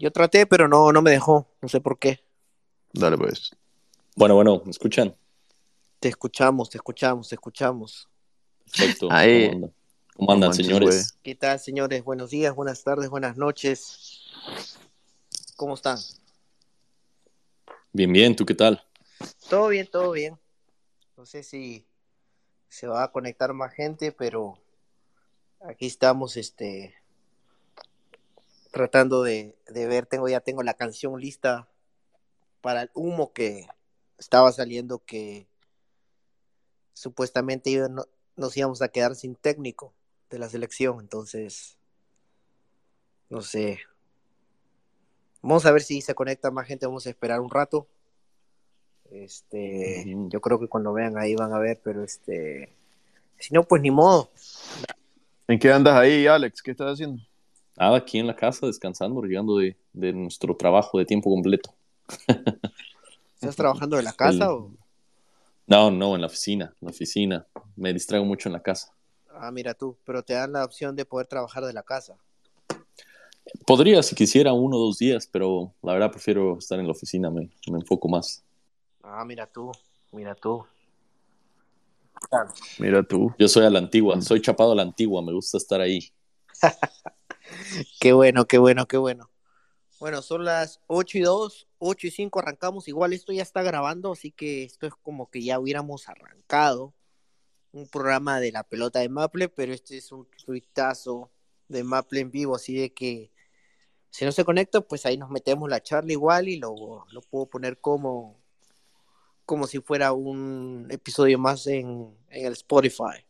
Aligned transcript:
Yo 0.00 0.10
traté, 0.10 0.46
pero 0.46 0.66
no, 0.66 0.92
no 0.92 1.02
me 1.02 1.10
dejó. 1.10 1.46
No 1.60 1.68
sé 1.68 1.78
por 1.78 1.98
qué. 1.98 2.24
Dale, 2.94 3.18
pues. 3.18 3.54
Bueno, 4.16 4.34
bueno, 4.34 4.62
¿me 4.64 4.70
escuchan? 4.70 5.14
Te 5.98 6.08
escuchamos, 6.08 6.70
te 6.70 6.78
escuchamos, 6.78 7.28
te 7.28 7.34
escuchamos. 7.34 8.08
Perfecto. 8.64 9.08
Ahí. 9.10 9.50
¿Cómo 9.50 9.56
andan, 9.56 9.74
¿Cómo 10.16 10.32
andan, 10.32 10.48
manches, 10.48 10.66
señores? 10.66 11.18
¿Qué 11.22 11.34
tal, 11.34 11.60
señores? 11.60 12.02
Buenos 12.02 12.30
días, 12.30 12.54
buenas 12.54 12.82
tardes, 12.82 13.10
buenas 13.10 13.36
noches. 13.36 14.22
¿Cómo 15.56 15.74
están? 15.74 15.98
Bien, 17.92 18.10
bien, 18.10 18.34
¿tú 18.34 18.46
qué 18.46 18.54
tal? 18.54 18.82
Todo 19.50 19.68
bien, 19.68 19.86
todo 19.86 20.12
bien. 20.12 20.38
No 21.18 21.26
sé 21.26 21.42
si 21.42 21.84
se 22.70 22.86
va 22.86 23.04
a 23.04 23.12
conectar 23.12 23.52
más 23.52 23.74
gente, 23.74 24.12
pero 24.12 24.56
aquí 25.60 25.84
estamos, 25.84 26.38
este, 26.38 26.94
tratando 28.70 29.22
de, 29.22 29.56
de 29.68 29.86
ver. 29.86 30.06
Tengo 30.06 30.28
ya 30.28 30.40
tengo 30.40 30.62
la 30.62 30.74
canción 30.74 31.20
lista 31.20 31.68
para 32.60 32.82
el 32.82 32.90
humo 32.94 33.32
que 33.32 33.66
estaba 34.18 34.52
saliendo 34.52 34.98
que 35.04 35.46
supuestamente 36.94 37.76
no- 37.88 38.06
nos 38.36 38.56
íbamos 38.56 38.82
a 38.82 38.88
quedar 38.88 39.14
sin 39.14 39.34
técnico 39.34 39.92
de 40.30 40.38
la 40.38 40.48
selección. 40.48 41.00
Entonces, 41.00 41.78
no 43.28 43.42
sé. 43.42 43.80
Vamos 45.42 45.64
a 45.64 45.72
ver 45.72 45.82
si 45.82 46.02
se 46.02 46.14
conecta 46.14 46.50
más 46.50 46.66
gente. 46.66 46.86
Vamos 46.86 47.06
a 47.06 47.10
esperar 47.10 47.40
un 47.40 47.50
rato. 47.50 47.88
Este, 49.10 50.04
yo 50.28 50.40
creo 50.40 50.60
que 50.60 50.68
cuando 50.68 50.92
vean 50.92 51.18
ahí 51.18 51.34
van 51.34 51.52
a 51.52 51.58
ver, 51.58 51.80
pero 51.82 52.04
este, 52.04 52.72
si 53.38 53.52
no, 53.54 53.64
pues 53.64 53.82
ni 53.82 53.90
modo. 53.90 54.30
¿En 55.48 55.58
qué 55.58 55.72
andas 55.72 55.96
ahí, 55.96 56.26
Alex? 56.28 56.62
¿Qué 56.62 56.70
estás 56.70 56.92
haciendo? 56.92 57.20
Ah, 57.82 57.96
aquí 57.96 58.18
en 58.18 58.26
la 58.26 58.36
casa 58.36 58.66
descansando, 58.66 59.22
llegando 59.22 59.56
de, 59.56 59.74
de 59.94 60.12
nuestro 60.12 60.54
trabajo 60.54 60.98
de 60.98 61.06
tiempo 61.06 61.30
completo. 61.30 61.70
¿Estás 63.36 63.56
trabajando 63.56 63.96
de 63.96 64.02
la 64.02 64.12
casa 64.12 64.44
El- 64.44 64.50
o? 64.50 64.70
No, 65.66 65.90
no, 65.90 66.14
en 66.14 66.20
la 66.20 66.26
oficina, 66.26 66.66
en 66.78 66.86
la 66.86 66.90
oficina. 66.90 67.46
Me 67.76 67.94
distraigo 67.94 68.26
mucho 68.26 68.50
en 68.50 68.52
la 68.52 68.60
casa. 68.60 68.92
Ah, 69.32 69.50
mira 69.50 69.72
tú, 69.72 69.96
pero 70.04 70.22
te 70.22 70.34
dan 70.34 70.52
la 70.52 70.62
opción 70.62 70.94
de 70.94 71.06
poder 71.06 71.26
trabajar 71.26 71.64
de 71.64 71.72
la 71.72 71.82
casa. 71.82 72.16
Podría, 73.66 74.02
si 74.02 74.14
quisiera, 74.14 74.52
uno 74.52 74.76
o 74.76 74.80
dos 74.80 74.98
días, 74.98 75.26
pero 75.26 75.72
la 75.80 75.94
verdad 75.94 76.10
prefiero 76.10 76.58
estar 76.58 76.78
en 76.78 76.84
la 76.84 76.92
oficina, 76.92 77.30
me, 77.30 77.48
me 77.70 77.78
enfoco 77.78 78.10
más. 78.10 78.44
Ah, 79.02 79.24
mira 79.24 79.46
tú, 79.46 79.72
mira 80.12 80.34
tú. 80.34 80.66
Mira 82.78 83.02
tú. 83.02 83.32
Yo 83.38 83.48
soy 83.48 83.64
a 83.64 83.70
la 83.70 83.78
antigua, 83.78 84.20
soy 84.20 84.42
chapado 84.42 84.72
a 84.72 84.74
la 84.74 84.82
antigua, 84.82 85.22
me 85.22 85.32
gusta 85.32 85.56
estar 85.56 85.80
ahí. 85.80 86.12
Qué 88.00 88.12
bueno, 88.12 88.46
qué 88.46 88.58
bueno, 88.58 88.86
qué 88.86 88.96
bueno. 88.96 89.30
Bueno, 89.98 90.22
son 90.22 90.44
las 90.44 90.80
8 90.86 91.18
y 91.18 91.20
2, 91.20 91.68
8 91.78 92.06
y 92.06 92.10
5 92.10 92.38
arrancamos. 92.38 92.88
Igual 92.88 93.12
esto 93.12 93.32
ya 93.32 93.42
está 93.42 93.62
grabando, 93.62 94.12
así 94.12 94.30
que 94.30 94.64
esto 94.64 94.86
es 94.86 94.94
como 94.94 95.30
que 95.30 95.42
ya 95.42 95.58
hubiéramos 95.58 96.08
arrancado 96.08 96.94
un 97.72 97.86
programa 97.86 98.40
de 98.40 98.52
la 98.52 98.64
pelota 98.64 99.00
de 99.00 99.08
Maple, 99.08 99.48
pero 99.48 99.72
este 99.72 99.98
es 99.98 100.10
un 100.10 100.26
tuitazo 100.44 101.30
de 101.68 101.84
Maple 101.84 102.20
en 102.20 102.30
vivo, 102.30 102.56
así 102.56 102.74
de 102.74 102.92
que 102.92 103.30
si 104.10 104.24
no 104.24 104.32
se 104.32 104.44
conecta, 104.44 104.80
pues 104.80 105.06
ahí 105.06 105.16
nos 105.16 105.30
metemos 105.30 105.68
la 105.68 105.82
charla 105.82 106.12
igual 106.12 106.48
y 106.48 106.56
lo, 106.56 107.04
lo 107.10 107.20
puedo 107.22 107.46
poner 107.46 107.78
como, 107.78 108.40
como 109.44 109.66
si 109.66 109.80
fuera 109.80 110.12
un 110.12 110.88
episodio 110.90 111.38
más 111.38 111.66
en, 111.66 112.16
en 112.28 112.46
el 112.46 112.52
Spotify. 112.54 113.24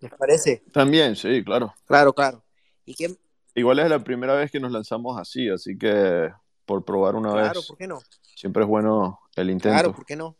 ¿Les 0.00 0.12
parece? 0.12 0.62
También, 0.72 1.16
sí, 1.16 1.42
claro. 1.42 1.74
Claro, 1.86 2.12
claro. 2.12 2.44
¿Y 2.84 2.94
qué? 2.94 3.16
Igual 3.58 3.78
es 3.80 3.90
la 3.90 3.98
primera 4.02 4.34
vez 4.34 4.50
que 4.50 4.60
nos 4.60 4.72
lanzamos 4.72 5.18
así, 5.18 5.48
así 5.48 5.76
que 5.76 6.30
por 6.64 6.84
probar 6.84 7.16
una 7.16 7.32
Claro, 7.32 7.60
vez, 7.60 7.66
¿por 7.66 7.76
qué 7.76 7.86
no? 7.86 7.98
siempre 8.34 8.62
es 8.62 8.68
bueno 8.68 9.20
el 9.36 9.50
intento. 9.50 9.74
Claro, 9.74 9.92
¿por 9.94 10.04
qué 10.06 10.16
no? 10.16 10.36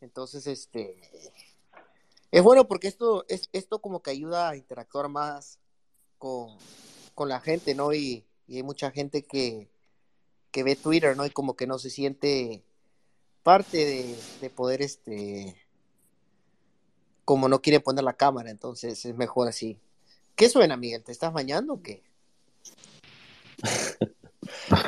Entonces, 0.00 0.46
este 0.46 1.00
es 2.30 2.42
bueno 2.42 2.66
porque 2.66 2.88
esto 2.88 3.24
es 3.28 3.48
esto 3.52 3.80
como 3.80 4.02
que 4.02 4.10
ayuda 4.10 4.50
a 4.50 4.56
interactuar 4.56 5.08
más 5.08 5.58
con, 6.18 6.56
con 7.14 7.28
la 7.28 7.40
gente, 7.40 7.74
¿no? 7.74 7.92
Y, 7.92 8.24
y 8.46 8.56
hay 8.56 8.62
mucha 8.62 8.90
gente 8.90 9.22
que, 9.22 9.68
que 10.50 10.62
ve 10.62 10.76
Twitter, 10.76 11.16
¿no? 11.16 11.24
Y 11.24 11.30
como 11.30 11.54
que 11.56 11.66
no 11.66 11.78
se 11.78 11.90
siente 11.90 12.62
parte 13.42 13.76
de, 13.78 14.16
de 14.40 14.50
poder, 14.50 14.82
este, 14.82 15.56
como 17.24 17.48
no 17.48 17.62
quiere 17.62 17.80
poner 17.80 18.04
la 18.04 18.12
cámara, 18.14 18.50
entonces 18.50 19.04
es 19.04 19.16
mejor 19.16 19.48
así. 19.48 19.78
¿Qué 20.34 20.48
suena, 20.48 20.76
Miguel? 20.76 21.02
¿Te 21.04 21.12
estás 21.12 21.32
bañando 21.32 21.74
o 21.74 21.82
qué? 21.82 22.02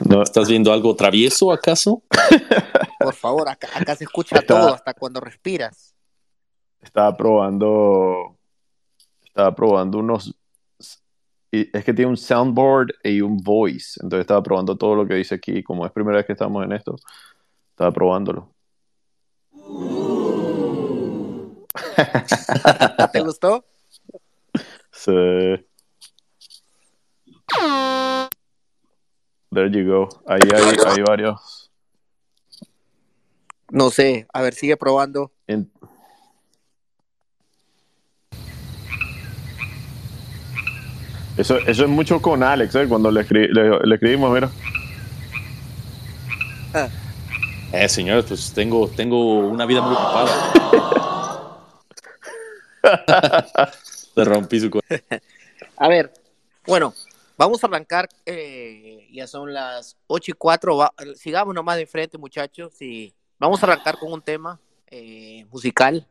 No, 0.09 0.23
¿Estás 0.23 0.49
viendo 0.49 0.73
algo 0.73 0.97
travieso 0.97 1.53
acaso? 1.53 2.03
Por 2.99 3.15
favor, 3.15 3.49
acá, 3.49 3.69
acá 3.75 3.95
se 3.95 4.05
escucha 4.05 4.37
Está- 4.37 4.47
todo, 4.61 4.75
hasta 4.75 4.95
cuando 4.95 5.21
respiras. 5.21 5.95
estaba 6.83 7.17
probando, 7.17 8.37
estaba 9.25 9.55
probando 9.55 9.99
unos, 9.99 10.35
y 11.53 11.69
es 11.77 11.85
que 11.85 11.95
tiene 11.95 12.11
un 12.11 12.17
soundboard 12.17 12.89
y 13.05 13.21
un 13.21 13.37
voice, 13.37 14.01
entonces 14.03 14.23
estaba 14.23 14.43
probando 14.43 14.77
todo 14.77 14.95
lo 14.97 15.07
que 15.07 15.15
dice 15.15 15.37
aquí, 15.37 15.63
como 15.63 15.87
es 15.87 15.93
primera 15.93 16.17
vez 16.17 16.27
que 16.27 16.33
estamos 16.33 16.65
en 16.65 16.73
esto, 16.73 16.97
estaba 17.71 17.93
probándolo. 17.93 18.51
¿Te 23.13 23.21
gustó? 23.21 23.65
Sí. 24.93 25.13
There 29.55 29.71
you 29.71 29.85
go. 29.87 30.09
Ahí 30.27 30.41
hay, 30.53 30.77
hay 30.87 31.03
varios. 31.07 31.71
No 33.71 33.91
sé, 33.91 34.27
a 34.33 34.43
ver, 34.43 34.55
sigue 34.55 34.77
probando. 34.77 35.31
en- 35.47 35.71
Eso, 41.37 41.59
eso 41.67 41.83
es 41.85 41.89
mucho 41.91 42.21
con 42.23 42.43
Alex, 42.45 42.75
¿eh? 42.77 42.87
Cuando 42.89 43.11
le, 43.11 43.21
escri- 43.27 43.49
le- 43.49 43.81
le 43.85 43.95
escribimos, 43.95 44.33
mira. 44.33 44.49
Eh, 47.73 47.89
señores, 47.89 48.25
pues 48.29 48.53
tengo, 48.53 48.89
tengo 48.89 49.39
una 49.49 49.67
vida 49.67 49.81
muy 49.83 49.95
ocupada. 49.95 50.53
Le 54.17 54.25
rompí 54.25 54.61
su 54.61 54.71
cuerpo. 54.71 54.95
A 55.77 55.89
ver, 55.89 56.13
bueno, 56.67 56.95
vamos 57.37 57.63
a 57.65 57.67
arrancar. 57.67 58.09
eh, 58.27 58.54
ya 59.15 59.27
son 59.27 59.55
las 59.55 59.97
8 60.07 60.33
y 60.33 60.35
4. 60.35 60.77
va- 60.77 60.95
sigamos 61.17 61.55
nomás 61.55 61.77
de 61.77 61.87
frente, 61.87 62.19
muchachos. 62.19 62.81
Y 62.83 63.15
vamos 63.39 63.63
a 63.63 63.67
arrancar 63.67 63.99
con 63.99 64.13
un 64.13 64.21
tema 64.23 64.61
eh, 64.89 65.47
musical 65.51 66.07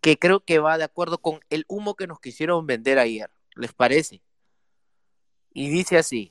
que 0.00 0.18
creo 0.18 0.40
que 0.40 0.58
va 0.58 0.76
de 0.78 0.84
acuerdo 0.84 1.18
con 1.18 1.40
el 1.50 1.64
humo 1.68 1.94
que 1.94 2.06
nos 2.06 2.20
quisieron 2.20 2.66
vender 2.66 2.98
ayer. 2.98 3.30
¿Les 3.56 3.72
parece? 3.72 4.20
Y 5.52 5.68
dice 5.70 5.96
así. 5.96 6.30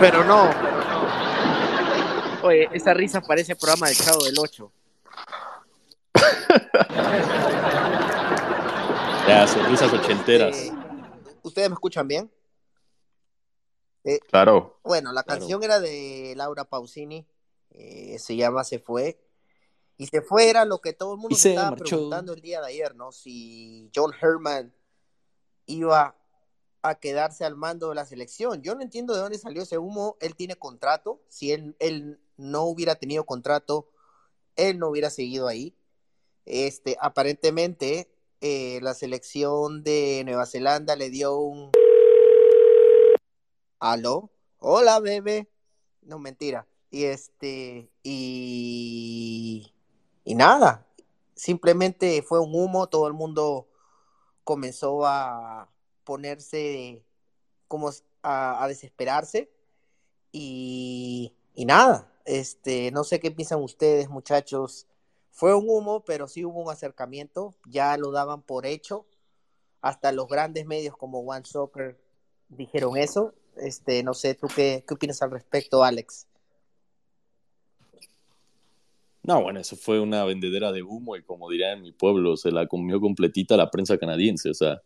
Pero 0.00 0.24
no. 0.24 0.48
Oye, 2.42 2.68
esa 2.72 2.94
risa 2.94 3.20
parece 3.20 3.56
programa 3.56 3.88
de 3.88 3.94
Chavo 3.96 4.24
del 4.24 4.38
8. 4.38 4.72
Ya, 9.28 9.46
sonrisas 9.46 9.92
ochenteras. 9.92 10.56
Eh, 10.56 10.72
¿Ustedes 11.42 11.68
me 11.68 11.74
escuchan 11.74 12.08
bien? 12.08 12.32
Claro. 14.30 14.80
Bueno, 14.82 15.12
la 15.12 15.22
Claro. 15.22 15.40
canción 15.40 15.62
era 15.62 15.80
de 15.80 16.32
Laura 16.34 16.64
Pausini, 16.64 17.26
eh, 17.72 18.18
se 18.18 18.36
llama 18.36 18.64
Se 18.64 18.78
fue. 18.78 19.20
Y 19.98 20.06
se 20.06 20.22
fue 20.22 20.48
era 20.48 20.64
lo 20.64 20.80
que 20.80 20.94
todo 20.94 21.12
el 21.12 21.18
mundo 21.20 21.36
se 21.36 21.42
se 21.42 21.50
estaba 21.50 21.72
marchó. 21.72 21.84
preguntando 21.96 22.32
el 22.32 22.40
día 22.40 22.62
de 22.62 22.68
ayer, 22.68 22.94
¿no? 22.94 23.12
Si 23.12 23.90
John 23.94 24.12
Herman 24.18 24.72
iba 25.66 26.16
a 26.82 26.96
quedarse 26.96 27.44
al 27.44 27.56
mando 27.56 27.88
de 27.88 27.94
la 27.94 28.06
selección. 28.06 28.62
Yo 28.62 28.74
no 28.74 28.82
entiendo 28.82 29.14
de 29.14 29.20
dónde 29.20 29.38
salió 29.38 29.62
ese 29.62 29.78
humo. 29.78 30.16
Él 30.20 30.34
tiene 30.34 30.56
contrato. 30.56 31.20
Si 31.28 31.52
él, 31.52 31.76
él 31.78 32.18
no 32.36 32.64
hubiera 32.64 32.94
tenido 32.94 33.24
contrato, 33.24 33.88
él 34.56 34.78
no 34.78 34.88
hubiera 34.88 35.10
seguido 35.10 35.48
ahí. 35.48 35.74
Este, 36.46 36.96
aparentemente, 37.00 38.10
eh, 38.40 38.78
la 38.82 38.94
selección 38.94 39.82
de 39.82 40.22
Nueva 40.24 40.46
Zelanda 40.46 40.96
le 40.96 41.10
dio 41.10 41.36
un 41.36 41.72
aló, 43.80 44.30
hola 44.58 45.00
bebé, 45.00 45.48
no 46.02 46.18
mentira, 46.18 46.66
y 46.90 47.04
este, 47.04 47.90
y, 48.02 49.72
y 50.24 50.34
nada, 50.34 50.86
simplemente 51.34 52.22
fue 52.22 52.40
un 52.40 52.54
humo, 52.54 52.88
todo 52.88 53.08
el 53.08 53.12
mundo 53.12 53.68
comenzó 54.44 55.04
a 55.04 55.68
ponerse 56.08 57.04
como 57.68 57.90
a, 58.22 58.66
desesperarse 58.66 59.50
y, 60.32 61.34
y 61.54 61.66
nada, 61.66 62.10
este, 62.24 62.90
no 62.92 63.04
sé 63.04 63.20
qué 63.20 63.30
piensan 63.30 63.62
ustedes, 63.62 64.08
muchachos. 64.08 64.86
Fue 65.30 65.54
un 65.54 65.66
humo, 65.68 66.02
pero 66.06 66.26
sí 66.26 66.46
hubo 66.46 66.62
un 66.62 66.70
acercamiento, 66.70 67.54
ya 67.66 67.94
lo 67.98 68.10
daban 68.10 68.40
por 68.40 68.64
hecho. 68.64 69.04
Hasta 69.82 70.10
los 70.10 70.28
grandes 70.28 70.64
medios 70.64 70.96
como 70.96 71.20
One 71.20 71.44
Soccer 71.44 72.00
dijeron 72.48 72.96
eso. 72.96 73.34
Este, 73.58 74.02
no 74.02 74.14
sé, 74.14 74.34
¿tú 74.34 74.46
qué, 74.56 74.82
qué 74.88 74.94
opinas 74.94 75.20
al 75.20 75.30
respecto, 75.30 75.84
Alex? 75.84 76.26
No, 79.22 79.42
bueno, 79.42 79.60
eso 79.60 79.76
fue 79.76 80.00
una 80.00 80.24
vendedera 80.24 80.72
de 80.72 80.82
humo 80.82 81.16
y 81.16 81.22
como 81.22 81.50
diría 81.50 81.72
en 81.72 81.82
mi 81.82 81.92
pueblo, 81.92 82.38
se 82.38 82.50
la 82.50 82.66
comió 82.66 82.98
completita 82.98 83.58
la 83.58 83.70
prensa 83.70 83.98
canadiense. 83.98 84.48
O 84.48 84.54
sea, 84.54 84.80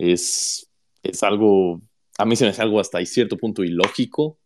es, 0.00 0.70
es 1.02 1.22
algo, 1.22 1.80
a 2.18 2.24
mí 2.24 2.36
se 2.36 2.44
me 2.44 2.50
hace 2.50 2.62
algo 2.62 2.80
hasta 2.80 3.04
cierto 3.04 3.36
punto 3.36 3.62
ilógico, 3.62 4.38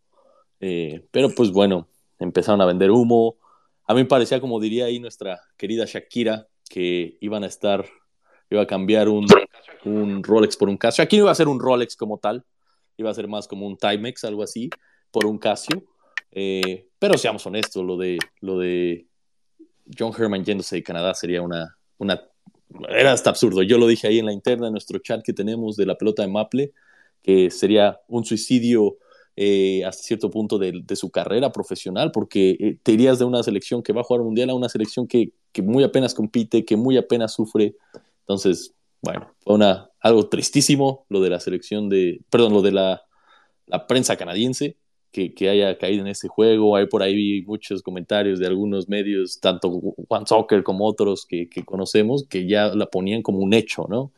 eh, 0.59 1.05
pero 1.11 1.29
pues 1.29 1.51
bueno, 1.51 1.87
empezaron 2.19 2.61
a 2.61 2.65
vender 2.65 2.91
humo. 2.91 3.37
A 3.87 3.93
mí 3.93 4.01
me 4.01 4.07
parecía, 4.07 4.41
como 4.41 4.59
diría 4.59 4.85
ahí 4.85 4.99
nuestra 4.99 5.41
querida 5.57 5.85
Shakira, 5.85 6.47
que 6.69 7.17
iban 7.21 7.43
a 7.43 7.47
estar, 7.47 7.85
iba 8.49 8.61
a 8.61 8.67
cambiar 8.67 9.07
un, 9.09 9.25
un 9.85 10.23
Rolex 10.23 10.57
por 10.57 10.69
un 10.69 10.77
Casio. 10.77 11.03
Aquí 11.03 11.17
no 11.17 11.23
iba 11.23 11.31
a 11.31 11.35
ser 11.35 11.47
un 11.47 11.59
Rolex 11.59 11.95
como 11.95 12.17
tal, 12.17 12.43
iba 12.97 13.09
a 13.09 13.13
ser 13.13 13.27
más 13.27 13.47
como 13.47 13.65
un 13.65 13.77
Timex, 13.77 14.23
algo 14.25 14.43
así, 14.43 14.69
por 15.11 15.25
un 15.25 15.37
Casio. 15.37 15.83
Eh, 16.31 16.89
pero 16.99 17.17
seamos 17.17 17.45
honestos, 17.45 17.85
lo 17.85 17.95
de, 17.97 18.17
lo 18.41 18.59
de 18.59 19.07
John 19.97 20.11
Herman 20.17 20.43
yéndose 20.43 20.75
de 20.75 20.83
Canadá 20.83 21.13
sería 21.13 21.41
una, 21.41 21.77
una... 21.97 22.21
Era 22.89 23.13
hasta 23.13 23.29
absurdo. 23.29 23.61
Yo 23.63 23.77
lo 23.77 23.87
dije 23.87 24.07
ahí 24.07 24.19
en 24.19 24.25
la 24.25 24.33
interna, 24.33 24.67
en 24.67 24.73
nuestro 24.73 24.99
chat 24.99 25.23
que 25.23 25.33
tenemos 25.33 25.75
de 25.75 25.85
la 25.85 25.97
pelota 25.97 26.23
de 26.23 26.29
Maple, 26.29 26.71
que 27.21 27.49
sería 27.49 27.99
un 28.07 28.25
suicidio 28.25 28.97
eh, 29.35 29.83
hasta 29.85 30.03
cierto 30.03 30.29
punto 30.29 30.57
de, 30.57 30.83
su 30.95 31.09
carrera 31.11 31.51
profesional, 31.51 32.11
porque 32.11 32.51
eh, 32.59 32.77
te 32.81 32.93
irías 32.93 33.19
de 33.19 33.25
una 33.25 33.43
selección 33.43 33.83
que 33.83 33.93
va 33.93 34.01
a 34.01 34.03
jugar 34.03 34.23
mundial 34.23 34.49
a 34.49 34.55
una 34.55 34.69
selección 34.69 35.07
que, 35.07 35.31
que, 35.51 35.61
muy 35.61 35.83
apenas 35.83 36.13
compite, 36.13 36.63
que 36.63 36.77
muy 36.77 36.97
apenas 36.97 37.33
sufre. 37.33 37.75
Entonces, 38.21 38.73
bueno, 39.01 39.27
fue 39.39 39.59
algo 39.99 40.29
tristísimo 40.29 41.05
lo 41.09 41.21
de 41.21 41.29
la 41.29 41.39
selección 41.39 41.89
de, 41.89 42.21
perdón, 42.29 42.53
lo 42.53 42.61
de 42.61 42.71
la, 42.71 43.03
la 43.67 43.87
prensa 43.87 44.15
canadiense, 44.15 44.77
que, 45.15 45.33
que, 45.33 45.49
haya 45.49 45.77
caído 45.77 46.01
en 46.01 46.07
ese 46.07 46.27
juego. 46.27 46.75
Hay 46.75 46.87
por 46.87 47.01
ahí 47.01 47.41
muchos 47.43 47.81
comentarios 47.81 48.37
de 48.37 48.47
algunos 48.47 48.89
medios, 48.89 49.39
tanto 49.39 49.69
One 50.09 50.25
Soccer 50.27 50.61
como 50.61 50.85
otros 50.85 51.25
que, 51.25 51.47
que 51.49 51.63
conocemos, 51.63 52.25
que 52.27 52.45
ya 52.45 52.67
la 52.75 52.87
ponían 52.87 53.21
como 53.21 53.39
un 53.39 53.53
hecho, 53.53 53.85
¿no? 53.89 54.11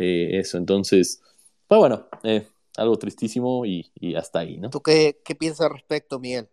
Eh, 0.00 0.40
eso, 0.40 0.58
entonces, 0.58 1.22
pues 1.68 1.78
bueno, 1.78 2.08
eh, 2.24 2.44
algo 2.76 2.98
tristísimo 2.98 3.64
y, 3.64 3.88
y, 4.00 4.16
hasta 4.16 4.40
ahí, 4.40 4.58
¿no? 4.58 4.70
¿Tú 4.70 4.80
qué, 4.80 5.20
qué 5.24 5.36
piensas 5.36 5.66
al 5.66 5.74
respecto, 5.74 6.18
Miguel? 6.18 6.48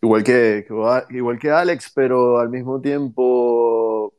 Igual 0.00 0.24
que, 0.24 0.66
igual 1.10 1.38
que 1.38 1.50
Alex, 1.50 1.92
pero 1.94 2.38
al 2.38 2.48
mismo 2.48 2.80
tiempo, 2.80 4.14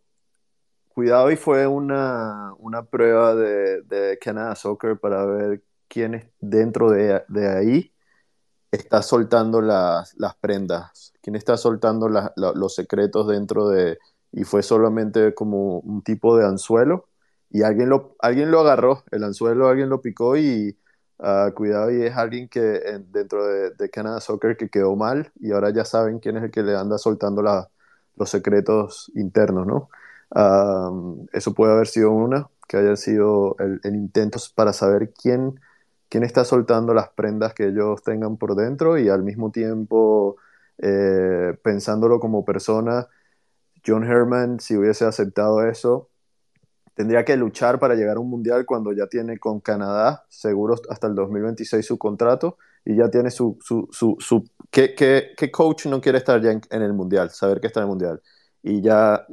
cuidado 0.89 1.31
y 1.31 1.37
fue 1.37 1.65
una, 1.65 2.53
una 2.59 2.83
prueba 2.83 3.33
de, 3.33 3.81
de, 3.81 4.19
Canada 4.19 4.53
Soccer 4.55 4.99
para 4.99 5.25
ver 5.25 5.63
quién 5.91 6.15
es 6.15 6.25
dentro 6.39 6.91
de, 6.91 7.23
de 7.27 7.47
ahí 7.49 7.93
está 8.71 9.01
soltando 9.01 9.61
las, 9.61 10.13
las, 10.17 10.35
prendas, 10.37 11.13
quién 11.21 11.35
está 11.35 11.57
soltando 11.57 12.07
la, 12.07 12.31
la, 12.37 12.53
los 12.53 12.75
secretos 12.75 13.27
dentro 13.27 13.69
de... 13.69 13.99
Y 14.31 14.45
fue 14.45 14.63
solamente 14.63 15.33
como 15.33 15.79
un 15.79 16.01
tipo 16.03 16.37
de 16.37 16.45
anzuelo 16.45 17.09
y 17.49 17.63
alguien 17.63 17.89
lo, 17.89 18.15
alguien 18.19 18.49
lo 18.49 18.61
agarró, 18.61 19.03
el 19.11 19.25
anzuelo 19.25 19.67
alguien 19.67 19.89
lo 19.89 20.01
picó 20.01 20.37
y 20.37 20.77
uh, 21.19 21.53
cuidado 21.53 21.91
y 21.91 22.03
es 22.03 22.15
alguien 22.15 22.47
que 22.47 22.77
en, 22.85 23.11
dentro 23.11 23.45
de, 23.45 23.71
de, 23.71 23.89
Canada 23.89 24.21
Soccer 24.21 24.55
que 24.55 24.69
quedó 24.69 24.95
mal 24.95 25.33
y 25.41 25.51
ahora 25.51 25.71
ya 25.71 25.83
saben 25.83 26.19
quién 26.19 26.37
es 26.37 26.43
el 26.43 26.51
que 26.51 26.63
le 26.63 26.77
anda 26.77 26.97
soltando 26.97 27.41
la, 27.41 27.69
los 28.15 28.29
secretos 28.29 29.11
internos, 29.15 29.67
¿no? 29.67 29.89
Uh, 30.33 31.27
eso 31.33 31.53
puede 31.53 31.73
haber 31.73 31.87
sido 31.87 32.11
una, 32.11 32.49
que 32.69 32.77
haya 32.77 32.95
sido 32.95 33.57
el, 33.59 33.81
el, 33.83 33.95
intento 33.95 34.39
para 34.55 34.71
saber 34.71 35.11
quién, 35.11 35.59
quién 36.11 36.25
está 36.25 36.43
soltando 36.43 36.93
las 36.93 37.07
prendas 37.09 37.53
que 37.53 37.67
ellos 37.67 38.03
tengan 38.03 38.35
por 38.35 38.55
dentro 38.55 38.97
y 38.97 39.07
al 39.07 39.23
mismo 39.23 39.49
tiempo 39.49 40.35
eh, 40.77 41.57
pensándolo 41.63 42.19
como 42.19 42.43
persona, 42.43 43.07
John 43.85 44.03
Herman, 44.03 44.59
si 44.59 44.75
hubiese 44.75 45.05
aceptado 45.05 45.65
eso, 45.65 46.09
tendría 46.95 47.23
que 47.23 47.37
luchar 47.37 47.79
para 47.79 47.95
llegar 47.95 48.17
a 48.17 48.19
un 48.19 48.29
mundial 48.29 48.65
cuando 48.65 48.91
ya 48.91 49.07
tiene 49.07 49.39
con 49.39 49.61
Canadá 49.61 50.25
seguro 50.27 50.75
hasta 50.89 51.07
el 51.07 51.15
2026 51.15 51.85
su 51.85 51.97
contrato 51.97 52.57
y 52.83 52.97
ya 52.97 53.09
tiene 53.09 53.31
su... 53.31 53.57
su, 53.61 53.87
su, 53.93 54.17
su 54.19 54.43
¿qué, 54.69 54.93
qué, 54.93 55.31
qué, 55.37 55.49
coach 55.49 55.85
no 55.85 56.01
quiere 56.01 56.17
estar 56.17 56.41
ya 56.41 56.51
en, 56.51 56.81
el 56.81 56.91
mundial? 56.91 57.29
Saber 57.29 57.61
que 57.61 57.67
está 57.67 57.79
en 57.79 57.85
el 57.85 57.89
mundial. 57.89 58.21
Y 58.61 58.81
ya 58.81 59.25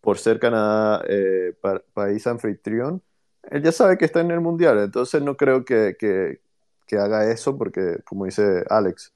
por 0.00 0.16
ser 0.16 0.40
Canadá 0.40 1.04
eh, 1.06 1.54
pa, 1.60 1.82
país 1.92 2.26
anfitrión, 2.26 3.02
él 3.50 3.62
ya 3.62 3.72
sabe 3.72 3.98
que 3.98 4.04
está 4.04 4.20
en 4.20 4.30
el 4.30 4.40
mundial, 4.40 4.78
entonces 4.78 5.22
no 5.22 5.36
creo 5.36 5.64
que, 5.64 5.96
que, 5.98 6.40
que 6.86 6.98
haga 6.98 7.30
eso 7.30 7.56
porque, 7.56 7.98
como 8.04 8.24
dice 8.24 8.64
Alex, 8.68 9.12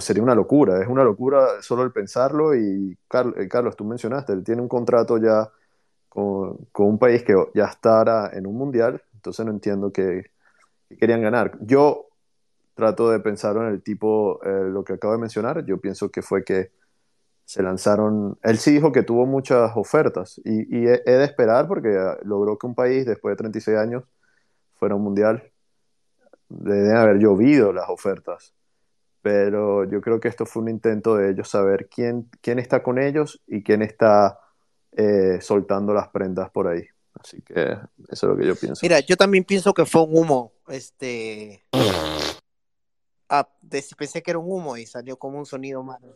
sería 0.00 0.22
una 0.22 0.34
locura, 0.34 0.80
es 0.80 0.88
una 0.88 1.04
locura 1.04 1.62
solo 1.62 1.82
el 1.82 1.92
pensarlo 1.92 2.54
y 2.54 2.96
eh, 3.36 3.48
Carlos, 3.48 3.76
tú 3.76 3.84
mencionaste, 3.84 4.32
él 4.32 4.44
tiene 4.44 4.62
un 4.62 4.68
contrato 4.68 5.18
ya 5.18 5.50
con, 6.08 6.56
con, 6.72 6.86
un 6.86 6.98
país 6.98 7.22
que 7.22 7.34
ya 7.54 7.66
estará 7.66 8.30
en 8.32 8.46
un 8.46 8.56
mundial, 8.56 9.02
entonces 9.14 9.44
no 9.44 9.52
entiendo 9.52 9.92
qué 9.92 10.30
querían 10.98 11.22
ganar. 11.22 11.58
Yo 11.60 12.06
trato 12.74 13.10
de 13.10 13.20
pensar 13.20 13.56
en 13.56 13.66
el 13.66 13.82
tipo, 13.82 14.40
eh, 14.44 14.68
lo 14.70 14.84
que 14.84 14.94
acabo 14.94 15.14
de 15.14 15.20
mencionar, 15.20 15.64
yo 15.64 15.78
pienso 15.78 16.10
que 16.10 16.22
fue 16.22 16.44
que 16.44 16.70
se 17.44 17.62
lanzaron, 17.62 18.38
él 18.42 18.58
sí 18.58 18.72
dijo 18.72 18.92
que 18.92 19.02
tuvo 19.02 19.26
muchas 19.26 19.72
ofertas 19.76 20.40
y, 20.44 20.78
y 20.78 20.86
he, 20.86 21.02
he, 21.04 21.12
de 21.12 21.24
esperar 21.24 21.68
porque 21.68 21.88
logró 22.22 22.58
que 22.58 22.66
un 22.66 22.74
país 22.74 23.04
después 23.04 23.32
de 23.32 23.36
36 23.36 23.76
años 23.76 24.04
fuera 24.74 24.94
un 24.94 25.02
mundial, 25.02 25.52
deben 26.48 26.96
haber 26.96 27.18
llovido 27.18 27.72
las 27.72 27.88
ofertas, 27.88 28.54
pero 29.22 29.84
yo 29.84 30.00
creo 30.00 30.20
que 30.20 30.28
esto 30.28 30.46
fue 30.46 30.62
un 30.62 30.68
intento 30.68 31.16
de 31.16 31.30
ellos 31.30 31.48
saber 31.48 31.88
quién, 31.88 32.28
quién 32.40 32.58
está 32.58 32.82
con 32.82 32.98
ellos 32.98 33.42
y 33.46 33.62
quién 33.62 33.82
está 33.82 34.38
eh, 34.92 35.38
soltando 35.40 35.92
las 35.92 36.08
prendas 36.08 36.50
por 36.50 36.68
ahí. 36.68 36.84
Así 37.14 37.40
que 37.42 37.62
eso 37.62 37.86
es 38.08 38.22
lo 38.22 38.36
que 38.36 38.46
yo 38.46 38.56
pienso. 38.56 38.80
Mira, 38.82 39.00
yo 39.00 39.16
también 39.16 39.44
pienso 39.44 39.72
que 39.72 39.86
fue 39.86 40.02
un 40.02 40.16
humo. 40.16 40.52
Este. 40.68 41.64
Ah, 43.26 43.48
pensé 43.96 44.22
que 44.22 44.30
era 44.30 44.38
un 44.38 44.52
humo 44.52 44.76
y 44.76 44.84
salió 44.84 45.16
como 45.16 45.38
un 45.38 45.46
sonido 45.46 45.82
malo. 45.82 46.14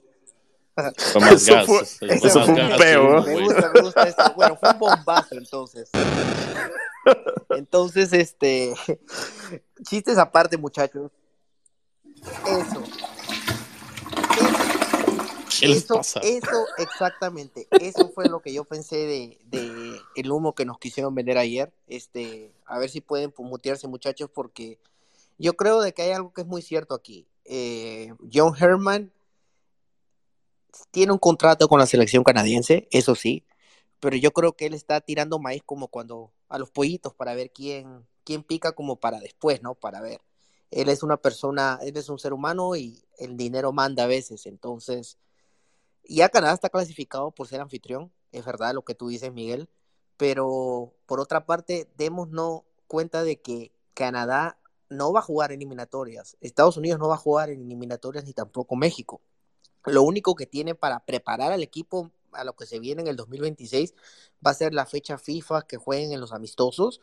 Fue 1.13 1.21
más 1.21 1.33
eso 1.35 1.55
gas, 1.55 1.67
fue, 1.67 1.83
eso, 1.83 2.27
eso 2.27 2.45
fue 2.45 2.55
un 2.55 2.77
peo. 2.77 3.23
Me 3.23 3.41
gusta, 3.43 3.71
me 3.75 3.81
gusta 3.81 4.03
eso. 4.05 4.35
Bueno, 4.37 4.57
fue 4.57 4.71
un 4.71 4.79
bombazo 4.79 5.35
entonces. 5.35 5.91
Entonces, 7.51 8.13
este. 8.13 8.75
Chistes 9.83 10.19
aparte, 10.19 10.57
muchachos. 10.57 11.11
Eso. 12.47 12.83
Eso, 15.61 16.01
eso, 16.23 16.67
exactamente, 16.79 17.67
eso 17.81 18.11
fue 18.11 18.29
lo 18.29 18.41
que 18.41 18.53
yo 18.53 18.65
pensé 18.65 18.97
de, 18.97 19.39
de, 19.47 20.01
el 20.15 20.31
humo 20.31 20.55
que 20.55 20.65
nos 20.65 20.79
quisieron 20.79 21.15
vender 21.15 21.37
ayer. 21.37 21.73
Este, 21.89 22.53
a 22.65 22.79
ver 22.79 22.91
si 22.91 23.01
pueden 23.01 23.33
mutearse 23.37 23.89
muchachos, 23.89 24.31
porque 24.33 24.79
yo 25.37 25.57
creo 25.57 25.81
de 25.81 25.93
que 25.93 26.03
hay 26.03 26.13
algo 26.13 26.33
que 26.33 26.43
es 26.43 26.47
muy 26.47 26.63
cierto 26.63 26.95
aquí. 26.95 27.27
Eh, 27.45 28.15
John 28.33 28.55
Herman 28.57 29.11
tiene 30.91 31.13
un 31.13 31.19
contrato 31.19 31.69
con 31.69 31.79
la 31.79 31.87
selección 31.87 32.25
canadiense, 32.25 32.89
eso 32.91 33.15
sí, 33.15 33.45
pero 34.01 34.17
yo 34.17 34.33
creo 34.33 34.55
que 34.55 34.67
él 34.67 34.75
está 34.75 35.01
tirando 35.01 35.39
maíz 35.39 35.63
como 35.65 35.89
cuando 35.89 36.33
a 36.49 36.59
los 36.59 36.71
pollitos 36.71 37.15
para 37.15 37.35
ver 37.35 37.51
quién, 37.53 38.07
quién 38.25 38.43
pica 38.43 38.73
como 38.73 38.97
para 38.97 39.21
después, 39.21 39.63
¿no? 39.63 39.75
Para 39.75 40.01
ver. 40.01 40.21
Él 40.71 40.89
es 40.89 41.03
una 41.03 41.17
persona, 41.17 41.79
él 41.83 41.97
es 41.97 42.09
un 42.09 42.19
ser 42.19 42.33
humano 42.33 42.77
y 42.77 43.03
el 43.19 43.37
dinero 43.37 43.73
manda 43.73 44.05
a 44.05 44.07
veces, 44.07 44.47
entonces 44.47 45.19
ya 46.05 46.29
Canadá 46.29 46.55
está 46.55 46.71
clasificado 46.71 47.31
por 47.31 47.49
ser 47.49 47.61
anfitrión, 47.61 48.13
es 48.33 48.45
verdad 48.45 48.75
lo 48.75 48.85
que 48.85 48.95
tú 48.95 49.09
dices, 49.09 49.33
Miguel, 49.33 49.69
pero 50.17 50.95
por 51.07 51.21
otra 51.21 51.47
parte, 51.47 51.89
démonos 51.97 52.63
cuenta 52.87 53.23
de 53.23 53.41
que 53.41 53.73
Canadá 53.95 54.59
no 54.89 55.13
va 55.13 55.21
a 55.21 55.23
jugar 55.23 55.53
eliminatorias, 55.53 56.37
Estados 56.41 56.77
Unidos 56.77 56.99
no 56.99 57.09
va 57.09 57.15
a 57.15 57.19
jugar 57.19 57.51
eliminatorias 57.51 58.25
ni 58.25 58.33
tampoco 58.33 58.77
México. 58.77 59.21
Lo 59.87 60.03
único 60.03 60.35
que 60.35 60.47
tiene 60.47 60.75
para 60.75 61.01
preparar 61.05 61.53
al 61.53 61.63
equipo 61.63 62.11
a 62.33 62.45
lo 62.45 62.55
que 62.55 62.67
se 62.67 62.79
viene 62.79 63.03
en 63.03 63.09
el 63.09 63.17
2026 63.17 63.95
va 64.47 64.51
a 64.51 64.55
ser 64.55 64.75
la 64.75 64.87
fecha 64.87 65.19
FIFA 65.19 65.63
que 65.63 65.77
jueguen 65.77 66.13
en 66.13 66.21
los 66.21 66.33
amistosos 66.33 67.01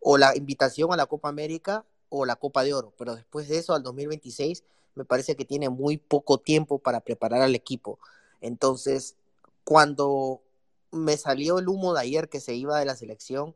o 0.00 0.18
la 0.18 0.36
invitación 0.36 0.92
a 0.92 0.96
la 0.96 1.06
Copa 1.06 1.28
América 1.28 1.84
o 2.08 2.24
la 2.24 2.36
Copa 2.36 2.64
de 2.64 2.74
Oro, 2.74 2.92
pero 2.96 3.14
después 3.14 3.48
de 3.48 3.58
eso 3.58 3.74
al 3.74 3.82
2026 3.82 4.64
me 4.94 5.04
parece 5.04 5.36
que 5.36 5.44
tiene 5.44 5.68
muy 5.68 5.98
poco 5.98 6.38
tiempo 6.38 6.78
para 6.78 7.00
preparar 7.00 7.42
al 7.42 7.54
equipo. 7.54 7.98
Entonces, 8.40 9.16
cuando 9.64 10.42
me 10.94 11.16
salió 11.16 11.58
el 11.58 11.68
humo 11.68 11.94
de 11.94 12.00
ayer 12.00 12.28
que 12.28 12.40
se 12.40 12.54
iba 12.54 12.78
de 12.78 12.84
la 12.86 12.96
selección. 12.96 13.54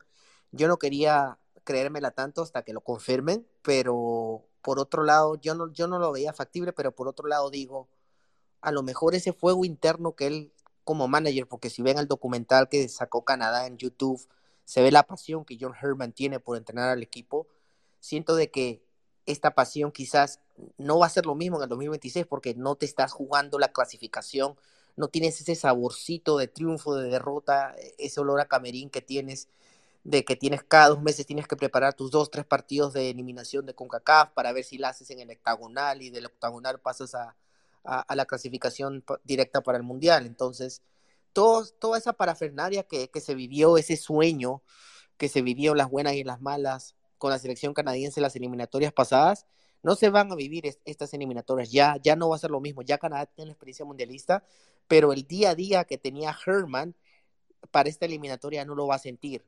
Yo 0.52 0.68
no 0.68 0.78
quería 0.78 1.38
creérmela 1.64 2.10
tanto 2.10 2.42
hasta 2.42 2.62
que 2.62 2.72
lo 2.72 2.80
confirmen, 2.80 3.46
pero 3.62 4.44
por 4.62 4.78
otro 4.78 5.04
lado, 5.04 5.36
yo 5.36 5.54
no, 5.54 5.72
yo 5.72 5.86
no 5.86 5.98
lo 5.98 6.12
veía 6.12 6.32
factible, 6.32 6.72
pero 6.72 6.92
por 6.92 7.08
otro 7.08 7.28
lado 7.28 7.50
digo, 7.50 7.88
a 8.60 8.72
lo 8.72 8.82
mejor 8.82 9.14
ese 9.14 9.32
fuego 9.32 9.64
interno 9.64 10.14
que 10.14 10.26
él 10.26 10.52
como 10.84 11.06
manager, 11.06 11.46
porque 11.46 11.68
si 11.68 11.82
ven 11.82 11.98
el 11.98 12.08
documental 12.08 12.68
que 12.68 12.88
sacó 12.88 13.22
Canadá 13.22 13.66
en 13.66 13.76
YouTube, 13.76 14.26
se 14.64 14.80
ve 14.80 14.90
la 14.90 15.02
pasión 15.02 15.44
que 15.44 15.58
John 15.60 15.74
Herman 15.80 16.12
tiene 16.12 16.40
por 16.40 16.56
entrenar 16.56 16.88
al 16.88 17.02
equipo. 17.02 17.46
Siento 18.00 18.36
de 18.36 18.50
que 18.50 18.82
esta 19.26 19.54
pasión 19.54 19.92
quizás 19.92 20.40
no 20.78 20.98
va 20.98 21.06
a 21.06 21.10
ser 21.10 21.26
lo 21.26 21.34
mismo 21.34 21.58
en 21.58 21.64
el 21.64 21.68
2026 21.68 22.26
porque 22.26 22.54
no 22.54 22.74
te 22.76 22.86
estás 22.86 23.12
jugando 23.12 23.58
la 23.58 23.72
clasificación, 23.72 24.56
no 24.96 25.08
tienes 25.08 25.40
ese 25.40 25.54
saborcito 25.54 26.38
de 26.38 26.48
triunfo, 26.48 26.96
de 26.96 27.10
derrota, 27.10 27.74
ese 27.98 28.20
olor 28.20 28.40
a 28.40 28.48
camerín 28.48 28.88
que 28.88 29.02
tienes, 29.02 29.48
de 30.04 30.24
que 30.24 30.36
tienes 30.36 30.62
cada 30.62 30.88
dos 30.88 31.02
meses 31.02 31.26
tienes 31.26 31.46
que 31.46 31.56
preparar 31.56 31.92
tus 31.92 32.10
dos, 32.10 32.30
tres 32.30 32.46
partidos 32.46 32.94
de 32.94 33.10
eliminación 33.10 33.66
de 33.66 33.74
CONCACAF 33.74 34.30
para 34.30 34.52
ver 34.52 34.64
si 34.64 34.78
la 34.78 34.88
haces 34.88 35.10
en 35.10 35.20
el 35.20 35.30
octagonal 35.30 36.00
y 36.00 36.08
del 36.08 36.26
octagonal 36.26 36.80
pasas 36.80 37.14
a, 37.14 37.36
a, 37.84 38.14
la 38.14 38.26
clasificación 38.26 39.04
directa 39.24 39.62
para 39.62 39.78
el 39.78 39.84
Mundial. 39.84 40.26
Entonces, 40.26 40.82
todo, 41.32 41.66
toda 41.66 41.98
esa 41.98 42.12
parafernaria 42.12 42.82
que, 42.84 43.08
que 43.08 43.20
se 43.20 43.34
vivió, 43.34 43.78
ese 43.78 43.96
sueño 43.96 44.62
que 45.16 45.28
se 45.28 45.42
vivió 45.42 45.74
las 45.74 45.90
buenas 45.90 46.14
y 46.14 46.24
las 46.24 46.40
malas 46.40 46.94
con 47.18 47.30
la 47.30 47.38
selección 47.38 47.74
canadiense 47.74 48.20
en 48.20 48.22
las 48.22 48.36
eliminatorias 48.36 48.92
pasadas, 48.92 49.46
no 49.82 49.94
se 49.94 50.10
van 50.10 50.32
a 50.32 50.34
vivir 50.34 50.64
estas 50.84 51.14
eliminatorias, 51.14 51.70
ya, 51.70 51.96
ya 52.02 52.16
no 52.16 52.28
va 52.28 52.36
a 52.36 52.40
ser 52.40 52.50
lo 52.50 52.60
mismo, 52.60 52.82
ya 52.82 52.98
Canadá 52.98 53.26
tiene 53.26 53.46
la 53.46 53.52
experiencia 53.52 53.84
mundialista, 53.84 54.44
pero 54.86 55.12
el 55.12 55.24
día 55.26 55.50
a 55.50 55.54
día 55.54 55.84
que 55.84 55.98
tenía 55.98 56.36
Herman 56.46 56.94
para 57.70 57.88
esta 57.88 58.06
eliminatoria 58.06 58.64
no 58.64 58.74
lo 58.74 58.86
va 58.86 58.96
a 58.96 59.00
sentir. 59.00 59.44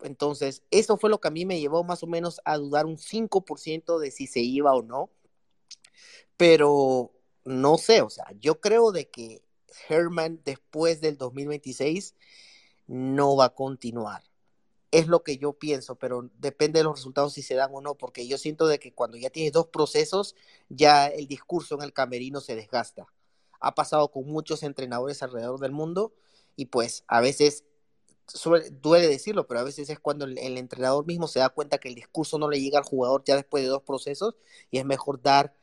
Entonces, 0.00 0.62
eso 0.70 0.96
fue 0.96 1.10
lo 1.10 1.20
que 1.20 1.28
a 1.28 1.32
mí 1.32 1.44
me 1.44 1.60
llevó 1.60 1.84
más 1.84 2.02
o 2.02 2.06
menos 2.06 2.40
a 2.44 2.56
dudar 2.56 2.86
un 2.86 2.98
5% 2.98 3.98
de 3.98 4.10
si 4.10 4.26
se 4.26 4.40
iba 4.40 4.74
o 4.74 4.82
no. 4.82 5.10
Pero 6.36 7.12
no 7.48 7.78
sé, 7.78 8.02
o 8.02 8.10
sea, 8.10 8.26
yo 8.40 8.60
creo 8.60 8.92
de 8.92 9.08
que 9.08 9.42
Herman 9.88 10.40
después 10.44 11.00
del 11.00 11.16
2026 11.16 12.14
no 12.86 13.36
va 13.36 13.46
a 13.46 13.54
continuar. 13.54 14.22
Es 14.90 15.06
lo 15.06 15.22
que 15.22 15.36
yo 15.36 15.52
pienso, 15.52 15.96
pero 15.96 16.30
depende 16.38 16.80
de 16.80 16.84
los 16.84 16.96
resultados 16.96 17.34
si 17.34 17.42
se 17.42 17.54
dan 17.54 17.70
o 17.74 17.80
no, 17.80 17.94
porque 17.94 18.26
yo 18.26 18.38
siento 18.38 18.66
de 18.66 18.78
que 18.78 18.92
cuando 18.94 19.18
ya 19.18 19.30
tienes 19.30 19.52
dos 19.52 19.66
procesos, 19.68 20.34
ya 20.68 21.06
el 21.06 21.26
discurso 21.26 21.74
en 21.74 21.82
el 21.82 21.92
camerino 21.92 22.40
se 22.40 22.54
desgasta. 22.56 23.06
Ha 23.60 23.74
pasado 23.74 24.10
con 24.10 24.26
muchos 24.26 24.62
entrenadores 24.62 25.22
alrededor 25.22 25.60
del 25.60 25.72
mundo 25.72 26.14
y 26.56 26.66
pues 26.66 27.04
a 27.06 27.20
veces 27.20 27.64
duele 28.82 29.08
decirlo, 29.08 29.46
pero 29.46 29.60
a 29.60 29.64
veces 29.64 29.88
es 29.90 29.98
cuando 29.98 30.26
el, 30.26 30.38
el, 30.38 30.58
entrenador 30.58 31.06
mismo 31.06 31.28
se 31.28 31.38
da 31.38 31.48
cuenta 31.48 31.78
que 31.78 31.88
el 31.88 31.94
discurso 31.94 32.38
no 32.38 32.50
le 32.50 32.60
llega 32.60 32.78
al 32.78 32.84
jugador 32.84 33.24
ya 33.24 33.36
después 33.36 33.62
de 33.62 33.70
dos 33.70 33.82
procesos 33.82 34.36
y 34.70 34.78
es 34.78 34.84
mejor 34.84 35.22
dar 35.22 35.54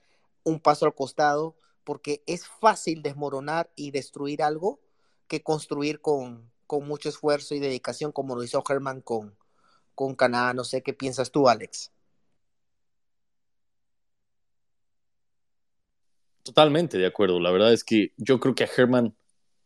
un 0.44 0.60
paso 0.60 0.86
al 0.86 0.96
costado 0.96 1.56
porque 1.86 2.24
es 2.26 2.48
fácil 2.48 3.02
desmoronar 3.02 3.72
y 3.76 3.92
destruir 3.92 4.44
algo 4.44 4.80
que 5.28 5.42
construir 5.42 6.02
con, 6.02 6.52
con 6.68 6.88
mucho 6.88 7.10
esfuerzo 7.10 7.56
y 7.56 7.60
dedicación, 7.60 8.12
como 8.12 8.36
lo 8.36 8.44
hizo 8.44 8.62
Germán 8.64 9.02
con, 9.02 9.38
con 9.94 10.16
Canadá. 10.16 10.54
No 10.54 10.64
sé 10.64 10.82
qué 10.84 10.94
piensas 10.94 11.32
tú, 11.32 11.48
Alex. 11.48 11.92
Totalmente 16.44 16.98
de 16.98 17.08
acuerdo. 17.08 17.40
La 17.40 17.52
verdad 17.52 17.74
es 17.74 17.84
que 17.84 18.14
yo 18.18 18.40
creo 18.40 18.54
que 18.54 18.66
a 18.66 18.70
Herman 18.76 19.16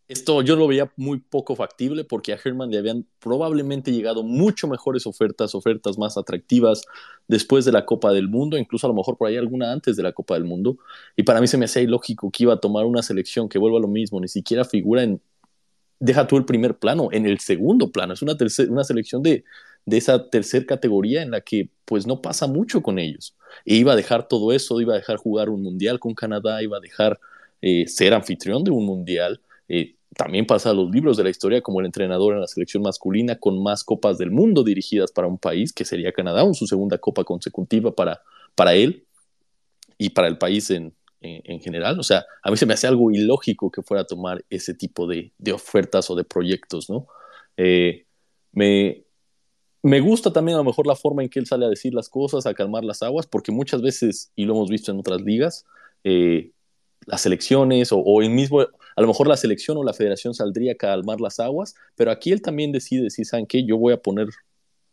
esto 0.10 0.42
yo 0.42 0.56
lo 0.56 0.68
veía 0.68 0.92
muy 0.98 1.20
poco 1.20 1.56
factible 1.56 2.04
porque 2.04 2.34
a 2.34 2.40
Herman 2.44 2.72
le 2.72 2.80
habían 2.80 3.06
probablemente 3.20 3.92
llegado 3.92 4.24
mucho 4.24 4.68
mejores 4.68 5.06
ofertas, 5.06 5.54
ofertas 5.54 6.00
más 6.00 6.18
atractivas 6.18 6.82
después 7.28 7.64
de 7.64 7.72
la 7.72 7.86
Copa 7.86 8.12
del 8.12 8.28
Mundo, 8.28 8.58
incluso 8.58 8.88
a 8.88 8.90
lo 8.90 8.96
mejor 8.96 9.18
por 9.18 9.28
ahí 9.28 9.38
alguna 9.38 9.72
antes 9.72 9.96
de 9.96 10.02
la 10.02 10.12
Copa 10.12 10.34
del 10.34 10.46
Mundo. 10.46 10.80
Y 11.16 11.24
para 11.24 11.40
mí 11.40 11.48
se 11.48 11.58
me 11.60 11.66
hacía 11.66 11.84
ilógico 11.84 12.32
que 12.32 12.44
iba 12.44 12.56
a 12.56 12.60
tomar 12.60 12.86
una 12.86 13.04
selección 13.04 13.48
que 13.48 13.60
vuelva 13.60 13.78
a 13.78 13.82
lo 13.82 13.88
mismo, 13.88 14.20
ni 14.20 14.28
siquiera 14.28 14.66
figura 14.66 15.04
en, 15.04 15.22
deja 16.00 16.26
tú 16.26 16.38
el 16.38 16.46
primer 16.46 16.80
plano, 16.80 17.10
en 17.12 17.28
el 17.28 17.40
segundo 17.40 17.92
plano. 17.92 18.14
Es 18.14 18.24
una, 18.24 18.36
una 18.70 18.84
selección 18.84 19.22
de, 19.22 19.44
de 19.86 19.98
esa 19.98 20.30
tercera 20.30 20.66
categoría 20.66 21.22
en 21.22 21.30
la 21.30 21.42
que 21.42 21.70
pues 21.86 22.08
no 22.08 22.22
pasa 22.22 22.48
mucho 22.48 22.82
con 22.82 22.98
ellos. 22.98 23.36
E 23.64 23.76
iba 23.76 23.94
a 23.94 23.96
dejar 23.96 24.28
todo 24.28 24.54
eso, 24.54 24.82
iba 24.82 24.94
a 24.96 24.98
dejar 24.98 25.18
jugar 25.18 25.50
un 25.50 25.62
mundial 25.62 26.00
con 26.00 26.16
Canadá, 26.16 26.64
iba 26.64 26.78
a 26.78 26.80
dejar 26.82 27.20
eh, 27.62 27.88
ser 27.88 28.14
anfitrión 28.14 28.64
de 28.64 28.72
un 28.72 28.86
mundial. 28.86 29.42
Eh, 29.68 29.96
también 30.16 30.46
pasa 30.46 30.72
a 30.72 30.74
los 30.74 30.90
libros 30.90 31.18
de 31.18 31.24
la 31.24 31.30
historia 31.30 31.62
como 31.62 31.80
el 31.80 31.86
entrenador 31.86 32.34
en 32.34 32.42
la 32.42 32.48
selección 32.48 32.84
masculina 32.84 33.38
con 33.38 33.62
más 33.62 33.84
copas 33.84 34.18
del 34.18 34.32
mundo 34.32 34.64
dirigidas 34.64 35.12
para 35.12 35.28
un 35.28 35.38
país, 35.38 35.72
que 35.72 35.86
sería 35.86 36.12
Canadá, 36.12 36.44
su 36.54 36.68
segunda 36.68 36.98
copa 36.98 37.24
consecutiva 37.24 37.94
para, 37.94 38.22
para 38.56 38.74
él 38.74 39.06
y 39.98 40.10
para 40.10 40.28
el 40.28 40.38
país 40.38 40.72
en, 40.72 40.94
en, 41.22 41.60
general. 41.62 42.00
O 42.00 42.04
sea, 42.04 42.26
a 42.42 42.50
mí 42.50 42.58
se 42.58 42.66
me 42.66 42.74
hace 42.74 42.88
algo 42.88 43.12
ilógico 43.12 43.72
que 43.72 43.84
fuera 43.84 44.02
a 44.02 44.08
tomar 44.08 44.44
ese 44.50 44.74
tipo 44.74 45.06
de, 45.06 45.32
de 45.38 45.52
ofertas 45.52 46.10
o 46.10 46.16
de 46.16 46.24
proyectos, 46.24 46.90
¿no? 46.90 47.08
Eh, 47.58 48.06
me, 48.52 49.04
me 49.84 50.00
gusta 50.00 50.32
también 50.34 50.56
a 50.56 50.60
lo 50.60 50.64
mejor 50.64 50.88
la 50.88 50.96
forma 50.96 51.24
en 51.24 51.30
que 51.30 51.40
él 51.40 51.46
sale 51.46 51.66
a 51.66 51.70
decir 51.70 51.94
las 51.94 52.10
cosas, 52.10 52.46
a 52.46 52.54
calmar 52.54 52.84
las 52.84 53.04
aguas, 53.04 53.28
porque 53.28 53.52
muchas 53.52 53.82
veces, 53.82 54.32
y 54.36 54.46
lo 54.46 54.54
hemos 54.54 54.70
visto 54.70 54.92
en 54.92 55.00
otras 55.00 55.22
ligas, 55.22 55.66
eh, 56.04 56.52
las 57.06 57.26
elecciones 57.26 57.92
o, 57.92 58.00
o, 58.00 58.22
el 58.22 58.30
mismo, 58.30 58.66
a 59.00 59.02
lo 59.02 59.08
mejor 59.08 59.30
la 59.30 59.38
selección 59.38 59.78
o 59.78 59.84
la 59.86 59.94
federación 59.94 60.34
saldría 60.34 60.74
a 60.74 60.76
calmar 60.76 61.22
las 61.22 61.40
aguas, 61.40 61.74
pero 61.96 62.12
aquí 62.12 62.34
él 62.34 62.42
también 62.42 62.74
decide 62.74 63.04
decir, 63.04 63.26
¿saben 63.26 63.48
qué? 63.48 63.64
Yo 63.64 63.78
voy 63.78 63.94
a 63.94 64.02
poner 64.02 64.28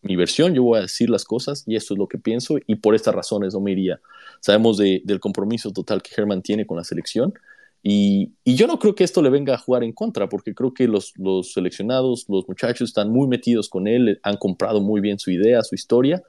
mi 0.01 0.15
versión, 0.15 0.55
yo 0.55 0.63
voy 0.63 0.79
a 0.79 0.83
decir 0.83 1.11
las 1.11 1.25
cosas 1.25 1.65
y 1.67 1.75
esto 1.75 1.95
es 1.95 1.99
lo 1.99 2.07
que 2.07 2.17
pienso 2.17 2.55
y 2.69 2.77
por 2.77 2.95
estas 2.95 3.17
razones 3.17 3.53
no 3.53 3.59
me 3.59 3.73
iría. 3.73 4.01
Sabemos 4.39 4.79
de, 4.79 5.03
del 5.05 5.19
compromiso 5.19 5.73
total 5.73 6.03
que 6.03 6.11
Herman 6.17 6.41
tiene 6.41 6.67
con 6.67 6.77
la 6.77 6.85
selección 6.85 7.35
y, 7.83 8.31
yo 8.45 8.69
no 8.69 8.79
creo 8.79 8.95
que 8.95 9.03
esto 9.03 9.23
le 9.23 9.29
venga 9.29 9.55
a 9.55 9.59
jugar 9.59 9.83
en 9.83 9.91
contra 9.93 10.29
porque 10.29 10.55
creo 10.55 10.73
que 10.73 10.87
los, 10.87 11.13
seleccionados, 11.53 12.27
los 12.29 12.47
muchachos 12.47 12.91
están 12.91 13.11
muy 13.11 13.27
metidos 13.27 13.69
con 13.69 13.89
él, 13.89 14.21
han 14.23 14.37
comprado 14.37 14.81
muy 14.81 15.01
bien 15.01 15.19
su 15.19 15.33
idea, 15.33 15.65
su 15.65 15.75
historia 15.75 16.23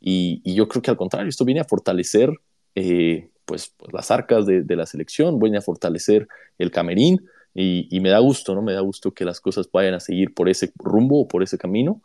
y, 0.00 0.40
y 0.44 0.54
yo 0.54 0.66
creo 0.66 0.80
que 0.80 0.90
al 0.90 0.96
contrario, 0.96 1.28
esto 1.28 1.44
viene 1.44 1.60
a 1.60 1.64
fortalecer 1.64 2.30
eh, 2.74 3.28
pues, 3.48 3.72
pues, 3.78 3.92
las 3.94 4.10
arcas 4.10 4.44
de, 4.44 4.76
la 4.76 4.84
selección, 4.84 5.40
viene 5.40 5.56
a 5.56 5.62
fortalecer 5.62 6.28
el 6.58 6.70
camerín 6.70 7.26
y, 7.54 7.98
me 8.00 8.10
da 8.10 8.18
gusto, 8.18 8.54
¿no? 8.54 8.62
Me 8.62 8.74
da 8.74 8.80
gusto 8.80 9.12
que 9.12 9.24
las 9.24 9.40
cosas 9.40 9.68
vayan 9.72 9.94
a 9.94 10.00
seguir 10.00 10.34
por 10.34 10.48
ese 10.48 10.70
rumbo 10.76 11.22
o 11.22 11.26
por 11.26 11.42
ese 11.42 11.56
camino. 11.56 12.02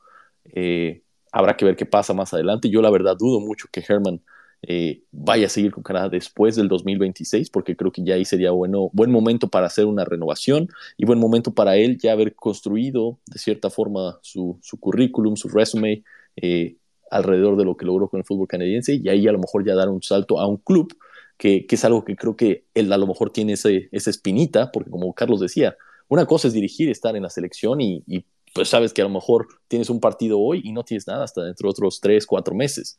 Eh, 0.56 1.04
habrá 1.32 1.56
que 1.58 1.66
ver 1.66 1.76
qué 1.76 1.86
pasa 1.86 2.14
más 2.14 2.34
adelante. 2.34 2.70
Yo 2.70 2.82
la 2.82 2.90
verdad 2.90 3.18
dudo 3.20 3.42
mucho 3.42 3.68
que 3.72 3.84
Herman 3.88 4.22
eh, 4.64 5.04
vaya 5.12 5.48
a 5.48 5.50
seguir 5.50 5.72
con 5.72 5.84
Canadá 5.84 6.08
después 6.08 6.56
del 6.56 6.70
2026, 6.70 7.50
porque 7.50 7.76
creo 7.76 7.92
que 7.92 8.04
ya 8.04 8.16
ahí 8.16 8.24
sería 8.24 8.52
bueno, 8.52 8.90
buen 8.94 9.12
momento 9.12 9.50
para 9.50 9.68
hacer 9.68 9.86
una 9.86 10.06
renovación 10.06 10.70
y 10.98 11.06
buen 11.06 11.20
momento 11.20 11.54
para 11.54 11.76
él 11.76 11.98
ya 11.98 12.14
haber 12.14 12.34
construido 12.34 13.20
de 13.28 13.38
cierta 13.38 13.70
forma 13.70 14.18
su, 14.22 14.58
su 14.62 14.80
currículum, 14.80 15.36
su 15.36 15.50
resume 15.50 16.04
eh, 16.38 16.78
alrededor 17.12 17.58
de 17.58 17.66
lo 17.66 17.76
que 17.76 17.86
logró 17.86 18.08
con 18.08 18.20
el 18.20 18.26
fútbol 18.26 18.48
canadiense 18.48 18.96
y 18.96 19.10
ahí 19.10 19.28
a 19.28 19.34
lo 19.34 19.40
mejor 19.40 19.66
ya 19.66 19.76
dar 19.76 19.90
un 19.90 20.02
salto 20.02 20.40
a 20.40 20.48
un 20.48 20.58
club 20.58 20.96
que, 21.44 21.66
que, 21.66 21.76
es 21.76 21.84
algo 21.84 22.06
que 22.06 22.16
creo 22.16 22.38
que 22.38 22.68
él 22.74 22.94
a 22.94 22.98
lo 22.98 23.06
mejor 23.06 23.30
tiene 23.30 23.54
ese, 23.54 23.90
esa 23.92 24.10
espinita, 24.10 24.72
porque 24.72 24.90
como 24.90 25.14
Carlos 25.14 25.42
decía, 25.42 25.76
una 26.08 26.26
cosa 26.26 26.48
es 26.48 26.54
dirigir, 26.54 26.90
estar 26.90 27.18
en 27.18 27.24
la 27.24 27.30
selección 27.30 27.82
y, 27.82 28.02
y, 28.08 28.24
pues 28.54 28.70
sabes 28.70 28.94
que 28.94 29.02
a 29.02 29.04
lo 29.04 29.10
mejor 29.10 29.48
tienes 29.68 29.90
un 29.90 30.00
partido 30.00 30.40
hoy 30.40 30.62
y 30.64 30.72
no 30.72 30.86
tienes 30.86 31.06
nada 31.06 31.26
hasta 31.26 31.44
dentro 31.44 31.68
de 31.68 31.72
otros 31.72 32.00
tres, 32.00 32.26
cuatro 32.26 32.56
meses. 32.56 32.98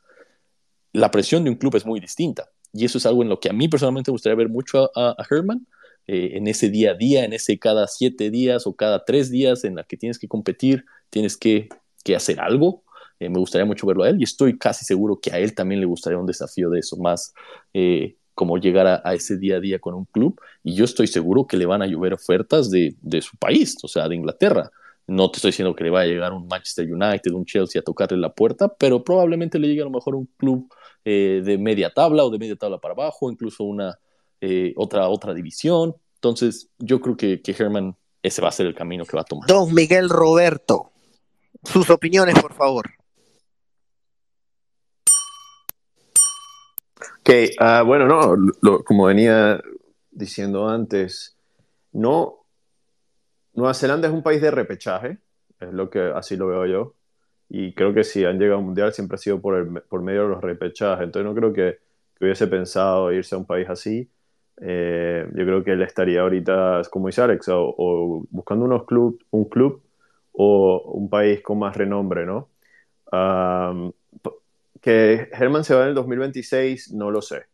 La 0.92 1.10
presión 1.10 1.42
de 1.42 1.48
un 1.48 1.56
club 1.56 1.74
es 1.76 1.86
muy 1.86 2.00
distinta 2.00 2.50
y 2.70 2.84
eso 2.84 2.98
es 2.98 3.06
algo 3.06 3.22
en 3.22 3.30
lo 3.30 3.40
que 3.40 3.48
a 3.48 3.54
mí 3.54 3.66
personalmente 3.66 4.10
me 4.10 4.14
gustaría 4.14 4.36
ver 4.36 4.50
mucho 4.50 4.90
a, 4.94 5.14
a 5.16 5.26
Herman, 5.30 5.66
eh, 6.06 6.32
en 6.34 6.46
ese 6.46 6.68
día 6.68 6.90
a 6.90 6.94
día, 6.94 7.24
en 7.24 7.32
ese 7.32 7.58
cada 7.58 7.86
siete 7.86 8.30
días 8.30 8.66
o 8.66 8.76
cada 8.76 9.06
tres 9.06 9.30
días 9.30 9.64
en 9.64 9.76
la 9.76 9.84
que 9.84 9.96
tienes 9.96 10.18
que 10.18 10.28
competir, 10.28 10.84
tienes 11.08 11.38
que, 11.38 11.70
que 12.04 12.14
hacer 12.14 12.40
algo. 12.40 12.84
Eh, 13.20 13.30
me 13.30 13.38
gustaría 13.38 13.64
mucho 13.64 13.86
verlo 13.86 14.02
a 14.02 14.10
él 14.10 14.16
y 14.20 14.24
estoy 14.24 14.58
casi 14.58 14.84
seguro 14.84 15.18
que 15.18 15.32
a 15.32 15.38
él 15.38 15.54
también 15.54 15.80
le 15.80 15.86
gustaría 15.86 16.18
un 16.18 16.26
desafío 16.26 16.68
de 16.68 16.80
eso, 16.80 16.98
más 16.98 17.32
eh, 17.72 18.16
como 18.34 18.58
llegar 18.58 19.02
a, 19.04 19.14
ese 19.14 19.36
día 19.36 19.56
a 19.56 19.60
día 19.60 19.78
con 19.78 19.94
un 19.94 20.04
club 20.06 20.40
y 20.62 20.74
yo 20.74 20.84
estoy 20.84 21.06
seguro 21.06 21.46
que 21.46 21.56
le 21.56 21.66
van 21.66 21.82
a 21.82 21.86
llover 21.86 22.14
ofertas 22.14 22.70
de, 22.70 22.96
de, 23.00 23.22
su 23.22 23.36
país, 23.36 23.76
o 23.82 23.88
sea, 23.88 24.08
de 24.08 24.16
Inglaterra. 24.16 24.70
No 25.06 25.30
te 25.30 25.36
estoy 25.36 25.50
diciendo 25.50 25.74
que 25.74 25.84
le 25.84 25.90
va 25.90 26.00
a 26.00 26.06
llegar 26.06 26.32
un 26.32 26.46
Manchester 26.48 26.90
United, 26.90 27.32
un 27.32 27.44
Chelsea 27.44 27.80
a 27.80 27.84
tocarle 27.84 28.18
la 28.18 28.32
puerta, 28.32 28.68
pero 28.68 29.04
probablemente 29.04 29.58
le 29.58 29.68
llegue 29.68 29.82
a 29.82 29.84
lo 29.84 29.90
mejor 29.90 30.14
un 30.14 30.28
club 30.38 30.68
eh, 31.04 31.42
de 31.44 31.58
media 31.58 31.90
tabla 31.90 32.24
o 32.24 32.30
de 32.30 32.38
media 32.38 32.56
tabla 32.56 32.78
para 32.78 32.94
abajo, 32.94 33.30
incluso 33.30 33.64
una 33.64 33.98
eh, 34.40 34.72
otra, 34.76 35.08
otra 35.08 35.34
división. 35.34 35.94
Entonces, 36.14 36.70
yo 36.78 37.00
creo 37.00 37.16
que, 37.16 37.42
que 37.42 37.52
Herman 37.52 37.94
ese 38.24 38.40
va 38.40 38.48
a 38.48 38.52
ser 38.52 38.66
el 38.66 38.74
camino 38.74 39.04
que 39.04 39.16
va 39.16 39.20
a 39.20 39.26
tomar. 39.26 39.46
Don 39.46 39.72
Miguel 39.74 40.08
Roberto, 40.08 40.90
sus 41.62 41.90
opiniones, 41.90 42.40
por 42.40 42.54
favor. 42.54 42.90
Ok, 47.26 47.30
uh, 47.58 47.86
bueno, 47.86 48.06
no, 48.60 48.84
como 48.84 49.06
venía 49.06 49.58
diciendo 50.10 50.68
antes, 50.68 51.38
no, 51.92 52.44
Nueva 53.54 53.72
Zelanda 53.72 54.08
es 54.08 54.12
un 54.12 54.22
país 54.22 54.42
de 54.42 54.50
repechaje, 54.50 55.16
es 55.58 55.72
lo 55.72 55.88
que 55.88 56.00
así 56.00 56.36
lo 56.36 56.48
veo 56.48 56.66
yo. 56.66 56.94
Y 57.48 57.72
creo 57.72 57.94
que 57.94 58.04
si 58.04 58.26
han 58.26 58.38
llegado 58.38 58.58
al 58.58 58.66
mundial 58.66 58.92
siempre 58.92 59.14
ha 59.14 59.18
sido 59.18 59.40
por, 59.40 60.02
medio 60.02 60.24
de 60.24 60.28
los 60.28 60.42
repechajes. 60.42 61.04
Entonces 61.04 61.26
no 61.26 61.34
creo 61.34 61.52
que, 61.54 61.78
que 62.18 62.24
hubiese 62.26 62.46
pensado 62.46 63.10
irse 63.10 63.34
a 63.34 63.38
un 63.38 63.46
país 63.46 63.70
así. 63.70 64.10
Eh, 64.60 65.26
yo 65.34 65.44
creo 65.46 65.64
que 65.64 65.72
él 65.72 65.82
estaría 65.82 66.20
ahorita, 66.20 66.82
como 66.90 67.06
dice 67.06 67.22
Alex, 67.22 67.48
o, 67.48 68.26
buscando 68.30 68.66
unos 68.66 68.84
club, 68.84 69.24
un 69.30 69.46
club 69.46 69.82
o 70.32 70.92
un 70.92 71.08
país 71.08 71.40
con 71.40 71.58
más 71.58 71.74
renombre, 71.74 72.26
¿no? 72.26 72.50
Um, 73.10 73.92
que 74.84 75.30
Herman 75.32 75.64
se 75.64 75.74
va 75.74 75.84
en 75.84 75.88
el 75.88 75.94
2026, 75.94 76.92
no 76.92 77.10
lo 77.10 77.22
sé. 77.22 77.44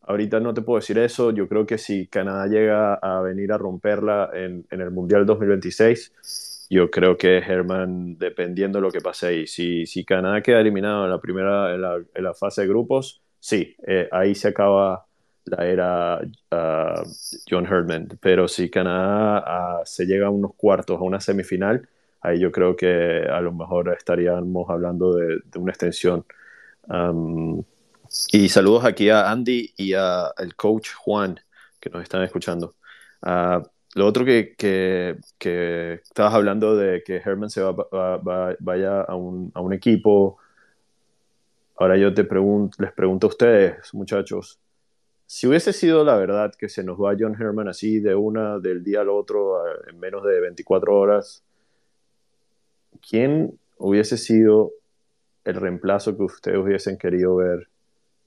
Ahorita 0.00 0.40
no 0.40 0.54
te 0.54 0.62
puedo 0.62 0.80
decir 0.80 0.96
eso. 0.96 1.30
Yo 1.30 1.46
creo 1.46 1.66
que 1.66 1.76
si 1.76 2.06
Canadá 2.06 2.46
llega 2.46 2.94
a 2.94 3.20
venir 3.20 3.52
a 3.52 3.58
romperla 3.58 4.30
en, 4.32 4.66
el 4.70 4.90
Mundial 4.90 5.26
2026, 5.26 6.66
yo 6.70 6.90
creo 6.90 7.18
que 7.18 7.36
Herman, 7.36 8.16
dependiendo 8.16 8.78
de 8.78 8.82
lo 8.82 8.90
que 8.90 9.02
pase 9.02 9.26
ahí, 9.26 9.46
si, 9.46 9.84
si 9.84 10.06
Canadá 10.06 10.40
queda 10.40 10.60
eliminado 10.60 11.04
en 11.04 11.10
la 11.10 11.20
primera, 11.20 11.74
en 11.74 11.82
la, 12.24 12.32
fase 12.32 12.62
de 12.62 12.68
grupos, 12.68 13.20
sí, 13.38 13.76
eh, 13.86 14.08
ahí 14.10 14.34
se 14.34 14.48
acaba 14.48 15.04
la 15.44 15.66
era 15.66 16.18
uh, 16.50 17.02
John 17.46 17.66
Herman. 17.66 18.18
Pero 18.22 18.48
si 18.48 18.70
Canadá 18.70 19.80
uh, 19.80 19.84
se 19.84 20.06
llega 20.06 20.28
a 20.28 20.30
unos 20.30 20.54
cuartos, 20.54 20.98
a 20.98 21.02
una 21.02 21.20
semifinal, 21.20 21.86
ahí 22.22 22.40
yo 22.40 22.50
creo 22.50 22.74
que 22.74 23.26
a 23.30 23.42
lo 23.42 23.52
mejor 23.52 23.94
estaríamos 23.94 24.70
hablando 24.70 25.14
de 25.14 25.58
una 25.58 25.72
extensión. 25.72 26.24
Um, 26.88 27.62
y 28.32 28.48
saludos 28.48 28.84
aquí 28.84 29.08
a 29.10 29.30
Andy 29.30 29.72
y 29.76 29.94
al 29.94 30.54
coach 30.56 30.90
Juan 30.94 31.38
que 31.78 31.90
nos 31.90 32.02
están 32.02 32.22
escuchando. 32.22 32.74
Uh, 33.22 33.62
lo 33.94 34.06
otro 34.06 34.24
que, 34.24 34.54
que, 34.56 35.16
que, 35.38 35.94
estabas 35.94 36.34
hablando 36.34 36.76
de 36.76 37.02
que 37.02 37.16
Herman 37.16 37.50
se 37.50 37.60
va, 37.60 37.72
va, 37.72 38.16
va, 38.18 38.56
vaya 38.60 39.00
a 39.00 39.14
un, 39.16 39.50
a 39.54 39.60
un, 39.60 39.72
equipo. 39.72 40.38
Ahora 41.76 41.96
yo 41.96 42.14
te 42.14 42.24
pregunto, 42.24 42.76
les 42.82 42.92
pregunto 42.92 43.26
a 43.26 43.30
ustedes, 43.30 43.92
muchachos, 43.94 44.60
si 45.26 45.46
hubiese 45.46 45.72
sido 45.72 46.04
la 46.04 46.16
verdad 46.16 46.52
que 46.56 46.68
se 46.68 46.84
nos 46.84 46.98
va 46.98 47.16
John 47.18 47.36
Herman 47.40 47.68
así 47.68 48.00
de 48.00 48.14
una 48.14 48.58
del 48.58 48.84
día 48.84 49.00
al 49.00 49.08
otro 49.08 49.62
en 49.88 49.98
menos 49.98 50.24
de 50.24 50.40
24 50.40 50.96
horas, 50.96 51.42
¿quién 53.08 53.58
hubiese 53.78 54.18
sido 54.18 54.72
el 55.44 55.54
reemplazo 55.54 56.16
que 56.16 56.22
ustedes 56.22 56.58
hubiesen 56.58 56.98
querido 56.98 57.36
ver 57.36 57.68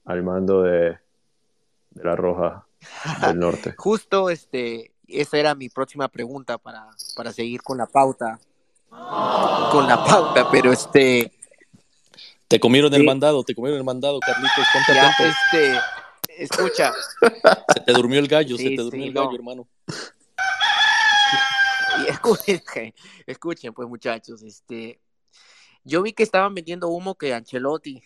al 0.04 0.22
mando 0.22 0.62
de, 0.62 0.98
de 1.90 2.04
la 2.04 2.16
Roja 2.16 2.66
del 3.20 3.38
Norte? 3.38 3.74
Justo 3.78 4.30
este, 4.30 4.92
esa 5.08 5.38
era 5.38 5.54
mi 5.54 5.68
próxima 5.68 6.08
pregunta 6.08 6.58
para, 6.58 6.88
para 7.16 7.32
seguir 7.32 7.62
con 7.62 7.78
la 7.78 7.86
pauta. 7.86 8.38
Con 9.70 9.88
la 9.88 10.04
pauta, 10.04 10.48
pero 10.50 10.72
este. 10.72 11.32
Te 12.46 12.60
comieron 12.60 12.92
sí. 12.92 12.96
el 12.96 13.04
mandado, 13.04 13.42
te 13.42 13.54
comieron 13.54 13.78
el 13.78 13.84
mandado, 13.84 14.20
Carlitos. 14.20 14.66
Ponte 14.72 14.94
ya, 14.94 15.10
este, 15.18 15.80
escucha. 16.38 16.92
Se 17.74 17.80
te 17.80 17.92
durmió 17.92 18.20
el 18.20 18.28
gallo, 18.28 18.56
sí, 18.56 18.68
se 18.68 18.76
te 18.76 18.82
durmió 18.82 19.02
sí, 19.02 19.08
el 19.08 19.14
gallo, 19.14 19.30
no. 19.30 19.36
hermano. 19.36 19.68
Y 21.96 22.10
escuchen, 22.10 22.60
escuchen, 23.24 23.72
pues 23.72 23.88
muchachos, 23.88 24.42
este, 24.42 24.98
yo 25.84 26.02
vi 26.02 26.12
que 26.12 26.22
estaban 26.22 26.54
vendiendo 26.54 26.88
humo 26.88 27.16
que 27.16 27.34
Ancelotti, 27.34 28.02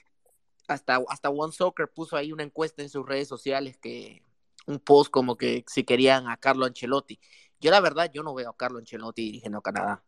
hasta, 0.67 1.01
hasta 1.09 1.31
One 1.31 1.53
Soccer 1.53 1.89
puso 1.89 2.17
ahí 2.17 2.33
una 2.33 2.43
encuesta 2.43 2.83
en 2.83 2.89
sus 2.89 3.07
redes 3.07 3.29
sociales 3.29 3.79
que 3.79 4.23
un 4.67 4.79
post 4.79 5.11
como 5.11 5.37
que 5.37 5.65
si 5.67 5.85
querían 5.85 6.29
a 6.29 6.37
Carlo 6.37 6.67
Ancelotti. 6.67 7.19
Yo 7.61 7.71
la 7.71 7.81
verdad, 7.81 8.11
yo 8.13 8.23
no 8.23 8.35
veo 8.35 8.51
a 8.51 8.57
Carlo 8.57 8.79
Ancelotti 8.79 9.23
dirigiendo 9.23 9.59
a 9.59 9.63
Canadá. 9.63 10.05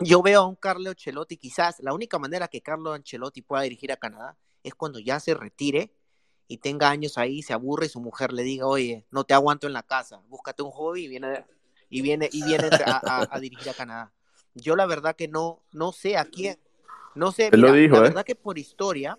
Yo 0.00 0.22
veo 0.22 0.40
a 0.40 0.46
un 0.46 0.56
Carlo 0.56 0.90
Ancelotti, 0.90 1.36
quizás 1.36 1.78
la 1.80 1.92
única 1.92 2.18
manera 2.18 2.48
que 2.48 2.62
Carlo 2.62 2.92
Ancelotti 2.92 3.42
pueda 3.42 3.62
dirigir 3.62 3.92
a 3.92 3.96
Canadá 3.96 4.36
es 4.62 4.74
cuando 4.74 4.98
ya 4.98 5.20
se 5.20 5.34
retire 5.34 5.92
y 6.48 6.58
tenga 6.58 6.90
años 6.90 7.18
ahí, 7.18 7.42
se 7.42 7.52
aburre 7.52 7.86
y 7.86 7.88
su 7.88 8.00
mujer 8.00 8.32
le 8.32 8.42
diga, 8.42 8.66
oye, 8.66 9.06
no 9.10 9.24
te 9.24 9.34
aguanto 9.34 9.66
en 9.66 9.72
la 9.72 9.82
casa, 9.82 10.22
búscate 10.28 10.62
un 10.62 10.70
hobby 10.70 11.04
y 11.04 11.08
viene, 11.08 11.44
y 11.88 12.02
viene, 12.02 12.28
y 12.32 12.42
viene 12.44 12.68
a, 12.86 13.38
dirigir 13.40 13.70
a 13.70 13.74
Canadá. 13.74 14.12
Yo 14.54 14.76
la 14.76 14.86
verdad 14.86 15.16
que 15.16 15.28
no, 15.28 15.62
no 15.72 15.92
sé 15.92 16.16
a 16.16 16.24
quién, 16.24 16.58
no 17.14 17.32
sé, 17.32 17.50
mira, 17.52 17.68
lo 17.68 17.72
dijo, 17.72 17.94
la 17.94 18.00
¿eh? 18.00 18.02
verdad 18.02 18.24
que 18.24 18.34
por 18.34 18.58
historia, 18.58 19.18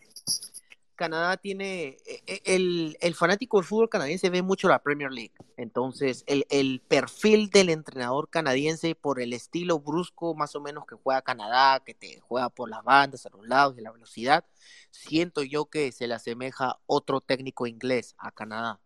Canadá 0.95 1.37
tiene, 1.37 1.97
el, 2.45 2.95
el, 3.01 3.15
fanático 3.15 3.57
del 3.57 3.65
fútbol 3.65 3.89
canadiense 3.89 4.29
ve 4.29 4.43
mucho 4.43 4.67
la 4.67 4.83
Premier 4.83 5.11
League, 5.11 5.33
entonces 5.57 6.23
el, 6.27 6.45
el, 6.49 6.81
perfil 6.87 7.49
del 7.49 7.69
entrenador 7.69 8.29
canadiense 8.29 8.93
por 8.93 9.19
el 9.19 9.33
estilo 9.33 9.79
brusco 9.79 10.35
más 10.35 10.55
o 10.55 10.61
menos 10.61 10.85
que 10.85 10.95
juega 10.95 11.23
Canadá, 11.23 11.81
que 11.83 11.95
te 11.95 12.19
juega 12.19 12.49
por 12.49 12.69
las 12.69 12.83
bandas, 12.83 13.25
a 13.25 13.29
los 13.29 13.47
lados 13.47 13.75
y 13.77 13.81
la 13.81 13.91
velocidad, 13.91 14.45
siento 14.91 15.41
yo 15.41 15.65
que 15.65 15.91
se 15.91 16.07
le 16.07 16.13
asemeja 16.13 16.79
otro 16.85 17.21
técnico 17.21 17.65
inglés 17.65 18.15
a 18.19 18.31
Canadá. 18.31 18.79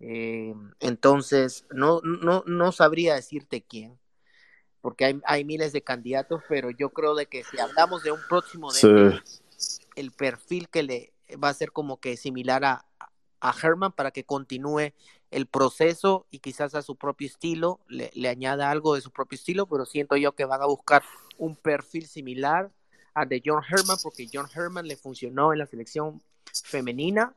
Eh, 0.00 0.54
entonces, 0.80 1.66
no, 1.70 2.00
no, 2.02 2.42
no 2.46 2.72
sabría 2.72 3.14
decirte 3.14 3.62
quién, 3.62 3.99
porque 4.80 5.04
hay, 5.04 5.20
hay, 5.24 5.44
miles 5.44 5.72
de 5.72 5.82
candidatos, 5.82 6.42
pero 6.48 6.70
yo 6.70 6.90
creo 6.90 7.14
de 7.14 7.26
que 7.26 7.44
si 7.44 7.58
hablamos 7.58 8.02
de 8.02 8.12
un 8.12 8.20
próximo 8.28 8.72
de 8.72 9.20
sí. 9.56 9.82
el 9.96 10.10
perfil 10.12 10.68
que 10.68 10.82
le 10.82 11.12
va 11.42 11.48
a 11.48 11.54
ser 11.54 11.72
como 11.72 11.98
que 11.98 12.16
similar 12.16 12.64
a, 12.64 12.86
a 13.40 13.54
Herman 13.62 13.92
para 13.92 14.10
que 14.10 14.24
continúe 14.24 14.92
el 15.30 15.46
proceso 15.46 16.26
y 16.30 16.40
quizás 16.40 16.74
a 16.74 16.82
su 16.82 16.96
propio 16.96 17.26
estilo, 17.28 17.80
le, 17.88 18.10
le, 18.14 18.28
añada 18.28 18.70
algo 18.70 18.94
de 18.94 19.00
su 19.00 19.10
propio 19.10 19.36
estilo, 19.36 19.66
pero 19.66 19.86
siento 19.86 20.16
yo 20.16 20.32
que 20.32 20.44
van 20.44 20.62
a 20.62 20.66
buscar 20.66 21.02
un 21.38 21.56
perfil 21.56 22.06
similar 22.06 22.70
al 23.14 23.28
de 23.28 23.42
John 23.44 23.62
Herman, 23.66 23.98
porque 24.02 24.28
John 24.32 24.48
Herman 24.52 24.86
le 24.86 24.96
funcionó 24.96 25.52
en 25.52 25.60
la 25.60 25.66
selección 25.66 26.22
femenina, 26.52 27.34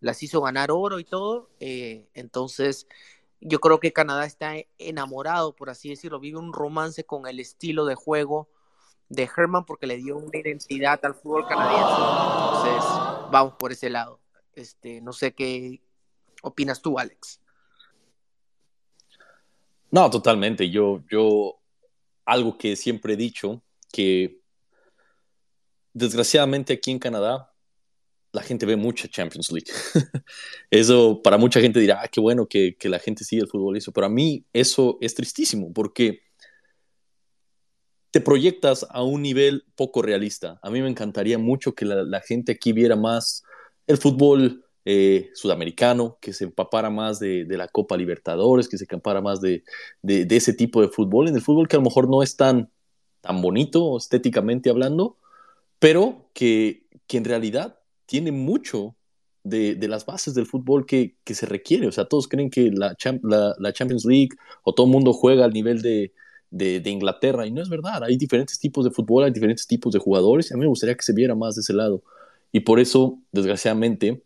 las 0.00 0.22
hizo 0.22 0.40
ganar 0.42 0.70
oro 0.70 0.98
y 0.98 1.04
todo, 1.04 1.50
eh, 1.60 2.08
entonces 2.14 2.86
yo 3.44 3.60
creo 3.60 3.80
que 3.80 3.92
Canadá 3.92 4.24
está 4.24 4.54
enamorado, 4.78 5.54
por 5.54 5.68
así 5.68 5.88
decirlo, 5.88 6.20
vive 6.20 6.38
un 6.38 6.52
romance 6.52 7.04
con 7.04 7.26
el 7.26 7.40
estilo 7.40 7.84
de 7.84 7.96
juego 7.96 8.48
de 9.08 9.28
Herman 9.36 9.66
porque 9.66 9.86
le 9.86 9.96
dio 9.96 10.16
una 10.16 10.38
identidad 10.38 11.04
al 11.04 11.14
fútbol 11.14 11.46
canadiense. 11.46 11.90
Entonces, 11.90 12.84
vamos 13.30 13.54
por 13.58 13.72
ese 13.72 13.90
lado. 13.90 14.20
Este, 14.54 15.00
no 15.00 15.12
sé 15.12 15.34
qué 15.34 15.82
opinas 16.42 16.80
tú, 16.80 16.98
Alex. 16.98 17.40
No, 19.90 20.08
totalmente. 20.08 20.70
Yo, 20.70 21.02
yo, 21.10 21.58
algo 22.24 22.56
que 22.56 22.76
siempre 22.76 23.14
he 23.14 23.16
dicho, 23.16 23.60
que 23.92 24.40
desgraciadamente 25.92 26.72
aquí 26.72 26.92
en 26.92 26.98
Canadá 26.98 27.51
la 28.32 28.42
gente 28.42 28.66
ve 28.66 28.76
mucha 28.76 29.08
Champions 29.08 29.52
League. 29.52 29.70
eso 30.70 31.20
para 31.22 31.36
mucha 31.36 31.60
gente 31.60 31.78
dirá, 31.80 32.00
ah, 32.02 32.08
qué 32.08 32.20
bueno 32.20 32.46
que, 32.46 32.76
la 32.82 32.98
gente 32.98 33.24
sigue 33.24 33.42
el 33.42 33.48
fútbol. 33.48 33.76
Eso, 33.76 33.92
pero 33.92 34.06
a 34.06 34.10
mí 34.10 34.44
eso 34.52 34.98
es 35.00 35.14
tristísimo 35.14 35.72
porque 35.72 36.22
te 38.10 38.20
proyectas 38.20 38.86
a 38.90 39.02
un 39.02 39.22
nivel 39.22 39.64
poco 39.74 40.02
realista. 40.02 40.58
A 40.62 40.70
mí 40.70 40.80
me 40.80 40.88
encantaría 40.88 41.38
mucho 41.38 41.74
que 41.74 41.84
la, 41.84 42.20
gente 42.20 42.52
aquí 42.52 42.72
viera 42.72 42.96
más 42.96 43.42
el 43.86 43.98
fútbol 43.98 44.64
eh, 44.84 45.30
sudamericano, 45.34 46.18
que 46.20 46.32
se 46.32 46.44
empapara 46.44 46.90
más 46.90 47.20
de, 47.20 47.46
la 47.48 47.68
Copa 47.68 47.96
Libertadores, 47.96 48.68
que 48.68 48.78
se 48.78 48.86
empapara 48.90 49.20
más 49.20 49.40
de, 49.40 49.62
de, 50.02 50.24
de, 50.24 50.36
ese 50.36 50.52
tipo 50.54 50.80
de 50.80 50.88
fútbol, 50.88 51.28
en 51.28 51.36
el 51.36 51.42
fútbol 51.42 51.68
que 51.68 51.76
a 51.76 51.78
lo 51.78 51.84
mejor 51.84 52.08
no 52.08 52.22
es 52.22 52.36
tan, 52.36 52.70
tan 53.20 53.40
bonito 53.40 53.96
estéticamente 53.96 54.68
hablando, 54.68 55.18
pero 55.78 56.28
que, 56.34 56.86
que 57.06 57.16
en 57.16 57.24
realidad 57.24 57.81
tiene 58.12 58.30
mucho 58.30 58.94
de, 59.42 59.74
las 59.88 60.04
bases 60.04 60.34
del 60.34 60.44
fútbol 60.44 60.84
que, 60.84 61.16
se 61.24 61.46
requiere. 61.46 61.86
O 61.86 61.92
sea, 61.92 62.04
todos 62.04 62.28
creen 62.28 62.50
que 62.50 62.70
la, 62.70 62.94
Champions 62.94 64.04
League 64.04 64.28
o 64.64 64.74
todo 64.74 64.84
el 64.84 64.92
mundo 64.92 65.14
juega 65.14 65.46
al 65.46 65.54
nivel 65.54 65.80
de, 65.80 66.12
Inglaterra 66.84 67.46
y 67.46 67.50
no 67.50 67.62
es 67.62 67.70
verdad. 67.70 68.04
Hay 68.04 68.18
diferentes 68.18 68.58
tipos 68.58 68.84
de 68.84 68.90
fútbol, 68.90 69.24
hay 69.24 69.30
diferentes 69.30 69.66
tipos 69.66 69.94
de 69.94 69.98
jugadores 69.98 70.50
y 70.50 70.52
a 70.52 70.58
mí 70.58 70.60
me 70.60 70.66
gustaría 70.66 70.94
que 70.94 71.04
se 71.04 71.14
viera 71.14 71.34
más 71.34 71.54
de 71.54 71.62
ese 71.62 71.72
lado. 71.72 72.02
Y 72.52 72.60
por 72.60 72.80
eso, 72.80 73.18
desgraciadamente, 73.32 74.22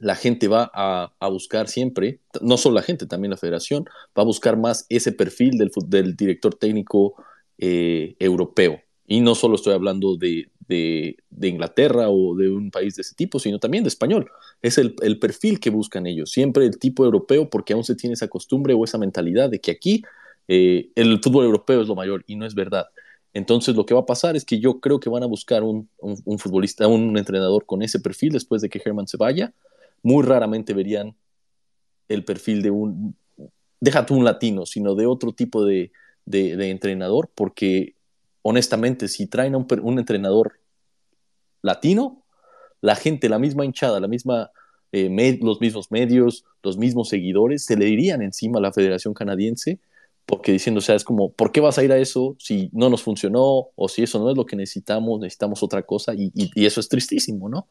la 0.00 0.16
gente 0.16 0.48
va 0.48 0.68
a, 0.74 1.28
buscar 1.28 1.68
siempre, 1.68 2.18
no 2.40 2.56
solo 2.56 2.74
la 2.74 2.82
gente, 2.82 3.06
también 3.06 3.30
la 3.30 3.36
federación, 3.36 3.84
va 4.18 4.22
a 4.22 4.26
buscar 4.26 4.56
más 4.56 4.86
ese 4.88 5.12
perfil 5.12 5.56
del, 5.56 5.70
del 5.86 6.16
director 6.16 6.52
técnico 6.52 7.14
eh, 7.58 8.16
europeo. 8.18 8.80
Y 9.06 9.20
no 9.20 9.36
solo 9.36 9.54
estoy 9.54 9.74
hablando 9.74 10.16
de, 10.16 10.50
de, 10.68 11.16
de, 11.30 11.48
Inglaterra 11.48 12.10
o 12.10 12.36
de 12.36 12.50
un 12.50 12.70
país 12.70 12.94
de 12.94 13.02
ese 13.02 13.14
tipo, 13.14 13.38
sino 13.38 13.58
también 13.58 13.84
de 13.84 13.88
español. 13.88 14.30
Es 14.62 14.78
el, 14.78 14.94
el, 15.00 15.18
perfil 15.18 15.58
que 15.58 15.70
buscan 15.70 16.06
ellos, 16.06 16.30
siempre 16.30 16.66
el 16.66 16.78
tipo 16.78 17.04
europeo, 17.04 17.48
porque 17.50 17.72
aún 17.72 17.84
se 17.84 17.94
tiene 17.94 18.14
esa 18.14 18.28
costumbre 18.28 18.74
o 18.74 18.84
esa 18.84 18.98
mentalidad 18.98 19.50
de 19.50 19.60
que 19.60 19.70
aquí 19.70 20.02
eh, 20.46 20.90
el 20.94 21.20
fútbol 21.22 21.46
europeo 21.46 21.82
es 21.82 21.88
lo 21.88 21.94
mayor 21.94 22.24
y 22.26 22.36
no 22.36 22.46
es 22.46 22.54
verdad. 22.54 22.86
Entonces 23.34 23.74
lo 23.74 23.86
que 23.86 23.94
va 23.94 24.00
a 24.00 24.06
pasar 24.06 24.36
es 24.36 24.44
que 24.44 24.60
yo 24.60 24.80
creo 24.80 25.00
que 25.00 25.10
van 25.10 25.22
a 25.22 25.26
buscar 25.26 25.62
un, 25.62 25.88
un, 25.98 26.20
un 26.24 26.38
futbolista, 26.38 26.86
un 26.86 27.16
entrenador 27.16 27.66
con 27.66 27.82
ese 27.82 28.00
perfil 28.00 28.32
después 28.32 28.62
de 28.62 28.68
que 28.68 28.80
Herman 28.84 29.08
se 29.08 29.16
vaya. 29.16 29.52
Muy 30.02 30.24
raramente 30.24 30.74
verían 30.74 31.14
el 32.08 32.24
perfil 32.24 32.62
de 32.62 32.70
un, 32.70 33.16
deja 33.80 34.06
tú 34.06 34.14
un 34.16 34.24
latino, 34.24 34.66
sino 34.66 34.94
de 34.94 35.06
otro 35.06 35.32
tipo 35.32 35.64
de, 35.64 35.92
de, 36.24 36.56
de 36.56 36.70
entrenador, 36.70 37.30
porque 37.34 37.94
honestamente, 38.42 39.08
si 39.08 39.26
traen 39.26 39.54
a 39.54 39.58
un, 39.58 39.98
entrenador 39.98 40.60
latino, 41.62 42.24
la 42.80 42.94
gente, 42.94 43.28
la 43.28 43.38
misma 43.38 43.64
hinchada, 43.64 43.98
eh, 44.92 45.38
los 45.40 45.60
mismos 45.60 45.90
medios, 45.90 46.44
los 46.62 46.76
mismos 46.78 47.08
seguidores, 47.08 47.64
se 47.64 47.76
le 47.76 47.88
irían 47.88 48.22
encima 48.22 48.58
a 48.58 48.62
la 48.62 48.72
Federación 48.72 49.14
Canadiense, 49.14 49.80
porque 50.26 50.52
diciendo, 50.52 50.78
o 50.78 50.82
sea, 50.82 50.94
es 50.94 51.04
como, 51.04 51.32
¿por 51.32 51.52
qué 51.52 51.60
vas 51.60 51.78
a 51.78 51.84
ir 51.84 51.92
a 51.92 51.98
eso 51.98 52.36
si 52.38 52.68
no 52.72 52.90
nos 52.90 53.02
funcionó 53.02 53.68
o 53.74 53.88
si 53.88 54.02
eso 54.02 54.18
no 54.18 54.30
es 54.30 54.36
lo 54.36 54.44
que 54.44 54.56
necesitamos, 54.56 55.20
necesitamos 55.20 55.62
otra 55.62 55.82
cosa? 55.82 56.12
Y 56.14 56.66
eso 56.66 56.80
es 56.80 56.88
tristísimo, 56.88 57.48
¿no? 57.48 57.66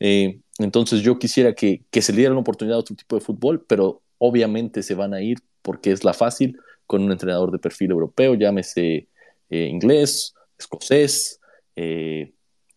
Eh, 0.00 0.40
entonces 0.58 1.02
yo 1.02 1.18
quisiera 1.18 1.54
que, 1.54 1.84
que 1.90 2.02
se 2.02 2.12
le 2.12 2.18
diera 2.18 2.32
una 2.32 2.40
oportunidad 2.40 2.78
a 2.78 2.80
otro 2.80 2.96
tipo 2.96 3.16
de 3.16 3.20
fútbol, 3.20 3.64
pero 3.68 4.02
obviamente 4.18 4.82
se 4.82 4.94
van 4.94 5.14
a 5.14 5.22
ir 5.22 5.38
porque 5.62 5.92
es 5.92 6.04
la 6.04 6.14
fácil 6.14 6.58
con 6.86 7.02
un 7.02 7.12
entrenador 7.12 7.52
de 7.52 7.58
perfil 7.58 7.90
europeo, 7.90 8.34
llámese 8.34 9.06
eh, 9.50 9.66
inglés, 9.66 10.34
escocés, 10.58 11.40
eh, 11.76 12.32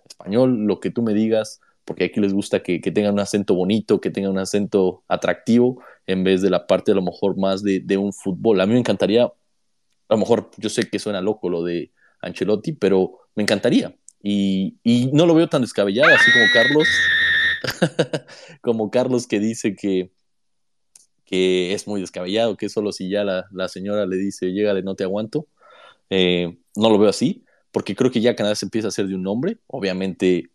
español, 0.06 0.66
lo 0.66 0.80
que 0.80 0.90
tú 0.90 1.02
me 1.02 1.14
digas, 1.14 1.62
porque 1.86 2.06
aquí 2.06 2.20
les 2.20 2.34
gusta 2.34 2.64
que, 2.64 2.82
que 2.82 2.92
tengan 2.92 3.14
un 3.14 3.20
acento 3.20 3.56
bonito, 3.56 4.02
que 4.02 4.10
tengan 4.10 4.32
un 4.32 4.40
acento 4.40 5.04
atractivo, 5.08 5.82
en 6.08 6.24
vez 6.24 6.42
de 6.42 6.50
la 6.50 6.68
parte 6.68 6.92
a 6.92 6.96
lo 6.96 7.02
mejor 7.02 7.38
más 7.38 7.64
de, 7.64 7.80
de 7.80 7.98
un 7.98 8.14
fútbol. 8.14 8.62
A 8.62 8.66
mí 8.66 8.74
me 8.74 8.80
encantaría, 8.80 9.24
a 9.24 9.34
lo 10.10 10.18
mejor 10.18 10.50
yo 10.58 10.70
sé 10.70 10.90
que 10.90 11.00
suena 11.00 11.22
loco 11.22 11.50
lo 11.50 11.64
de 11.64 11.92
Ancelotti, 12.22 12.74
pero 12.74 13.20
me 13.36 13.44
encantaría. 13.44 13.96
Y, 14.22 14.78
y 14.84 15.12
no 15.12 15.26
lo 15.26 15.36
veo 15.36 15.50
tan 15.50 15.62
descabellado, 15.62 16.14
así 16.16 16.32
como 16.32 16.46
Carlos, 16.54 16.88
como 18.62 18.92
Carlos 18.92 19.28
que 19.28 19.40
dice 19.40 19.76
que, 19.76 20.12
que 21.26 21.74
es 21.74 21.88
muy 21.88 22.00
descabellado, 22.00 22.56
que 22.56 22.70
solo 22.70 22.94
si 22.94 23.10
ya 23.10 23.26
la, 23.26 23.46
la 23.52 23.68
señora 23.68 24.06
le 24.06 24.16
dice, 24.16 24.54
llégale, 24.54 24.82
no 24.82 24.96
te 24.96 25.04
aguanto. 25.04 25.48
Eh, 26.15 26.60
no 26.76 26.91
lo 26.91 26.99
veo 26.99 27.10
así, 27.10 27.43
porque 27.71 27.95
creo 27.95 28.12
que 28.12 28.21
ya 28.21 28.36
Canadá 28.36 28.54
se 28.54 28.67
empieza 28.67 28.88
a 28.88 28.89
hacer 28.89 29.08
de 29.08 29.15
un 29.15 29.23
nombre. 29.23 29.58
Obviamente 29.65 30.52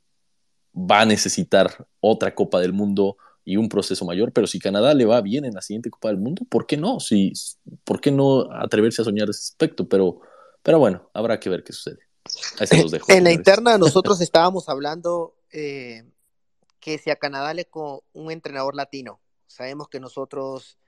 va 0.73 1.01
a 1.01 1.05
necesitar 1.05 1.89
otra 1.99 2.33
Copa 2.33 2.61
del 2.61 2.73
Mundo 2.73 3.17
y 3.45 3.57
un 3.57 3.69
proceso 3.69 4.05
mayor, 4.05 4.33
pero 4.33 4.47
si 4.47 4.61
Canadá 4.61 4.95
le 4.95 5.05
va 5.05 5.21
bien 5.21 5.45
en 5.45 5.55
la 5.55 5.63
siguiente 5.63 5.91
Copa 5.91 6.09
del 6.09 6.19
Mundo, 6.19 6.45
¿por 6.49 6.67
qué 6.67 6.77
no? 6.77 7.01
Si, 7.01 7.33
¿Por 7.83 8.01
qué 8.01 8.13
no 8.13 8.53
atreverse 8.53 9.03
a 9.03 9.05
soñar 9.05 9.29
ese 9.31 9.41
aspecto? 9.41 9.89
Pero, 9.89 10.21
pero 10.63 10.79
bueno, 10.79 11.11
habrá 11.13 11.41
que 11.41 11.51
ver 11.51 11.65
qué 11.65 11.73
sucede. 11.73 11.99
Ahí 12.61 12.69
se 12.69 12.81
los 12.81 12.93
dejo. 12.93 13.07
En 13.13 13.25
la 13.25 13.33
interna 13.33 13.79
nosotros 13.79 14.21
estábamos 14.21 14.69
hablando 14.69 15.35
eh, 15.51 16.05
que 16.79 16.99
si 16.99 17.11
a 17.11 17.17
Canadá 17.17 17.53
le 17.53 17.65
con 17.65 17.99
un 18.13 18.31
entrenador 18.31 18.77
latino, 18.77 19.19
sabemos 19.49 19.89
que 19.89 19.99
nosotros 19.99 20.79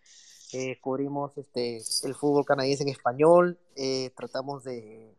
eh, 0.53 0.79
cubrimos 0.81 1.37
este, 1.39 1.83
el 2.05 2.15
fútbol 2.15 2.45
canadiense 2.45 2.83
en 2.83 2.89
español, 2.89 3.59
eh, 3.77 4.11
tratamos 4.17 4.65
de 4.65 5.15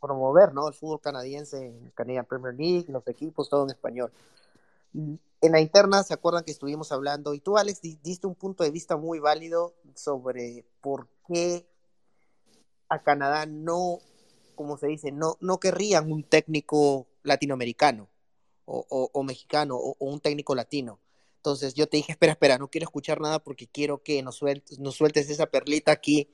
promover 0.00 0.52
¿no? 0.54 0.68
el 0.68 0.74
fútbol 0.74 1.00
canadiense 1.00 1.66
en 1.66 1.90
Canadian 1.94 2.26
Premier 2.26 2.54
League, 2.54 2.86
los 2.88 3.06
equipos, 3.08 3.48
todo 3.48 3.64
en 3.64 3.70
español. 3.70 4.12
En 4.94 5.52
la 5.52 5.60
interna, 5.60 6.02
¿se 6.02 6.14
acuerdan 6.14 6.44
que 6.44 6.50
estuvimos 6.52 6.92
hablando? 6.92 7.34
Y 7.34 7.40
tú, 7.40 7.58
Alex, 7.58 7.80
di- 7.82 7.98
diste 8.02 8.26
un 8.26 8.34
punto 8.34 8.64
de 8.64 8.70
vista 8.70 8.96
muy 8.96 9.18
válido 9.18 9.74
sobre 9.94 10.64
por 10.80 11.08
qué 11.28 11.66
a 12.88 13.02
Canadá 13.02 13.46
no, 13.46 13.98
como 14.54 14.76
se 14.78 14.86
dice, 14.86 15.12
no, 15.12 15.36
no 15.40 15.58
querrían 15.58 16.10
un 16.10 16.22
técnico 16.22 17.06
latinoamericano 17.22 18.08
o, 18.64 19.22
mexicano 19.22 19.76
o 19.76 19.96
un 20.00 20.20
técnico 20.20 20.54
latino. 20.54 20.98
Entonces 21.46 21.74
yo 21.74 21.86
te 21.86 21.96
dije, 21.98 22.10
espera, 22.10 22.32
espera, 22.32 22.58
no 22.58 22.66
quiero 22.66 22.86
escuchar 22.86 23.20
nada 23.20 23.38
porque 23.38 23.68
quiero 23.68 24.02
que 24.02 24.20
nos 24.20 24.34
sueltes, 24.34 24.80
nos 24.80 24.96
sueltes 24.96 25.30
esa 25.30 25.46
perlita 25.46 25.92
aquí 25.92 26.28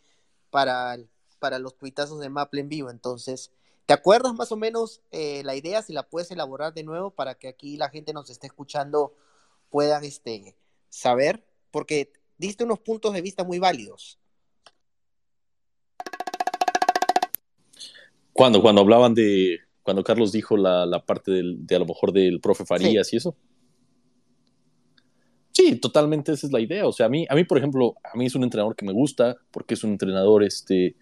para, 0.49 0.97
para 1.39 1.59
los 1.59 1.77
tuitazos 1.77 2.19
de 2.19 2.31
Maple 2.31 2.63
en 2.63 2.71
vivo. 2.71 2.89
Entonces, 2.89 3.53
¿te 3.85 3.93
acuerdas 3.93 4.33
más 4.33 4.53
o 4.53 4.57
menos 4.57 5.03
eh, 5.11 5.43
la 5.45 5.55
idea? 5.55 5.83
Si 5.83 5.93
la 5.93 6.09
puedes 6.09 6.31
elaborar 6.31 6.73
de 6.73 6.83
nuevo 6.83 7.11
para 7.11 7.35
que 7.35 7.49
aquí 7.49 7.77
la 7.77 7.91
gente 7.91 8.15
nos 8.15 8.31
esté 8.31 8.47
escuchando 8.47 9.13
puedan 9.69 10.03
este, 10.03 10.57
saber, 10.89 11.45
porque 11.71 12.11
diste 12.39 12.65
unos 12.65 12.79
puntos 12.79 13.13
de 13.13 13.21
vista 13.21 13.45
muy 13.45 13.59
válidos. 13.59 14.19
Cuando, 18.33 18.63
cuando 18.63 18.81
hablaban 18.81 19.13
de, 19.13 19.59
cuando 19.83 20.03
Carlos 20.03 20.33
dijo 20.33 20.57
la, 20.57 20.87
la 20.87 21.05
parte 21.05 21.33
del, 21.33 21.67
de 21.67 21.77
a 21.77 21.81
lo 21.81 21.85
mejor 21.85 22.15
del 22.15 22.41
profe 22.41 22.65
Farías 22.65 23.13
y 23.13 23.19
eso. 23.19 23.37
Sí, 25.53 25.77
totalmente 25.77 26.33
esa 26.33 26.47
es 26.47 26.53
la 26.53 26.61
idea. 26.61 26.87
O 26.87 26.93
sea, 26.93 27.07
a 27.07 27.09
mí, 27.09 27.27
a 27.29 27.35
mí, 27.35 27.45
por 27.45 27.59
ejemplo, 27.59 27.95
a 28.03 28.17
mí 28.17 28.27
es 28.27 28.35
un 28.35 28.43
entrenador 28.43 28.75
que 28.75 28.87
me 28.87 28.93
gusta 28.93 29.37
porque 29.51 29.75
es 29.75 29.85
un 29.85 29.93
entrenador 29.93 30.43
este, 30.43 30.97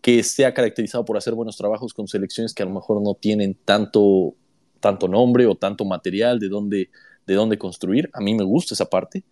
que 0.00 0.22
se 0.22 0.46
ha 0.46 0.54
caracterizado 0.54 1.04
por 1.04 1.16
hacer 1.16 1.34
buenos 1.34 1.56
trabajos 1.56 1.92
con 1.92 2.08
selecciones 2.08 2.54
que 2.54 2.62
a 2.62 2.66
lo 2.66 2.72
mejor 2.72 3.02
no 3.02 3.14
tienen 3.14 3.56
tanto, 3.64 4.34
tanto 4.80 5.06
nombre 5.06 5.46
o 5.46 5.54
tanto 5.54 5.84
material 5.84 6.38
de 6.38 6.48
dónde, 6.48 6.90
de 7.26 7.34
dónde 7.34 7.58
construir. 7.58 8.08
A 8.14 8.20
mí 8.20 8.34
me 8.34 8.44
gusta 8.44 8.74
esa 8.74 8.88
parte, 8.88 9.22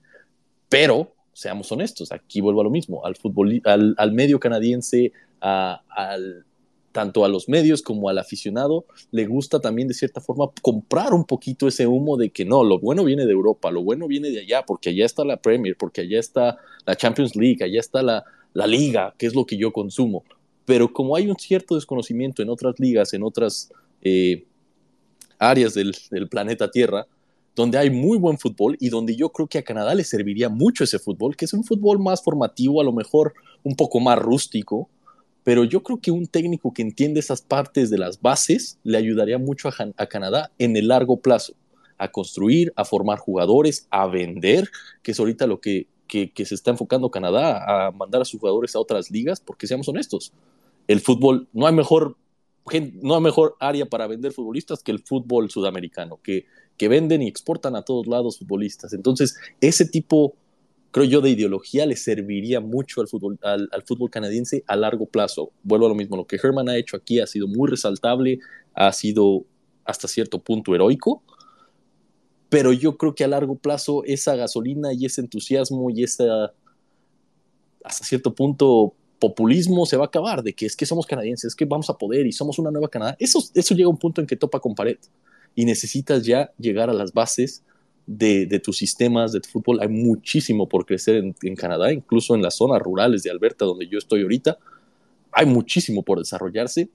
pero 0.68 1.14
seamos 1.32 1.70
honestos, 1.72 2.12
aquí 2.12 2.40
vuelvo 2.40 2.60
a 2.60 2.64
lo 2.64 2.70
mismo, 2.70 3.06
al, 3.06 3.16
fútbol, 3.16 3.62
al, 3.64 3.94
al 3.96 4.12
medio 4.12 4.40
canadiense, 4.40 5.12
a, 5.40 5.82
al, 5.88 6.44
tanto 6.98 7.24
a 7.24 7.28
los 7.28 7.48
medios 7.48 7.80
como 7.80 8.08
al 8.08 8.18
aficionado, 8.18 8.84
le 9.12 9.24
gusta 9.24 9.60
también 9.60 9.86
de 9.86 9.94
cierta 9.94 10.20
forma 10.20 10.50
comprar 10.62 11.14
un 11.14 11.24
poquito 11.24 11.68
ese 11.68 11.86
humo 11.86 12.16
de 12.16 12.30
que 12.30 12.44
no, 12.44 12.64
lo 12.64 12.80
bueno 12.80 13.04
viene 13.04 13.24
de 13.24 13.30
Europa, 13.30 13.70
lo 13.70 13.84
bueno 13.84 14.08
viene 14.08 14.30
de 14.30 14.40
allá, 14.40 14.64
porque 14.66 14.90
allá 14.90 15.06
está 15.06 15.24
la 15.24 15.36
Premier, 15.36 15.76
porque 15.76 16.00
allá 16.00 16.18
está 16.18 16.58
la 16.86 16.96
Champions 16.96 17.36
League, 17.36 17.62
allá 17.62 17.78
está 17.78 18.02
la, 18.02 18.24
la 18.52 18.66
liga, 18.66 19.14
que 19.16 19.26
es 19.26 19.36
lo 19.36 19.46
que 19.46 19.56
yo 19.56 19.72
consumo. 19.72 20.24
Pero 20.64 20.92
como 20.92 21.14
hay 21.14 21.28
un 21.30 21.36
cierto 21.36 21.76
desconocimiento 21.76 22.42
en 22.42 22.48
otras 22.48 22.80
ligas, 22.80 23.14
en 23.14 23.22
otras 23.22 23.70
eh, 24.02 24.44
áreas 25.38 25.74
del, 25.74 25.94
del 26.10 26.28
planeta 26.28 26.68
Tierra, 26.68 27.06
donde 27.54 27.78
hay 27.78 27.90
muy 27.90 28.18
buen 28.18 28.38
fútbol 28.38 28.76
y 28.80 28.88
donde 28.88 29.14
yo 29.14 29.28
creo 29.28 29.46
que 29.46 29.58
a 29.58 29.62
Canadá 29.62 29.94
le 29.94 30.02
serviría 30.02 30.48
mucho 30.48 30.82
ese 30.82 30.98
fútbol, 30.98 31.36
que 31.36 31.44
es 31.44 31.52
un 31.52 31.62
fútbol 31.62 32.00
más 32.00 32.24
formativo, 32.24 32.80
a 32.80 32.84
lo 32.84 32.92
mejor 32.92 33.34
un 33.62 33.76
poco 33.76 34.00
más 34.00 34.18
rústico, 34.18 34.88
pero 35.48 35.64
yo 35.64 35.82
creo 35.82 35.98
que 35.98 36.10
un 36.10 36.26
técnico 36.26 36.74
que 36.74 36.82
entiende 36.82 37.20
esas 37.20 37.40
partes 37.40 37.88
de 37.88 37.96
las 37.96 38.20
bases 38.20 38.78
le 38.82 38.98
ayudaría 38.98 39.38
mucho 39.38 39.70
a, 39.70 40.06
Canadá 40.06 40.52
en 40.58 40.76
el 40.76 40.88
largo 40.88 41.22
plazo, 41.22 41.54
a 41.96 42.12
construir, 42.12 42.70
a 42.76 42.84
formar 42.84 43.18
jugadores, 43.18 43.88
a 43.88 44.06
vender, 44.08 44.68
que 45.02 45.12
es 45.12 45.18
ahorita 45.18 45.46
lo 45.46 45.58
que, 45.58 45.86
que, 46.06 46.32
que 46.32 46.44
se 46.44 46.54
está 46.54 46.72
enfocando 46.72 47.10
Canadá, 47.10 47.86
a 47.86 47.92
mandar 47.92 48.20
a 48.20 48.24
sus 48.26 48.38
jugadores 48.38 48.76
a 48.76 48.78
otras 48.78 49.10
ligas, 49.10 49.40
porque 49.40 49.66
seamos 49.66 49.88
honestos, 49.88 50.34
el 50.86 51.00
fútbol, 51.00 51.48
no 51.54 51.66
hay 51.66 51.72
mejor, 51.72 52.18
no 53.00 53.14
hay 53.14 53.22
mejor 53.22 53.56
área 53.58 53.86
para 53.86 54.06
vender 54.06 54.32
futbolistas 54.32 54.82
que 54.82 54.92
el 54.92 54.98
fútbol 54.98 55.48
sudamericano, 55.48 56.20
que, 56.22 56.44
que 56.76 56.88
venden 56.88 57.22
y 57.22 57.26
exportan 57.26 57.74
a 57.74 57.80
todos 57.80 58.06
lados 58.06 58.38
futbolistas. 58.38 58.92
Entonces, 58.92 59.34
ese 59.62 59.86
tipo 59.86 60.34
creo 60.90 61.06
yo, 61.06 61.20
de 61.20 61.30
ideología 61.30 61.86
le 61.86 61.96
serviría 61.96 62.60
mucho 62.60 63.00
al 63.00 63.08
fútbol, 63.08 63.38
al, 63.42 63.68
al, 63.72 63.82
fútbol 63.82 64.10
canadiense 64.10 64.64
a 64.66 64.76
largo 64.76 65.06
plazo. 65.06 65.52
Vuelvo 65.62 65.86
a 65.86 65.88
lo 65.90 65.94
mismo, 65.94 66.16
lo 66.16 66.26
que 66.26 66.38
Herman 66.42 66.68
ha 66.68 66.76
hecho 66.76 66.96
aquí 66.96 67.20
ha 67.20 67.26
sido 67.26 67.46
muy 67.46 67.68
resaltable, 67.68 68.38
ha 68.74 68.92
sido 68.92 69.44
hasta 69.84 70.08
cierto 70.08 70.38
punto 70.38 70.74
heroico, 70.74 71.22
pero 72.48 72.72
yo 72.72 72.96
creo 72.96 73.14
que 73.14 73.24
a 73.24 73.28
largo 73.28 73.56
plazo 73.56 74.04
esa 74.04 74.36
gasolina 74.36 74.92
y 74.92 75.04
ese 75.04 75.20
entusiasmo 75.20 75.90
y 75.90 76.02
esa, 76.02 76.52
hasta 77.84 78.04
cierto 78.04 78.34
punto, 78.34 78.94
populismo 79.18 79.84
se 79.86 79.96
va 79.96 80.04
a 80.04 80.06
acabar, 80.06 80.42
de 80.42 80.54
que 80.54 80.66
es 80.66 80.76
que 80.76 80.86
somos 80.86 81.06
canadienses, 81.06 81.48
es 81.48 81.54
que 81.54 81.64
vamos 81.64 81.90
a 81.90 81.94
poder 81.94 82.26
y 82.26 82.32
somos 82.32 82.58
una 82.58 82.70
nueva 82.70 82.88
Canadá. 82.88 83.16
Eso, 83.18 83.42
eso 83.54 83.74
llega 83.74 83.86
a 83.86 83.90
un 83.90 83.98
punto 83.98 84.20
en 84.20 84.26
que 84.26 84.36
topa 84.36 84.60
con 84.60 84.74
pared 84.74 84.98
y 85.54 85.64
necesitas 85.64 86.24
ya 86.24 86.52
llegar 86.58 86.88
a 86.88 86.92
las 86.92 87.12
bases 87.12 87.64
de, 88.08 88.46
de, 88.46 88.58
tus 88.58 88.78
sistemas 88.78 89.32
de 89.32 89.40
fútbol. 89.40 89.80
Hay 89.80 89.88
muchísimo 89.88 90.66
por 90.66 90.86
crecer 90.86 91.16
en, 91.16 91.36
en, 91.42 91.54
Canadá, 91.54 91.92
incluso 91.92 92.34
en 92.34 92.40
las 92.40 92.56
zonas 92.56 92.80
rurales 92.80 93.22
de 93.22 93.30
Alberta, 93.30 93.66
donde 93.66 93.86
yo 93.86 93.98
estoy 93.98 94.22
ahorita. 94.22 94.58
Hay 95.30 95.44
muchísimo 95.44 96.02
por 96.02 96.18
desarrollarse 96.18 96.88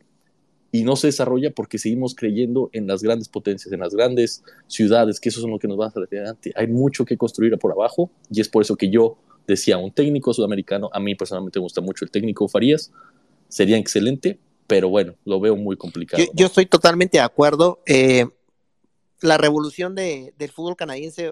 y 0.71 0.81
no 0.81 0.95
se 0.95 1.07
desarrolla 1.07 1.51
porque 1.51 1.77
seguimos 1.77 2.15
creyendo 2.15 2.71
en 2.73 2.87
las 2.87 3.03
grandes 3.03 3.29
potencias, 3.29 3.71
en 3.71 3.81
las 3.81 3.93
grandes 3.93 4.43
ciudades, 4.65 5.19
que 5.19 5.29
eso 5.29 5.39
es 5.39 5.45
lo 5.45 5.59
que 5.59 5.67
nos 5.67 5.79
va 5.79 5.85
a 5.85 5.87
hacer 5.89 6.03
adelante. 6.11 6.51
Hay 6.55 6.65
mucho 6.65 7.05
que 7.05 7.15
construir 7.15 7.55
por 7.59 7.71
abajo 7.71 8.09
y 8.31 8.41
es 8.41 8.49
por 8.49 8.63
eso 8.63 8.75
que 8.75 8.89
yo 8.89 9.15
decía, 9.45 9.77
un 9.77 9.91
técnico 9.91 10.33
sudamericano, 10.33 10.89
a 10.91 10.99
mí 10.99 11.13
personalmente 11.13 11.59
me 11.59 11.63
gusta 11.63 11.79
mucho 11.79 12.05
el 12.05 12.11
técnico 12.11 12.47
Farías, 12.47 12.91
sería 13.49 13.77
excelente, 13.77 14.39
pero 14.65 14.89
bueno, 14.89 15.13
lo 15.25 15.39
veo 15.39 15.55
muy 15.55 15.77
complicado. 15.77 16.23
Yo, 16.23 16.27
¿no? 16.27 16.33
yo 16.35 16.47
estoy 16.47 16.65
totalmente 16.65 17.17
de 17.17 17.23
acuerdo. 17.23 17.79
Eh, 17.85 18.25
la 19.23 19.37
revolución 19.37 19.95
de, 19.95 20.33
del 20.37 20.51
fútbol 20.51 20.75
canadiense 20.75 21.31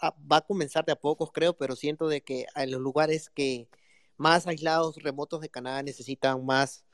va 0.00 0.36
a 0.36 0.46
comenzar 0.46 0.84
de 0.84 0.92
a 0.92 0.96
pocos, 0.96 1.32
creo, 1.32 1.56
pero 1.56 1.74
siento 1.74 2.06
de 2.06 2.20
que 2.20 2.46
en 2.54 2.70
los 2.70 2.80
lugares 2.80 3.30
que 3.30 3.68
más 4.16 4.46
aislados, 4.46 5.02
remotos 5.02 5.40
de 5.40 5.48
Canadá 5.48 5.82
necesitan 5.82 6.46
más, 6.46 6.84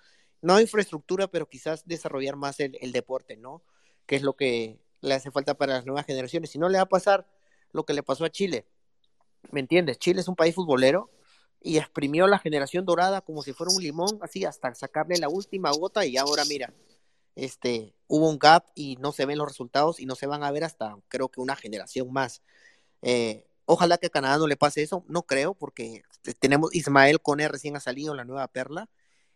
no 0.41 0.59
infraestructura, 0.59 1.29
pero 1.29 1.49
quizás 1.49 1.87
desarrollar 1.87 2.37
más 2.37 2.61
el, 2.61 2.79
el, 2.81 2.93
deporte, 2.93 3.37
¿no? 3.37 3.63
Que 4.07 4.17
es 4.17 4.23
lo 4.23 4.37
que 4.37 4.81
le 5.03 5.15
hace 5.15 5.31
falta 5.31 5.53
para 5.53 5.75
las 5.75 5.85
nuevas 5.85 6.07
generaciones. 6.07 6.49
Si 6.49 6.59
no, 6.59 6.71
le 6.71 6.79
va 6.79 6.85
a 6.85 6.89
pasar 6.89 7.29
lo 7.73 7.85
que 7.85 7.93
le 7.93 8.03
pasó 8.03 8.25
a 8.25 8.31
Chile. 8.31 8.65
¿Me 9.51 9.61
entiendes? 9.61 9.99
Chile 9.99 10.23
es 10.23 10.29
un 10.29 10.37
país 10.37 10.55
futbolero, 10.55 11.11
y 11.61 11.77
exprimió 11.77 12.27
la 12.27 12.39
generación 12.39 12.87
dorada 12.87 13.21
como 13.21 13.43
si 13.43 13.53
fuera 13.53 13.73
un 13.73 13.83
limón, 13.83 14.19
así 14.23 14.45
hasta 14.45 14.75
sacarle 14.75 15.19
la 15.19 15.29
última 15.29 15.71
gota 15.73 16.07
y 16.07 16.17
ahora 16.17 16.45
mira, 16.47 16.73
este, 17.37 17.95
hubo 18.09 18.29
un 18.29 18.39
gap 18.39 18.67
y 18.75 18.97
no 18.97 19.13
se 19.13 19.27
ven 19.27 19.39
los 19.39 19.47
resultados 19.47 20.01
y 20.01 20.07
no 20.07 20.15
se 20.15 20.27
van 20.27 20.43
a 20.43 20.51
ver 20.51 20.65
hasta 20.65 20.97
creo 21.09 21.29
que 21.29 21.41
una 21.41 21.57
generación 21.57 22.13
más. 22.13 22.43
Eh, 23.03 23.47
ojalá 23.65 23.99
que 23.99 24.07
a 24.07 24.11
Canadá 24.11 24.39
no 24.39 24.47
le 24.47 24.57
pase 24.57 24.83
eso, 24.83 25.05
no 25.09 25.23
creo, 25.23 25.55
porque 25.55 26.03
tenemos 26.41 26.75
Ismael 26.75 27.21
Cone 27.21 27.49
recién 27.49 27.77
ha 27.77 27.81
salido 27.81 28.15
la 28.15 28.25
nueva 28.25 28.49
perla 28.49 28.89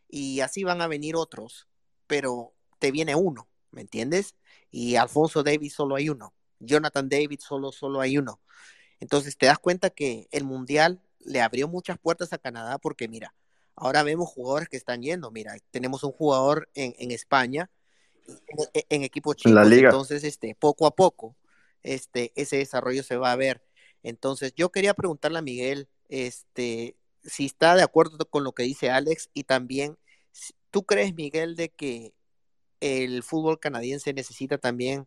y 0.08 0.40
así 0.40 0.64
van 0.64 0.82
a 0.82 0.88
venir 0.88 1.16
otros, 1.16 1.68
pero 2.06 2.54
te 2.78 2.90
viene 2.90 3.14
uno, 3.14 3.48
¿me 3.70 3.82
entiendes? 3.82 4.34
Y 4.70 4.96
Alfonso 4.96 5.42
Davis 5.42 5.74
solo 5.74 5.94
hay 5.94 6.08
uno, 6.08 6.34
Jonathan 6.58 7.08
David 7.08 7.40
solo, 7.40 7.72
solo 7.72 8.00
hay 8.00 8.18
uno. 8.18 8.40
Entonces 9.00 9.36
te 9.36 9.46
das 9.46 9.58
cuenta 9.58 9.90
que 9.90 10.28
el 10.30 10.44
Mundial 10.44 11.02
le 11.20 11.40
abrió 11.40 11.68
muchas 11.68 11.98
puertas 11.98 12.32
a 12.32 12.38
Canadá 12.38 12.78
porque 12.78 13.08
mira, 13.08 13.34
ahora 13.76 14.02
vemos 14.02 14.30
jugadores 14.30 14.68
que 14.68 14.76
están 14.76 15.02
yendo, 15.02 15.30
mira, 15.30 15.56
tenemos 15.70 16.04
un 16.04 16.12
jugador 16.12 16.68
en 16.74 17.10
España, 17.10 17.70
en, 18.26 18.84
en 18.88 19.02
equipo 19.02 19.34
chico, 19.34 19.54
la 19.54 19.64
liga. 19.64 19.90
entonces 19.90 20.24
este, 20.24 20.54
poco 20.54 20.86
a 20.86 20.94
poco 20.94 21.36
este, 21.82 22.32
ese 22.36 22.56
desarrollo 22.58 23.02
se 23.02 23.16
va 23.16 23.32
a 23.32 23.36
ver. 23.36 23.62
Entonces 24.02 24.52
yo 24.56 24.70
quería 24.70 24.94
preguntarle 24.94 25.38
a 25.38 25.42
Miguel 25.42 25.88
este, 26.08 26.96
si 27.24 27.46
está 27.46 27.76
de 27.76 27.82
acuerdo 27.82 28.18
con 28.28 28.44
lo 28.44 28.52
que 28.52 28.64
dice 28.64 28.90
Alex 28.90 29.30
y 29.32 29.44
también, 29.44 29.96
¿tú 30.70 30.84
crees, 30.84 31.14
Miguel, 31.14 31.56
de 31.56 31.70
que 31.70 32.14
el 32.80 33.22
fútbol 33.22 33.60
canadiense 33.60 34.12
necesita 34.12 34.58
también 34.58 35.06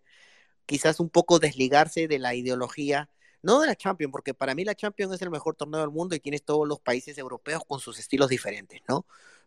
quizás 0.65 0.99
un 0.99 1.09
poco 1.09 1.39
desligarse 1.39 2.07
de 2.07 2.19
la 2.19 2.33
ideología, 2.35 3.09
no 3.41 3.59
de 3.59 3.67
la 3.67 3.75
Champions, 3.75 4.11
porque 4.11 4.33
para 4.33 4.55
mí 4.55 4.63
la 4.63 4.75
Champions 4.75 5.13
es 5.13 5.21
el 5.21 5.29
mejor 5.29 5.55
torneo 5.55 5.81
del 5.81 5.91
mundo 5.91 6.15
y 6.15 6.19
tienes 6.19 6.43
todos 6.43 6.67
los 6.67 6.79
países 6.79 7.17
europeos 7.17 7.63
con 7.67 7.79
sus 7.79 7.99
estilos 7.99 8.29
diferentes, 8.29 8.81
¿no? 8.87 9.05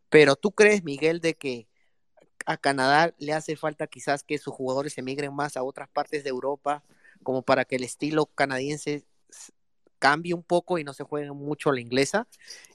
Pero 0.09 0.37
tú 0.37 0.53
crees, 0.53 0.85
Miguel, 0.85 1.21
de 1.21 1.35
que 1.35 1.68
a 2.49 2.57
Canadá 2.57 3.15
le 3.19 3.35
hace 3.35 3.57
falta 3.57 3.87
quizás 3.87 4.23
que 4.23 4.39
sus 4.39 4.55
jugadores 4.55 4.97
emigren 4.97 5.35
más 5.35 5.59
a 5.59 5.63
otras 5.63 5.87
partes 5.91 6.25
de 6.25 6.31
Europa, 6.31 6.83
como 7.23 7.43
para 7.43 7.67
que 7.67 7.77
el 7.77 7.85
estilo 7.85 8.25
canadiense 8.25 9.05
cambie 9.99 10.33
un 10.33 10.43
poco 10.43 10.79
y 10.79 10.85
no 10.85 10.95
se 10.95 11.05
juegue 11.05 11.31
mucho 11.33 11.73
la 11.73 11.83
inglesa. 11.83 12.27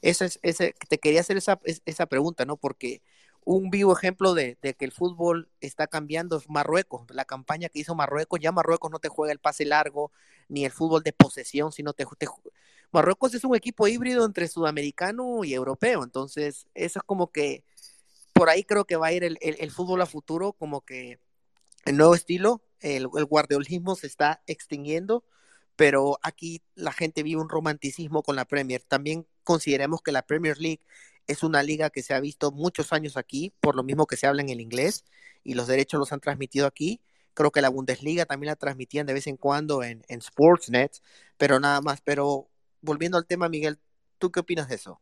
Esa 0.03 0.25
es, 0.25 0.39
ese, 0.43 0.75
te 0.89 0.99
quería 0.99 1.21
hacer 1.21 1.37
esa, 1.37 1.59
esa 1.85 2.05
pregunta, 2.05 2.45
¿no? 2.45 2.55
Porque 2.55 3.01
un 3.45 3.71
vivo 3.71 3.97
ejemplo 3.97 4.35
de, 4.35 4.59
de, 4.61 4.75
que 4.75 4.85
el 4.85 4.91
fútbol 4.91 5.49
está 5.59 5.87
cambiando 5.87 6.37
es 6.37 6.47
Marruecos. 6.47 7.07
La 7.09 7.25
campaña 7.25 7.67
que 7.69 7.79
hizo 7.79 7.95
Marruecos, 7.95 8.39
ya 8.39 8.51
Marruecos 8.51 8.91
no 8.91 8.99
te 8.99 9.09
juega 9.09 9.33
el 9.33 9.39
pase 9.39 9.65
largo 9.65 10.11
ni 10.49 10.65
el 10.65 10.71
fútbol 10.71 11.01
de 11.01 11.13
posesión, 11.13 11.71
sino 11.71 11.93
te, 11.93 12.05
te 12.19 12.27
Marruecos 12.91 13.33
es 13.33 13.43
un 13.43 13.55
equipo 13.55 13.87
híbrido 13.87 14.23
entre 14.23 14.47
sudamericano 14.47 15.43
y 15.43 15.55
europeo. 15.55 16.03
Entonces, 16.03 16.67
eso 16.75 16.99
es 16.99 17.03
como 17.05 17.31
que 17.31 17.63
por 18.43 18.49
ahí 18.49 18.65
creo 18.65 18.83
que 18.83 18.97
va 18.97 19.07
a 19.07 19.13
ir 19.13 19.23
el, 19.23 19.37
el, 19.39 19.71
fútbol 19.71 20.01
a 20.01 20.05
futuro, 20.05 20.51
como 20.51 20.81
que 20.81 21.17
el 21.85 21.95
nuevo 21.95 22.13
estilo, 22.13 22.61
el, 22.81 23.07
el 23.15 23.23
guardiolismo 23.23 23.95
se 23.95 24.05
está 24.05 24.43
extinguiendo, 24.47 25.23
pero 25.77 26.19
aquí 26.23 26.61
la 26.75 26.91
gente 26.91 27.23
vive 27.23 27.39
un 27.39 27.47
romanticismo 27.47 28.21
con 28.21 28.35
la 28.35 28.43
Premier. 28.43 28.83
También 28.83 29.25
consideremos 29.45 30.01
que 30.01 30.11
la 30.11 30.23
Premier 30.23 30.57
League 30.57 30.81
es 31.25 31.41
una 31.41 31.63
liga 31.63 31.89
que 31.89 32.03
se 32.03 32.13
ha 32.13 32.19
visto 32.19 32.51
muchos 32.51 32.91
años 32.91 33.15
aquí, 33.15 33.53
por 33.61 33.77
lo 33.77 33.83
mismo 33.83 34.07
que 34.07 34.17
se 34.17 34.27
habla 34.27 34.41
en 34.41 34.49
el 34.49 34.59
inglés, 34.59 35.05
y 35.45 35.53
los 35.53 35.67
derechos 35.67 35.97
los 35.97 36.11
han 36.11 36.19
transmitido 36.19 36.67
aquí. 36.67 36.99
Creo 37.33 37.49
que 37.49 37.61
la 37.61 37.69
Bundesliga 37.69 38.25
también 38.25 38.49
la 38.49 38.57
transmitían 38.57 39.05
de 39.05 39.13
vez 39.13 39.25
en 39.27 39.37
cuando 39.37 39.83
en, 39.83 40.03
en 40.09 40.19
Sportsnet, 40.19 41.01
pero 41.37 41.61
nada 41.61 41.79
más. 41.79 42.01
Pero 42.01 42.49
volviendo 42.81 43.17
al 43.17 43.25
tema, 43.25 43.47
Miguel, 43.47 43.79
¿tú 44.17 44.33
qué 44.33 44.41
opinas 44.41 44.67
de 44.67 44.75
eso? 44.75 44.99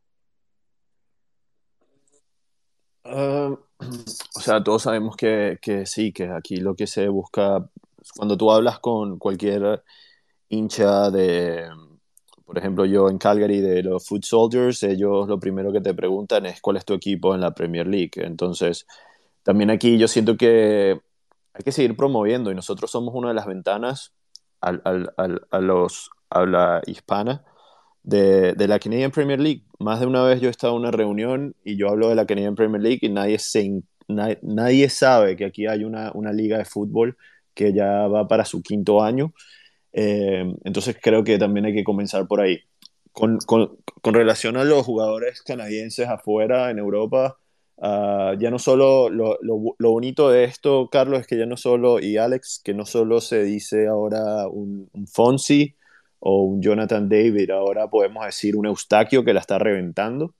Uh, 3.12 3.58
o 4.36 4.40
sea, 4.40 4.64
todos 4.64 4.82
sabemos 4.82 5.16
que, 5.16 5.58
que, 5.60 5.84
sí, 5.84 6.12
que 6.12 6.28
aquí 6.28 6.56
lo 6.56 6.74
que 6.74 6.86
se 6.86 7.08
busca, 7.08 7.68
cuando 8.16 8.36
tú 8.36 8.50
hablas 8.50 8.78
con 8.78 9.18
cualquier 9.18 9.82
hincha 10.48 11.10
de, 11.10 11.68
por 12.46 12.56
ejemplo, 12.56 12.86
yo 12.86 13.10
en 13.10 13.18
Calgary 13.18 13.60
de 13.60 13.82
los 13.82 14.06
Food 14.06 14.22
Soldiers, 14.24 14.82
ellos 14.82 15.28
lo 15.28 15.38
primero 15.38 15.72
que 15.72 15.80
te 15.82 15.94
preguntan 15.94 16.46
es 16.46 16.60
cuál 16.62 16.78
es 16.78 16.84
tu 16.86 16.94
equipo 16.94 17.34
en 17.34 17.42
la 17.42 17.54
Premier 17.54 17.86
League. 17.86 18.12
Entonces, 18.16 18.86
también 19.42 19.70
aquí 19.70 19.98
yo 19.98 20.08
siento 20.08 20.36
que 20.36 21.00
hay 21.52 21.62
que 21.64 21.72
seguir 21.72 21.96
promoviendo 21.96 22.50
y 22.50 22.54
nosotros 22.54 22.90
somos 22.90 23.14
una 23.14 23.28
de 23.28 23.34
las 23.34 23.46
ventanas 23.46 24.14
al, 24.60 24.80
al, 24.84 25.12
al, 25.18 25.46
a 25.50 25.60
los 25.60 26.10
habla 26.30 26.80
hispana 26.86 27.44
de, 28.02 28.54
de, 28.54 28.68
la 28.68 28.78
Canadian 28.78 29.10
Premier 29.10 29.40
League. 29.40 29.62
Más 29.78 30.00
de 30.00 30.06
una 30.06 30.22
vez 30.24 30.40
yo 30.40 30.48
he 30.48 30.50
estado 30.50 30.74
en 30.74 30.80
una 30.80 30.90
reunión 30.90 31.54
y 31.64 31.76
yo 31.76 31.88
hablo 31.88 32.08
de 32.08 32.14
la 32.14 32.26
Canadian 32.26 32.54
Premier 32.54 32.82
League 32.82 32.98
y 33.02 33.08
nadie, 33.08 33.38
se, 33.38 33.82
nadie, 34.08 34.88
sabe 34.88 35.36
que 35.36 35.44
aquí 35.44 35.66
hay 35.66 35.84
una, 35.84 36.10
una, 36.14 36.32
liga 36.32 36.58
de 36.58 36.64
fútbol 36.64 37.16
que 37.54 37.72
ya 37.72 38.06
va 38.08 38.28
para 38.28 38.44
su 38.44 38.62
quinto 38.62 39.02
año. 39.02 39.32
Eh, 39.92 40.44
entonces 40.64 40.96
creo 41.00 41.22
que 41.24 41.38
también 41.38 41.66
hay 41.66 41.74
que 41.74 41.84
comenzar 41.84 42.26
por 42.26 42.40
ahí. 42.40 42.60
Con, 43.12 43.38
con, 43.38 43.76
con 44.00 44.14
relación 44.14 44.56
a 44.56 44.64
los 44.64 44.86
jugadores 44.86 45.42
canadienses 45.42 46.08
afuera, 46.08 46.70
en 46.70 46.78
Europa, 46.78 47.36
uh, 47.76 48.32
ya 48.38 48.50
no 48.50 48.58
solo 48.58 49.10
lo, 49.10 49.36
lo, 49.42 49.74
lo, 49.78 49.90
bonito 49.90 50.30
de 50.30 50.44
esto, 50.44 50.88
Carlos, 50.90 51.20
es 51.20 51.26
que 51.26 51.36
ya 51.36 51.44
no 51.44 51.58
solo, 51.58 52.00
y 52.00 52.16
Alex, 52.16 52.62
que 52.64 52.72
no 52.72 52.86
solo 52.86 53.20
se 53.20 53.42
dice 53.44 53.86
ahora 53.86 54.48
un 54.48 54.88
Fonsi, 55.12 55.76
o 56.24 56.42
un 56.44 56.62
Jonathan 56.62 57.08
David, 57.08 57.50
ahora 57.50 57.90
podemos 57.90 58.24
decir 58.24 58.54
un 58.54 58.66
Eustaquio 58.66 59.24
que 59.24 59.34
la 59.34 59.40
está 59.40 59.58
reventando. 59.58 60.34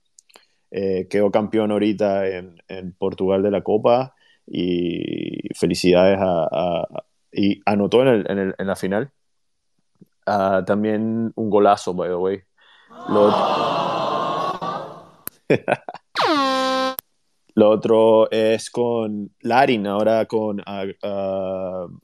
Eh, 0.71 1.07
quedó 1.09 1.29
campeón 1.29 1.71
ahorita 1.71 2.25
en, 2.29 2.55
en, 2.69 2.93
Portugal 2.93 3.43
de 3.43 3.51
la 3.51 3.61
Copa 3.63 4.15
y 4.47 5.49
felicidades 5.55 6.17
a, 6.21 6.87
y 7.33 7.59
anotó 7.65 8.01
en, 8.01 8.07
el, 8.07 8.31
en, 8.31 8.39
el, 8.39 8.55
en 8.57 8.67
la 8.67 8.77
final. 8.77 9.11
Uh, 10.25 10.63
también 10.63 11.33
un 11.35 11.49
golazo, 11.49 11.93
by 11.93 12.07
the 12.07 12.15
way. 12.15 12.41
Lo, 13.09 13.29
otro 17.69 18.31
es 18.31 18.69
con 18.69 19.31
Larin, 19.41 19.85
ahora 19.85 20.25
con 20.27 20.61
uh, 20.61 21.99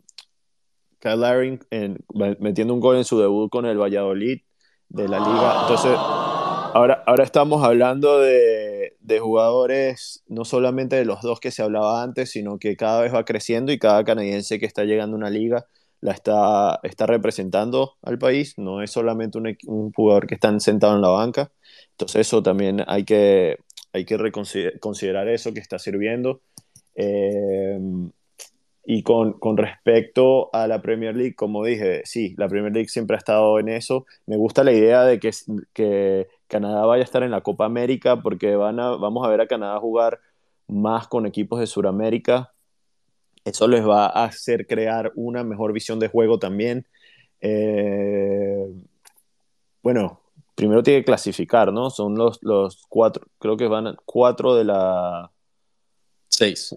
Kyle 0.99 1.17
Larin 1.17 1.59
en, 1.71 1.97
metiendo 2.39 2.73
un 2.73 2.79
gol 2.79 2.97
en 2.97 3.05
su 3.05 3.19
debut 3.19 3.49
con 3.49 3.65
el 3.65 3.77
Valladolid 3.77 4.41
de 4.89 5.07
la 5.07 5.19
liga. 5.19 5.61
Entonces, 5.61 5.95
ahora, 5.95 7.03
ahora 7.05 7.23
estamos 7.23 7.63
hablando 7.63 8.19
de, 8.19 8.95
de, 8.99 9.19
jugadores, 9.19 10.23
no 10.27 10.45
solamente 10.45 10.95
de 10.95 11.05
los 11.05 11.21
dos 11.21 11.39
que 11.39 11.51
se 11.51 11.61
hablaba 11.63 12.03
antes, 12.03 12.31
sino 12.31 12.59
que 12.59 12.75
cada 12.75 13.01
vez 13.01 13.13
va 13.13 13.25
creciendo 13.25 13.71
y 13.71 13.79
cada 13.79 14.03
canadiense 14.03 14.59
que 14.59 14.65
está 14.65 14.83
llegando 14.83 15.15
a 15.15 15.19
una 15.19 15.29
liga 15.29 15.65
la 16.01 16.13
está, 16.13 16.79
está 16.83 17.05
representando 17.05 17.97
al 18.01 18.17
país, 18.17 18.57
no 18.57 18.81
es 18.81 18.91
solamente 18.91 19.37
un, 19.37 19.57
un 19.67 19.91
jugador 19.91 20.27
que 20.27 20.35
está 20.35 20.57
sentado 20.59 20.95
en 20.95 21.01
la 21.01 21.09
banca. 21.09 21.51
Entonces, 21.91 22.21
eso 22.27 22.41
también 22.41 22.83
hay 22.87 23.03
que, 23.03 23.57
hay 23.93 24.05
que 24.05 24.17
considerar 24.79 25.27
eso 25.27 25.53
que 25.53 25.59
está 25.59 25.77
sirviendo. 25.79 26.41
Eh, 26.95 27.77
y 28.85 29.03
con, 29.03 29.33
con, 29.33 29.57
respecto 29.57 30.49
a 30.53 30.67
la 30.67 30.81
Premier 30.81 31.15
League, 31.15 31.35
como 31.35 31.63
dije, 31.63 32.01
sí, 32.05 32.33
la 32.37 32.47
Premier 32.47 32.73
League 32.73 32.89
siempre 32.89 33.15
ha 33.15 33.19
estado 33.19 33.59
en 33.59 33.69
eso. 33.69 34.05
Me 34.25 34.37
gusta 34.37 34.63
la 34.63 34.71
idea 34.71 35.03
de 35.03 35.19
que, 35.19 35.31
que 35.73 36.27
Canadá 36.47 36.85
vaya 36.85 37.01
a 37.01 37.05
estar 37.05 37.23
en 37.23 37.31
la 37.31 37.41
Copa 37.41 37.65
América 37.65 38.21
porque 38.21 38.55
van 38.55 38.79
a, 38.79 38.91
vamos 38.95 39.25
a 39.25 39.29
ver 39.29 39.41
a 39.41 39.47
Canadá 39.47 39.79
jugar 39.79 40.19
más 40.67 41.07
con 41.07 41.25
equipos 41.25 41.59
de 41.59 41.67
Sudamérica. 41.67 42.53
Eso 43.45 43.67
les 43.67 43.87
va 43.87 44.07
a 44.07 44.25
hacer 44.25 44.65
crear 44.65 45.11
una 45.15 45.43
mejor 45.43 45.73
visión 45.73 45.99
de 45.99 46.07
juego 46.07 46.39
también. 46.39 46.87
Eh, 47.41 48.65
bueno, 49.83 50.21
primero 50.55 50.83
tiene 50.83 51.01
que 51.01 51.05
clasificar, 51.05 51.71
¿no? 51.71 51.89
Son 51.89 52.15
los, 52.15 52.39
los 52.41 52.85
cuatro, 52.89 53.27
creo 53.39 53.57
que 53.57 53.67
van 53.67 53.97
cuatro 54.05 54.55
de 54.55 54.63
la... 54.65 55.31
Seis 56.27 56.75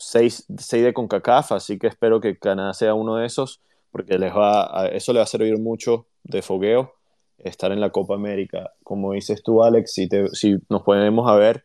6, 0.00 0.46
de 0.48 0.92
CONCACAF, 0.94 1.52
así 1.52 1.78
que 1.78 1.86
espero 1.86 2.20
que 2.20 2.38
Canadá 2.38 2.72
sea 2.74 2.94
uno 2.94 3.16
de 3.16 3.26
esos, 3.26 3.60
porque 3.90 4.18
les 4.18 4.34
va 4.34 4.88
eso 4.92 5.12
le 5.12 5.18
va 5.18 5.24
a 5.24 5.26
servir 5.26 5.58
mucho 5.58 6.06
de 6.24 6.42
fogueo 6.42 6.94
estar 7.38 7.72
en 7.72 7.80
la 7.80 7.90
Copa 7.90 8.14
América. 8.14 8.72
Como 8.82 9.12
dices 9.12 9.42
tú, 9.42 9.62
Alex, 9.62 9.92
si, 9.92 10.08
te, 10.08 10.28
si 10.28 10.56
nos 10.68 10.82
ponemos 10.82 11.30
a 11.30 11.36
ver 11.36 11.64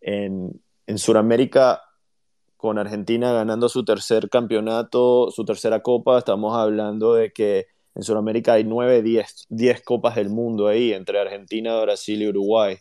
en, 0.00 0.60
en 0.86 0.98
Sudamérica, 0.98 1.82
con 2.56 2.78
Argentina 2.78 3.32
ganando 3.32 3.68
su 3.68 3.84
tercer 3.84 4.28
campeonato, 4.30 5.30
su 5.30 5.44
tercera 5.44 5.80
copa, 5.82 6.18
estamos 6.18 6.56
hablando 6.56 7.14
de 7.14 7.32
que 7.32 7.66
en 7.94 8.02
Sudamérica 8.02 8.54
hay 8.54 8.64
9, 8.64 9.02
10, 9.02 9.46
10 9.48 9.82
copas 9.82 10.16
del 10.16 10.30
mundo 10.30 10.66
ahí, 10.66 10.92
entre 10.92 11.20
Argentina, 11.20 11.80
Brasil 11.80 12.22
y 12.22 12.28
Uruguay. 12.28 12.76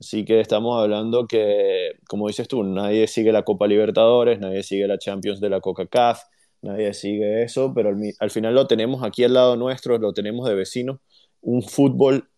Así 0.00 0.24
que 0.24 0.40
estamos 0.40 0.80
hablando 0.80 1.26
que, 1.26 1.92
como 2.08 2.28
dices 2.28 2.48
tú, 2.48 2.64
nadie 2.64 3.06
sigue 3.06 3.32
la 3.32 3.42
Copa 3.42 3.66
Libertadores, 3.66 4.40
nadie 4.40 4.62
sigue 4.62 4.86
la 4.86 4.98
Champions 4.98 5.40
de 5.40 5.50
la 5.50 5.60
Coca-Caf, 5.60 6.22
nadie 6.62 6.94
sigue 6.94 7.42
eso, 7.44 7.72
pero 7.74 7.90
al, 7.90 7.96
al, 8.18 8.30
final 8.30 8.54
lo 8.54 8.66
tenemos 8.66 9.02
aquí 9.02 9.24
al 9.24 9.34
lado 9.34 9.56
nuestro, 9.56 9.98
lo 9.98 10.12
tenemos 10.12 10.48
de 10.48 10.54
vecino, 10.54 11.00
un 11.40 11.62
fútbol 11.62 12.28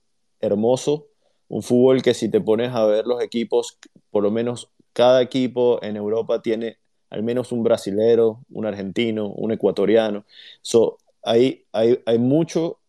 hermoso 0.41 1.09
un 1.49 1.63
fútbol 1.63 2.03
que 2.03 2.15
si 2.15 2.31
te 2.31 2.41
pones 2.41 2.73
a 2.73 2.85
ver 2.87 3.07
los 3.07 3.23
equipos, 3.23 3.79
por 4.11 4.23
lo 4.23 4.31
menos 4.31 4.71
cada 4.93 5.23
equipo 5.23 5.83
en 5.83 5.97
Europa 5.97 6.43
tiene 6.43 6.79
al 7.11 7.23
menos 7.23 7.53
un 7.53 7.63
brasilero, 7.63 8.45
un 8.51 8.67
argentino, 8.67 9.29
un 9.29 9.53
ecuatoriano. 9.53 10.25
So, 10.61 10.99
hay, 11.23 11.65
hay, 11.73 12.01
hay 12.05 12.19
mucho 12.19 12.81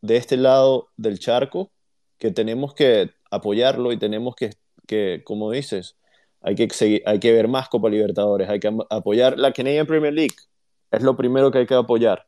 de 0.00 0.16
este 0.16 0.36
lado 0.36 0.88
del 0.96 1.18
charco 1.18 1.70
que 2.18 2.30
tenemos 2.30 2.74
que 2.74 3.10
apoyarlo 3.36 3.92
y 3.92 3.98
tenemos 3.98 4.34
que, 4.36 4.50
que 4.86 5.22
como 5.24 5.50
dices, 5.50 5.96
hay 6.40 6.54
que, 6.54 6.68
seguir, 6.70 7.02
hay 7.06 7.18
que 7.18 7.32
ver 7.32 7.48
más 7.48 7.68
Copa 7.68 7.88
Libertadores, 7.88 8.48
hay 8.48 8.60
que 8.60 8.72
apoyar 8.90 9.38
la 9.38 9.52
Canadian 9.52 9.86
Premier 9.86 10.12
League, 10.12 10.36
es 10.90 11.02
lo 11.02 11.16
primero 11.16 11.50
que 11.50 11.58
hay 11.58 11.66
que 11.66 11.74
apoyar. 11.74 12.26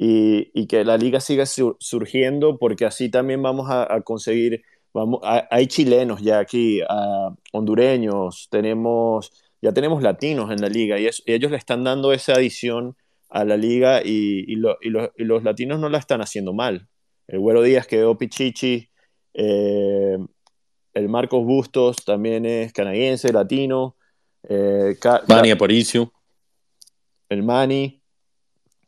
Y, 0.00 0.50
y 0.54 0.68
que 0.68 0.84
la 0.84 0.96
liga 0.96 1.18
siga 1.18 1.44
surgiendo 1.46 2.56
porque 2.58 2.84
así 2.84 3.10
también 3.10 3.42
vamos 3.42 3.68
a, 3.68 3.92
a 3.92 4.00
conseguir, 4.02 4.62
vamos, 4.94 5.20
hay 5.24 5.66
chilenos 5.66 6.22
ya 6.22 6.38
aquí, 6.38 6.82
uh, 6.82 7.34
hondureños, 7.52 8.46
tenemos, 8.48 9.32
ya 9.60 9.72
tenemos 9.72 10.00
latinos 10.00 10.52
en 10.52 10.60
la 10.60 10.68
liga 10.68 11.00
y, 11.00 11.06
es, 11.06 11.22
y, 11.26 11.32
ellos 11.32 11.50
le 11.50 11.56
están 11.56 11.82
dando 11.82 12.12
esa 12.12 12.34
adición 12.34 12.96
a 13.28 13.44
la 13.44 13.56
liga 13.56 14.00
y, 14.04 14.54
lo, 14.54 14.78
lo, 14.82 15.12
y, 15.16 15.24
los 15.24 15.42
latinos 15.42 15.80
no 15.80 15.88
la 15.88 15.98
están 15.98 16.20
haciendo 16.20 16.52
mal. 16.52 16.88
El 17.26 17.40
Güero 17.40 17.62
Díaz 17.62 17.88
quedó 17.88 18.16
Pichichi, 18.16 18.88
eh, 19.34 20.18
el 20.98 21.08
Marcos 21.08 21.44
Bustos 21.44 21.96
también 22.04 22.44
es 22.44 22.72
canadiense, 22.72 23.32
latino. 23.32 23.96
Eh, 24.48 24.96
Mani 25.28 25.52
Aparicio. 25.52 26.12
El 27.28 27.42
Mani. 27.42 28.02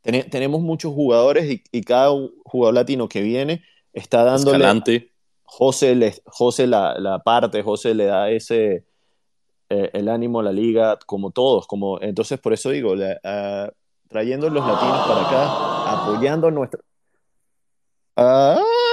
tenemos 0.03 0.61
muchos 0.61 0.93
jugadores 0.93 1.63
y, 1.71 1.81
cada 1.83 2.11
jugador 2.45 2.75
latino 2.75 3.09
que 3.09 3.23
viene 3.23 3.63
está 3.93 4.25
dándole. 4.25 4.57
Escalante. 4.57 5.13
José, 5.45 5.95
le, 5.95 6.15
José 6.27 6.67
la, 6.67 6.99
la, 6.99 7.21
parte, 7.21 7.63
José 7.63 7.95
le 7.95 8.05
da 8.07 8.31
ese 8.31 8.85
eh, 9.69 9.91
el 9.93 10.09
ánimo 10.09 10.41
a 10.41 10.43
la 10.43 10.53
liga, 10.53 10.99
como 11.07 11.31
todos. 11.31 11.67
Como, 11.67 12.01
entonces, 12.01 12.41
por 12.41 12.53
eso 12.53 12.71
digo, 12.71 12.95
la, 12.97 13.21
uh, 13.25 13.73
trayendo 14.09 14.51
los 14.51 14.67
latinos 14.67 15.07
para 15.07 15.29
acá, 15.29 15.93
apoyando 15.93 16.51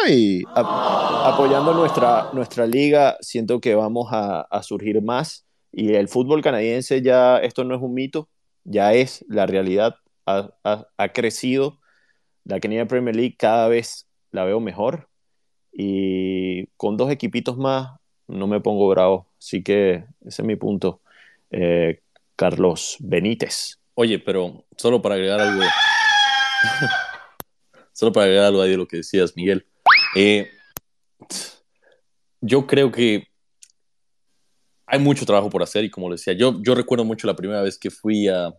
¡Ay! 0.08 0.42
apoyando 0.56 1.74
nuestra, 1.74 2.30
nuestra 2.32 2.66
liga, 2.66 3.18
siento 3.20 3.60
que 3.60 3.76
vamos 3.76 4.08
a, 4.12 4.42
a, 4.42 4.64
surgir 4.64 5.02
más. 5.02 5.46
Y 5.74 5.96
el 5.96 6.08
fútbol 6.08 6.42
canadiense 6.42 7.02
ya, 7.02 7.40
esto 7.40 7.66
no 7.66 7.76
es 7.76 7.82
un 7.82 7.94
mito, 7.94 8.30
ya 8.64 8.94
es 8.94 9.26
la 9.28 9.46
realidad, 9.46 9.96
ha, 10.26 10.50
ha, 10.64 10.88
ha 10.96 11.10
crecido. 11.10 11.80
La 12.46 12.62
Canadian 12.62 12.88
Premier 12.88 13.18
League 13.18 13.36
cada 13.38 13.68
vez 13.68 14.08
la 14.32 14.46
veo 14.46 14.62
mejor. 14.62 15.10
Y 15.74 16.68
con 16.78 16.96
dos 16.96 17.12
equipitos 17.12 17.58
más 17.58 18.00
no 18.28 18.48
me 18.48 18.62
pongo 18.62 18.88
bravo. 18.88 19.28
Así 19.38 19.62
que 19.62 20.06
ese 20.26 20.42
es 20.42 20.46
mi 20.46 20.56
punto. 20.56 21.02
Eh, 21.52 22.00
Carlos 22.38 22.96
Benítez. 23.02 23.78
Oye, 23.96 24.20
pero 24.20 24.64
solo 24.78 25.02
para 25.02 25.16
agregar 25.16 25.42
algo. 25.42 25.64
solo 27.92 28.14
para 28.14 28.28
agregar 28.28 28.46
algo 28.46 28.62
ahí 28.62 28.72
de 28.72 28.78
lo 28.78 28.88
que 28.88 28.98
decías, 28.98 29.36
Miguel. 29.36 29.66
Eh, 30.16 30.50
yo 32.42 32.68
creo 32.68 32.92
que 32.92 33.28
hay 34.86 35.00
mucho 35.00 35.26
trabajo 35.26 35.50
por 35.50 35.62
hacer 35.62 35.84
y 35.84 35.90
como 35.90 36.10
le 36.10 36.16
decía, 36.16 36.34
yo, 36.34 36.62
yo 36.62 36.74
recuerdo 36.74 37.04
mucho 37.04 37.28
la 37.28 37.36
primera 37.36 37.62
vez 37.62 37.78
que 37.78 37.92
fui 37.92 38.28
a, 38.28 38.54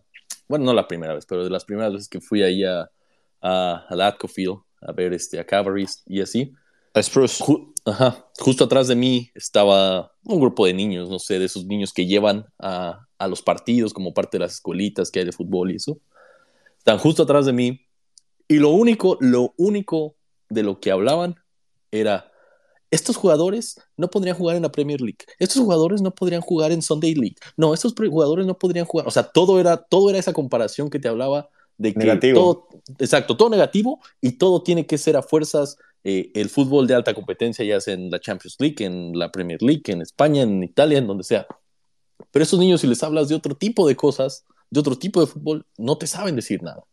bueno, 0.47 0.65
no 0.65 0.73
la 0.73 0.87
primera 0.87 1.13
vez, 1.13 1.25
pero 1.25 1.43
de 1.43 1.49
las 1.49 1.65
primeras 1.65 1.93
veces 1.93 2.07
que 2.07 2.21
fui 2.21 2.43
ahí 2.43 2.63
a, 2.63 2.89
a, 3.41 3.85
a 3.89 3.95
Latcofield 3.95 4.59
a 4.81 4.91
ver 4.91 5.13
este, 5.13 5.39
a 5.39 5.45
Cavalry 5.45 5.85
y 6.05 6.21
así. 6.21 6.53
A 6.93 7.01
Spruce. 7.01 7.43
Ju 7.43 7.73
ajá, 7.85 8.27
justo 8.37 8.65
atrás 8.65 8.87
de 8.87 8.95
mí 8.95 9.31
estaba 9.33 10.13
un 10.23 10.39
grupo 10.39 10.65
de 10.65 10.73
niños, 10.73 11.09
no 11.09 11.19
sé, 11.19 11.39
de 11.39 11.45
esos 11.45 11.65
niños 11.65 11.93
que 11.93 12.05
llevan 12.05 12.45
a, 12.59 13.07
a 13.17 13.27
los 13.27 13.41
partidos 13.41 13.93
como 13.93 14.13
parte 14.13 14.37
de 14.37 14.43
las 14.43 14.53
escuelitas 14.53 15.09
que 15.09 15.19
hay 15.19 15.25
de 15.25 15.31
fútbol 15.31 15.71
y 15.71 15.75
eso. 15.75 15.99
Están 16.77 16.99
justo 16.99 17.23
atrás 17.23 17.45
de 17.45 17.53
mí 17.53 17.81
y 18.47 18.57
lo 18.57 18.69
único, 18.69 19.17
lo 19.19 19.53
único 19.57 20.15
de 20.49 20.63
lo 20.63 20.79
que 20.79 20.91
hablaban 20.91 21.35
era 21.91 22.31
estos 22.91 23.17
jugadores 23.17 23.79
no 23.97 24.09
podrían 24.09 24.35
jugar 24.35 24.55
en 24.55 24.63
la 24.63 24.71
Premier 24.71 24.99
League. 24.99 25.19
Estos 25.37 25.61
jugadores 25.61 26.01
no 26.01 26.11
podrían 26.11 26.41
jugar 26.41 26.71
en 26.71 26.81
Sunday 26.81 27.13
League. 27.13 27.35
No, 27.55 27.73
estos 27.73 27.93
jugadores 27.93 28.45
no 28.45 28.57
podrían 28.57 28.85
jugar. 28.85 29.07
O 29.07 29.11
sea, 29.11 29.23
todo 29.23 29.59
era, 29.59 29.77
todo 29.77 30.09
era 30.09 30.17
esa 30.17 30.33
comparación 30.33 30.89
que 30.89 30.99
te 30.99 31.07
hablaba 31.07 31.49
de 31.77 31.93
que 31.93 31.99
negativo. 31.99 32.39
todo, 32.39 32.67
exacto, 32.97 33.37
todo 33.37 33.49
negativo 33.49 33.99
y 34.21 34.33
todo 34.33 34.63
tiene 34.63 34.85
que 34.85 34.97
ser 34.97 35.15
a 35.15 35.21
fuerzas 35.21 35.77
eh, 36.03 36.31
el 36.33 36.49
fútbol 36.49 36.87
de 36.87 36.95
alta 36.95 37.13
competencia, 37.13 37.63
ya 37.63 37.79
sea 37.79 37.93
en 37.93 38.09
la 38.09 38.19
Champions 38.19 38.55
League, 38.59 38.83
en 38.83 39.17
la 39.17 39.31
Premier 39.31 39.61
League, 39.61 39.83
en 39.87 40.01
España, 40.01 40.41
en 40.41 40.63
Italia, 40.63 40.97
en 40.97 41.07
donde 41.07 41.23
sea. 41.23 41.45
Pero 42.31 42.43
esos 42.43 42.59
niños, 42.59 42.81
si 42.81 42.87
les 42.87 43.03
hablas 43.03 43.29
de 43.29 43.35
otro 43.35 43.55
tipo 43.55 43.87
de 43.87 43.95
cosas, 43.95 44.45
de 44.69 44.79
otro 44.79 44.97
tipo 44.97 45.21
de 45.21 45.27
fútbol, 45.27 45.65
no 45.77 45.97
te 45.97 46.07
saben 46.07 46.35
decir 46.35 46.61
nada 46.63 46.83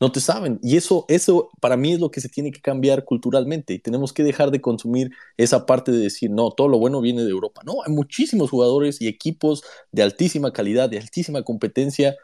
no 0.00 0.12
te 0.12 0.20
saben. 0.20 0.58
Y 0.62 0.76
eso, 0.76 1.04
eso 1.08 1.50
para 1.60 1.76
mí 1.76 1.92
es 1.92 2.00
lo 2.00 2.10
que 2.10 2.20
se 2.20 2.28
tiene 2.28 2.50
que 2.50 2.60
cambiar 2.60 3.04
culturalmente. 3.04 3.74
Y 3.74 3.78
tenemos 3.78 4.12
que 4.12 4.22
dejar 4.22 4.50
de 4.50 4.60
consumir 4.60 5.10
esa 5.36 5.66
parte 5.66 5.92
de 5.92 5.98
decir, 5.98 6.30
no, 6.30 6.50
todo 6.50 6.68
lo 6.68 6.78
bueno 6.78 7.00
viene 7.00 7.24
de 7.24 7.30
Europa. 7.30 7.62
No, 7.64 7.82
hay 7.84 7.92
muchísimos 7.92 8.50
jugadores 8.50 9.00
y 9.00 9.08
equipos 9.08 9.62
de 9.92 10.02
altísima 10.02 10.52
calidad, 10.52 10.88
de 10.88 10.98
altísima 10.98 11.42
competencia, 11.42 12.16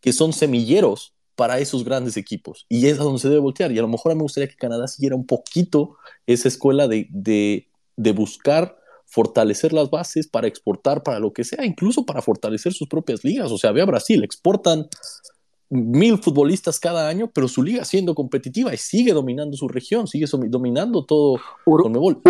que 0.00 0.12
son 0.12 0.32
semilleros 0.32 1.14
para 1.34 1.58
esos 1.58 1.84
grandes 1.84 2.16
equipos. 2.16 2.66
Y 2.68 2.86
es 2.86 3.00
a 3.00 3.02
donde 3.02 3.20
se 3.20 3.28
debe 3.28 3.40
voltear. 3.40 3.72
Y 3.72 3.78
a 3.78 3.82
lo 3.82 3.88
mejor 3.88 4.14
me 4.14 4.22
gustaría 4.22 4.48
que 4.48 4.56
Canadá 4.56 4.86
siguiera 4.88 5.16
un 5.16 5.26
poquito 5.26 5.96
esa 6.26 6.48
escuela 6.48 6.86
de, 6.86 7.08
de, 7.10 7.68
de 7.96 8.12
buscar 8.12 8.76
fortalecer 9.06 9.72
las 9.72 9.90
bases 9.90 10.28
para 10.28 10.46
exportar 10.46 11.02
para 11.02 11.18
lo 11.18 11.32
que 11.32 11.42
sea, 11.42 11.64
incluso 11.64 12.06
para 12.06 12.22
fortalecer 12.22 12.72
sus 12.72 12.86
propias 12.86 13.24
ligas. 13.24 13.50
O 13.50 13.58
sea, 13.58 13.72
ve 13.72 13.82
a 13.82 13.86
Brasil, 13.86 14.22
exportan 14.22 14.86
mil 15.70 16.18
futbolistas 16.18 16.78
cada 16.80 17.08
año, 17.08 17.30
pero 17.32 17.46
su 17.48 17.62
liga 17.62 17.84
siendo 17.84 18.14
competitiva 18.14 18.74
y 18.74 18.76
sigue 18.76 19.12
dominando 19.12 19.56
su 19.56 19.68
región, 19.68 20.06
sigue 20.08 20.26
dominando 20.48 21.04
todo 21.04 21.40
Ur 21.64 21.82
Conmebol. 21.84 22.20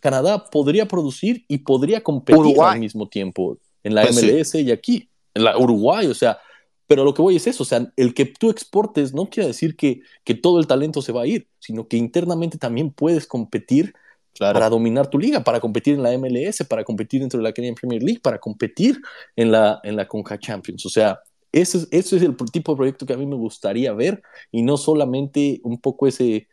Canadá 0.00 0.44
podría 0.48 0.86
producir 0.86 1.44
y 1.48 1.58
podría 1.58 2.02
competir 2.02 2.38
Uruguay. 2.38 2.74
al 2.74 2.80
mismo 2.80 3.08
tiempo 3.08 3.58
en 3.82 3.96
la 3.96 4.02
Pues 4.02 4.16
sí. 4.16 4.26
MLS 4.26 4.54
y 4.54 4.70
aquí, 4.70 5.08
en 5.34 5.44
la 5.44 5.58
Uruguay, 5.58 6.06
o 6.06 6.14
sea, 6.14 6.38
pero 6.86 7.04
lo 7.04 7.12
que 7.14 7.20
voy 7.20 7.36
es 7.36 7.46
eso, 7.48 7.64
o 7.64 7.66
sea, 7.66 7.92
el 7.96 8.14
que 8.14 8.24
tú 8.26 8.48
exportes 8.48 9.12
no 9.12 9.26
quiere 9.28 9.48
decir 9.48 9.76
que, 9.76 10.00
que 10.24 10.34
todo 10.34 10.60
el 10.60 10.66
talento 10.68 11.02
se 11.02 11.12
va 11.12 11.22
a 11.22 11.26
ir, 11.26 11.48
sino 11.58 11.88
que 11.88 11.96
internamente 11.96 12.58
también 12.58 12.90
puedes 12.90 13.26
competir 13.26 13.92
Claro. 14.34 14.54
para 14.54 14.70
dominar 14.70 15.08
tu 15.10 15.18
liga, 15.18 15.42
para 15.42 15.58
competir 15.58 15.94
en 15.94 16.02
la 16.04 16.16
MLS, 16.16 16.64
para 16.68 16.84
competir 16.84 17.20
dentro 17.22 17.38
de 17.38 17.42
la 17.42 17.52
Canadian 17.52 17.74
Premier 17.74 18.00
League, 18.00 18.20
para 18.22 18.38
competir 18.38 18.96
en 19.34 19.50
la, 19.50 19.80
en 19.82 19.96
la 19.96 20.06
Conca 20.06 20.38
Champions. 20.38 20.86
O 20.86 20.88
sea, 20.88 21.18
ese 21.52 21.78
es, 21.78 21.88
ese 21.90 22.16
es 22.16 22.22
el 22.22 22.36
tipo 22.50 22.72
de 22.72 22.76
proyecto 22.76 23.06
que 23.06 23.14
a 23.14 23.16
mí 23.16 23.26
me 23.26 23.36
gustaría 23.36 23.92
ver 23.92 24.22
y 24.52 24.62
no 24.62 24.76
solamente 24.76 25.60
un 25.64 25.80
poco 25.80 26.06
ese 26.06 26.48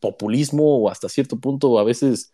populismo 0.00 0.78
o 0.78 0.90
hasta 0.90 1.08
cierto 1.08 1.38
punto 1.38 1.78
a 1.78 1.84
veces 1.84 2.32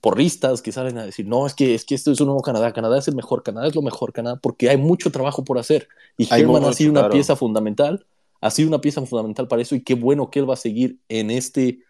porristas 0.00 0.62
que 0.62 0.72
salen 0.72 0.98
a 0.98 1.04
decir, 1.04 1.26
no, 1.26 1.46
es 1.46 1.54
que, 1.54 1.74
es 1.74 1.84
que 1.84 1.94
esto 1.94 2.12
es 2.12 2.20
un 2.20 2.26
nuevo 2.26 2.42
Canadá, 2.42 2.72
Canadá 2.72 2.98
es 2.98 3.08
el 3.08 3.16
mejor, 3.16 3.42
Canadá 3.42 3.66
es 3.66 3.74
lo 3.74 3.82
mejor, 3.82 4.12
Canadá, 4.12 4.38
porque 4.40 4.70
hay 4.70 4.76
mucho 4.76 5.10
trabajo 5.10 5.44
por 5.44 5.58
hacer. 5.58 5.88
Y 6.16 6.28
Hay 6.30 6.42
Herman 6.42 6.64
ha 6.64 6.72
sido 6.72 6.92
una 6.92 7.08
pieza 7.08 7.34
fundamental, 7.34 8.06
ha 8.40 8.50
sido 8.50 8.68
una 8.68 8.80
pieza 8.80 9.04
fundamental 9.04 9.48
para 9.48 9.62
eso 9.62 9.74
y 9.74 9.82
qué 9.82 9.94
bueno 9.94 10.30
que 10.30 10.38
él 10.38 10.48
va 10.48 10.54
a 10.54 10.58
seguir 10.58 10.98
en 11.08 11.30
este, 11.30 11.80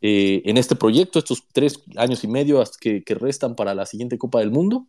eh, 0.00 0.42
en 0.44 0.56
este 0.58 0.76
proyecto, 0.76 1.18
estos 1.18 1.44
tres 1.52 1.80
años 1.96 2.22
y 2.22 2.28
medio 2.28 2.62
que 2.80 3.14
restan 3.14 3.56
para 3.56 3.74
la 3.74 3.84
siguiente 3.84 4.16
Copa 4.16 4.38
del 4.38 4.52
Mundo. 4.52 4.86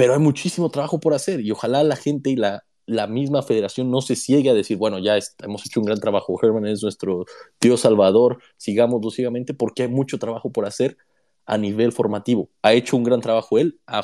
Pero 0.00 0.14
hay 0.14 0.18
muchísimo 0.18 0.70
trabajo 0.70 0.98
por 0.98 1.12
hacer 1.12 1.42
y 1.42 1.50
ojalá 1.50 1.84
la 1.84 1.94
gente 1.94 2.30
y 2.30 2.36
la, 2.36 2.64
la 2.86 3.06
misma 3.06 3.42
federación 3.42 3.90
no 3.90 4.00
se 4.00 4.16
ciegue 4.16 4.48
a 4.48 4.54
decir, 4.54 4.78
bueno, 4.78 4.98
ya 4.98 5.18
hemos 5.42 5.66
hecho 5.66 5.78
un 5.78 5.84
gran 5.84 6.00
trabajo, 6.00 6.38
Herman 6.42 6.66
es 6.66 6.82
nuestro 6.82 7.26
Dios 7.60 7.82
salvador, 7.82 8.38
sigámoslo 8.56 9.10
ciegamente, 9.10 9.52
porque 9.52 9.82
hay 9.82 9.88
mucho 9.90 10.18
trabajo 10.18 10.50
por 10.50 10.64
hacer 10.64 10.96
a 11.44 11.58
nivel 11.58 11.92
formativo. 11.92 12.48
Ha 12.62 12.72
hecho 12.72 12.96
un 12.96 13.04
gran 13.04 13.20
trabajo 13.20 13.58
él, 13.58 13.78
ha, 13.86 14.02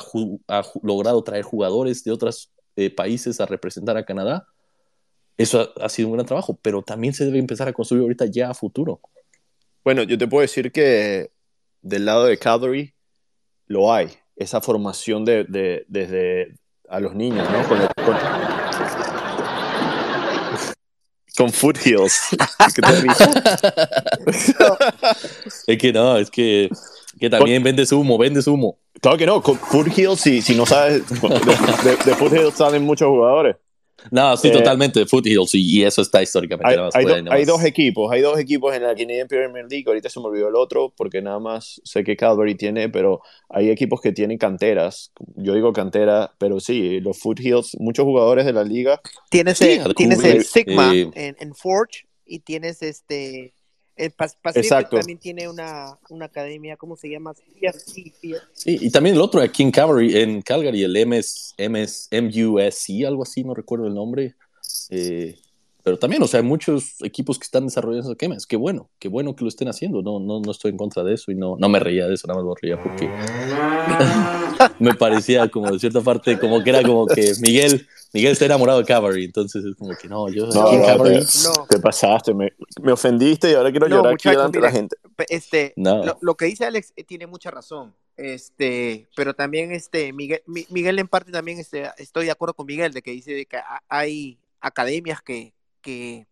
logrado 0.83 1.23
traer 1.23 1.41
jugadores 1.41 2.03
de 2.03 2.11
otros 2.11 2.51
eh, 2.75 2.91
países 2.91 3.41
a 3.41 3.47
representar 3.47 3.97
a 3.97 4.05
Canadá. 4.05 4.45
Eso 5.35 5.61
ha, 5.61 5.85
ha 5.85 5.89
sido 5.89 6.09
un 6.09 6.13
gran 6.13 6.27
trabajo, 6.27 6.59
pero 6.61 6.83
también 6.83 7.15
se 7.15 7.25
debe 7.25 7.39
empezar 7.39 7.69
a 7.69 7.73
construir 7.73 8.03
ahorita 8.03 8.27
ya 8.27 8.51
a 8.51 8.53
futuro. 8.53 9.01
Bueno, 9.83 10.03
yo 10.03 10.15
te 10.15 10.27
puedo 10.27 10.43
decir 10.43 10.71
que 10.71 11.31
del 11.81 12.05
lado 12.05 12.25
de 12.25 12.37
Calgary 12.37 12.93
lo 13.65 13.91
hay, 13.91 14.09
esa 14.37 14.61
formación 14.61 15.25
de, 15.25 15.43
de- 15.43 15.83
desde 15.89 16.53
a 16.89 16.99
los 17.01 17.13
niños, 17.15 17.45
¿no? 17.49 17.67
Con, 17.67 17.79
con, 18.05 18.15
con 21.37 21.51
Foothills. 21.51 22.29
Es 25.67 25.77
que 25.77 25.91
no, 25.93 26.17
es 26.17 26.29
que, 26.31 26.69
que 27.19 27.29
también 27.29 27.61
vendes 27.63 27.91
humo, 27.91 28.17
vendes 28.17 28.47
humo. 28.47 28.77
Claro 29.01 29.17
que 29.17 29.25
no, 29.25 29.41
con 29.41 29.57
Foothills, 29.57 30.19
si, 30.19 30.41
si 30.41 30.55
no 30.55 30.65
sabes, 30.65 31.03
de, 31.09 31.89
de, 31.89 31.95
de 32.05 32.15
Foothills 32.15 32.53
salen 32.55 32.83
muchos 32.83 33.07
jugadores. 33.07 33.57
No, 34.11 34.37
sí, 34.37 34.49
Eh, 34.49 34.51
totalmente 34.51 34.99
de 34.99 35.05
Foothills 35.05 35.55
y, 35.55 35.79
y 35.79 35.83
eso 35.83 36.01
está 36.01 36.21
históricamente 36.21 36.69
Hay, 36.69 36.75
nada 36.75 36.87
más 36.87 36.95
hay 36.95 37.05
do- 37.05 37.31
hay 37.31 37.45
dos 37.45 37.63
equipos, 37.63 38.11
hay 38.11 38.21
dos 38.21 38.39
equipos 38.39 38.75
en 38.75 38.83
la 38.83 38.95
Canadian 38.95 39.27
Premier 39.27 39.65
League, 39.69 39.83
ahorita 39.87 40.09
se 40.09 40.19
me 40.19 40.27
olvidó 40.27 40.49
el 40.49 40.55
otro 40.55 40.93
porque 40.95 41.21
nada 41.21 41.39
más 41.39 41.81
sé 41.83 42.03
que 42.03 42.15
Calvary 42.15 42.55
tiene, 42.55 42.89
pero 42.89 43.21
hay 43.49 43.69
equipos 43.69 43.99
que 44.01 44.11
tienen 44.11 44.37
canteras, 44.37 45.11
yo 45.35 45.53
digo 45.55 45.73
cantera, 45.73 46.31
pero 46.37 46.59
sí, 46.59 46.99
los 46.99 47.17
Foothills, 47.19 47.75
muchos 47.79 48.05
jugadores 48.05 48.45
de 48.45 48.53
la 48.53 48.63
liga, 48.63 49.01
Tienes, 49.29 49.57
Sí, 49.57 49.71
el, 49.71 49.95
tienes 49.95 50.23
el 50.23 50.43
Sigma 50.43 50.93
eh, 50.95 51.09
en, 51.15 51.35
en 51.39 51.55
Forge 51.55 52.05
y 52.25 52.39
tienes 52.39 52.81
este. 52.81 53.53
Pacific 54.15 54.55
Exacto. 54.55 54.97
también 54.97 55.17
tiene 55.17 55.49
una, 55.49 55.97
una 56.09 56.25
academia, 56.25 56.77
¿cómo 56.77 56.95
se 56.95 57.09
llama? 57.09 57.33
Sí, 57.33 58.13
y 58.65 58.91
también 58.91 59.15
el 59.15 59.21
otro 59.21 59.41
aquí 59.41 59.63
en 59.63 59.71
Calgary, 59.71 60.17
en 60.17 60.41
Calgary 60.41 60.83
el 60.83 61.07
MS, 61.07 61.55
MS, 61.57 62.09
MUSC, 62.11 63.05
algo 63.05 63.23
así, 63.23 63.43
no 63.43 63.53
recuerdo 63.53 63.87
el 63.87 63.95
nombre. 63.95 64.35
Eh, 64.89 65.39
pero 65.87 65.97
también, 65.97 66.21
o 66.21 66.27
sea, 66.27 66.41
hay 66.41 66.45
muchos 66.45 67.01
equipos 67.01 67.39
que 67.39 67.45
están 67.45 67.63
desarrollando 67.65 68.01
esos 68.07 68.17
quemas. 68.17 68.45
Qué 68.45 68.57
bueno, 68.57 68.89
qué 68.99 69.07
bueno 69.07 69.37
que 69.37 69.45
lo 69.45 69.47
estén 69.47 69.69
haciendo. 69.69 70.01
No, 70.01 70.19
no, 70.19 70.41
no 70.41 70.51
estoy 70.51 70.71
en 70.71 70.77
contra 70.77 71.01
de 71.01 71.13
eso 71.13 71.31
y 71.31 71.35
no, 71.35 71.55
no 71.57 71.69
me 71.69 71.79
reía 71.79 72.07
de 72.07 72.13
eso, 72.15 72.27
nada 72.27 72.41
más 72.43 72.49
me 72.49 72.53
reía 72.61 72.83
porque 72.83 73.07
me 74.79 74.93
parecía 74.95 75.47
como 75.49 75.71
de 75.71 75.79
cierta 75.79 76.01
parte, 76.01 76.37
como 76.39 76.61
que 76.61 76.71
era 76.71 76.83
como 76.83 77.05
que 77.07 77.31
Miguel, 77.39 77.87
Miguel 78.11 78.33
está 78.33 78.43
enamorado 78.47 78.79
de 78.79 78.85
Calgary, 78.85 79.23
entonces 79.23 79.63
es 79.63 79.75
como 79.77 79.95
que 79.95 80.09
no, 80.09 80.27
yo 80.29 80.47
No, 80.47 80.73
no, 80.73 81.03
te, 81.03 81.19
No. 81.43 81.65
te 81.69 81.79
pasaste, 81.79 82.33
me, 82.33 82.51
me 82.81 82.91
ofendiste 82.91 83.51
y 83.51 83.53
ahora 83.53 83.71
quiero 83.71 83.87
No, 83.87 83.95
llorar 83.95 84.13
aquí 84.15 84.27
delante 84.29 84.57
de 84.57 84.61
la 84.63 84.69
mira. 84.69 84.79
gente. 84.81 84.97
Este, 85.29 85.71
No. 85.77 86.03
lo, 86.03 86.17
lo 86.19 86.35
que 86.35 86.45
dice 86.47 86.65
Alex 86.65 86.91
eh, 86.97 87.05
tiene 87.05 87.27
mucha 87.27 87.49
razón. 87.49 87.93
Este, 88.17 89.07
pero 89.15 89.33
también 89.35 89.71
este 89.71 90.11
Miguel, 90.11 90.41
Mi- 90.47 90.65
Miguel 90.69 90.99
en 90.99 91.07
parte 91.07 91.31
también 91.31 91.59
este, 91.59 91.89
estoy 91.97 92.25
de 92.25 92.31
acuerdo 92.31 92.55
con 92.55 92.65
Miguel 92.65 92.91
de 92.91 93.01
que 93.01 93.11
dice 93.11 93.31
de 93.31 93.45
que 93.45 93.57
ha- 93.57 93.83
hay 93.87 94.37
academias 94.59 95.21
que, 95.21 95.53
que, 95.87 96.27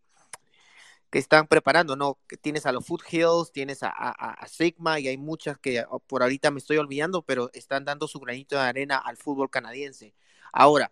están 1.12 1.48
preparando, 1.48 1.96
¿no? 1.96 2.20
Que 2.28 2.36
tienes 2.36 2.66
a 2.66 2.74
los 2.74 2.86
Foothills, 2.86 3.54
tienes 3.54 3.80
a, 3.84 4.46
Sigma 4.50 5.00
y 5.00 5.08
hay 5.08 5.18
muchas 5.18 5.58
que 5.58 5.86
oh, 5.90 6.00
por 6.00 6.22
ahorita 6.22 6.52
me 6.52 6.60
estoy 6.60 6.76
olvidando, 6.76 7.22
pero 7.22 7.50
están 7.54 7.86
dando 7.86 8.06
su 8.10 8.20
granito 8.20 8.58
de 8.58 8.64
arena 8.64 8.98
al 8.98 9.16
fútbol 9.16 9.50
canadiense. 9.50 10.14
Ahora, 10.52 10.92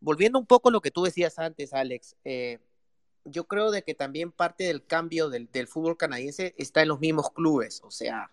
volviendo 0.00 0.38
un 0.38 0.46
poco 0.46 0.68
a 0.68 0.72
lo 0.72 0.80
que 0.80 0.92
tú 0.92 1.02
decías 1.02 1.40
antes, 1.40 1.72
Alex, 1.72 2.14
eh, 2.24 2.60
yo 3.24 3.48
creo 3.48 3.72
de 3.72 3.82
que 3.82 3.94
también 3.94 4.30
parte 4.30 4.64
del 4.64 4.86
cambio 4.86 5.28
del 5.28 5.66
fútbol 5.66 5.96
canadiense 5.96 6.54
está 6.56 6.82
en 6.82 6.88
los 6.88 7.00
mismos 7.00 7.32
clubes, 7.32 7.80
o 7.82 7.90
sea, 7.90 8.30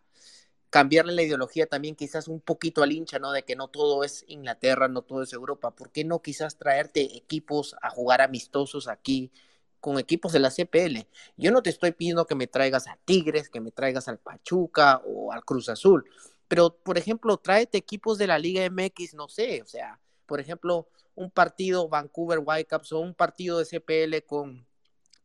cambiarle 0.70 1.14
la 1.14 1.24
ideología 1.24 1.66
también 1.68 1.96
quizás 1.96 2.28
un 2.28 2.42
poquito 2.42 2.84
al 2.84 2.92
hincha, 2.92 3.20
¿no? 3.20 3.32
De 3.32 3.44
que 3.44 3.56
no 3.56 3.68
todo 3.68 4.04
es 4.04 4.26
Inglaterra, 4.28 4.88
no 4.88 5.02
todo 5.02 5.24
es 5.24 5.34
Europa. 5.34 5.72
¿Por 5.72 5.92
qué 5.92 6.04
no 6.04 6.22
quizás 6.22 6.58
traerte 6.58 7.18
equipos 7.18 7.76
a 7.82 7.90
jugar 7.90 8.22
amistosos 8.22 8.88
aquí 8.88 9.32
con 9.80 9.98
equipos 10.00 10.34
de 10.34 10.40
la 10.40 10.52
CPL? 10.52 11.08
Yo 11.38 11.52
no 11.52 11.64
te 11.64 11.70
estoy 11.70 11.92
pidiendo 11.92 12.28
que 12.28 12.36
me 12.36 12.48
traigas 12.48 12.88
a 12.88 12.98
Tigres, 13.06 13.50
que 13.50 13.62
me 13.62 13.72
traigas 13.72 14.08
al 14.08 14.20
Pachuca 14.20 15.02
o 15.06 15.32
al 15.32 15.46
Cruz 15.46 15.70
Azul, 15.70 16.06
pero 16.48 16.76
por 16.76 16.98
ejemplo, 16.98 17.38
tráete 17.38 17.78
equipos 17.78 18.18
de 18.18 18.28
la 18.28 18.40
Liga 18.40 18.66
MX, 18.70 19.14
no 19.16 19.28
sé, 19.28 19.62
o 19.62 19.68
sea, 19.68 20.00
por 20.26 20.40
ejemplo, 20.40 20.88
un 21.16 21.32
partido 21.32 21.90
Vancouver 21.90 22.40
Whitecaps 22.44 22.92
o 22.94 23.00
un 23.00 23.14
partido 23.14 23.60
de 23.60 23.66
CPL 23.66 24.26
con 24.26 24.68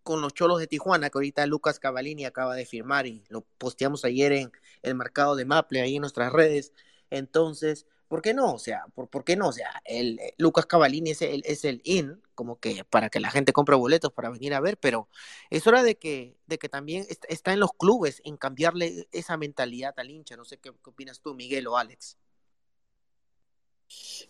con 0.03 0.21
los 0.21 0.35
Cholos 0.35 0.59
de 0.59 0.67
Tijuana, 0.67 1.11
que 1.11 1.19
ahorita 1.19 1.47
Lucas 1.47 1.79
Cavalini 1.79 2.25
acaba 2.25 2.55
de 2.55 2.67
firmar 2.67 3.07
y 3.07 3.25
lo 3.29 3.43
posteamos 3.59 4.05
ayer 4.05 4.33
en 4.33 4.53
el 4.83 4.95
mercado 4.95 5.37
de 5.37 5.45
Maple, 5.45 5.81
ahí 5.83 5.97
en 5.97 6.01
nuestras 6.03 6.33
redes. 6.33 6.73
Entonces, 7.11 7.87
¿por 8.09 8.23
qué 8.23 8.35
no? 8.35 8.55
O 8.55 8.59
sea, 8.59 8.85
¿por, 8.95 9.09
por 9.09 9.25
qué 9.25 9.37
no? 9.37 9.49
O 9.49 9.53
sea, 9.53 9.83
el, 9.85 10.19
eh, 10.19 10.35
Lucas 10.39 10.67
Cavalini 10.67 11.11
es 11.11 11.23
el, 11.23 11.43
es 11.47 11.65
el 11.65 11.81
in, 11.85 12.21
como 12.35 12.59
que 12.59 12.85
para 12.85 13.11
que 13.11 13.21
la 13.21 13.31
gente 13.31 13.53
compre 13.53 13.77
boletos 13.77 14.13
para 14.13 14.31
venir 14.31 14.55
a 14.55 14.61
ver, 14.61 14.79
pero 14.79 15.09
es 15.51 15.67
hora 15.67 15.83
de 15.83 15.97
que, 15.97 16.37
de 16.47 16.59
que 16.59 16.69
también 16.69 17.07
est- 17.09 17.25
está 17.29 17.53
en 17.53 17.61
los 17.61 17.73
clubes 17.73 18.21
en 18.25 18.37
cambiarle 18.37 19.09
esa 19.13 19.37
mentalidad 19.37 19.95
al 19.99 20.11
hincha. 20.11 20.37
No 20.37 20.45
sé 20.45 20.59
qué, 20.59 20.71
qué 20.73 20.91
opinas 20.91 21.21
tú, 21.21 21.35
Miguel 21.35 21.67
o 21.67 21.77
Alex. 21.77 22.17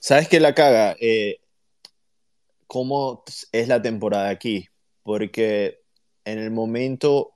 ¿Sabes 0.00 0.28
qué 0.28 0.40
la 0.40 0.54
caga? 0.54 0.96
Eh, 1.00 1.40
¿Cómo 2.66 3.22
es 3.52 3.68
la 3.68 3.80
temporada 3.80 4.28
aquí? 4.28 4.68
Porque 5.02 5.82
en 6.24 6.38
el 6.38 6.50
momento 6.50 7.34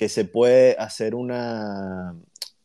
que 0.00 0.08
se 0.08 0.24
puede 0.24 0.76
hacer 0.78 1.14
una... 1.14 2.16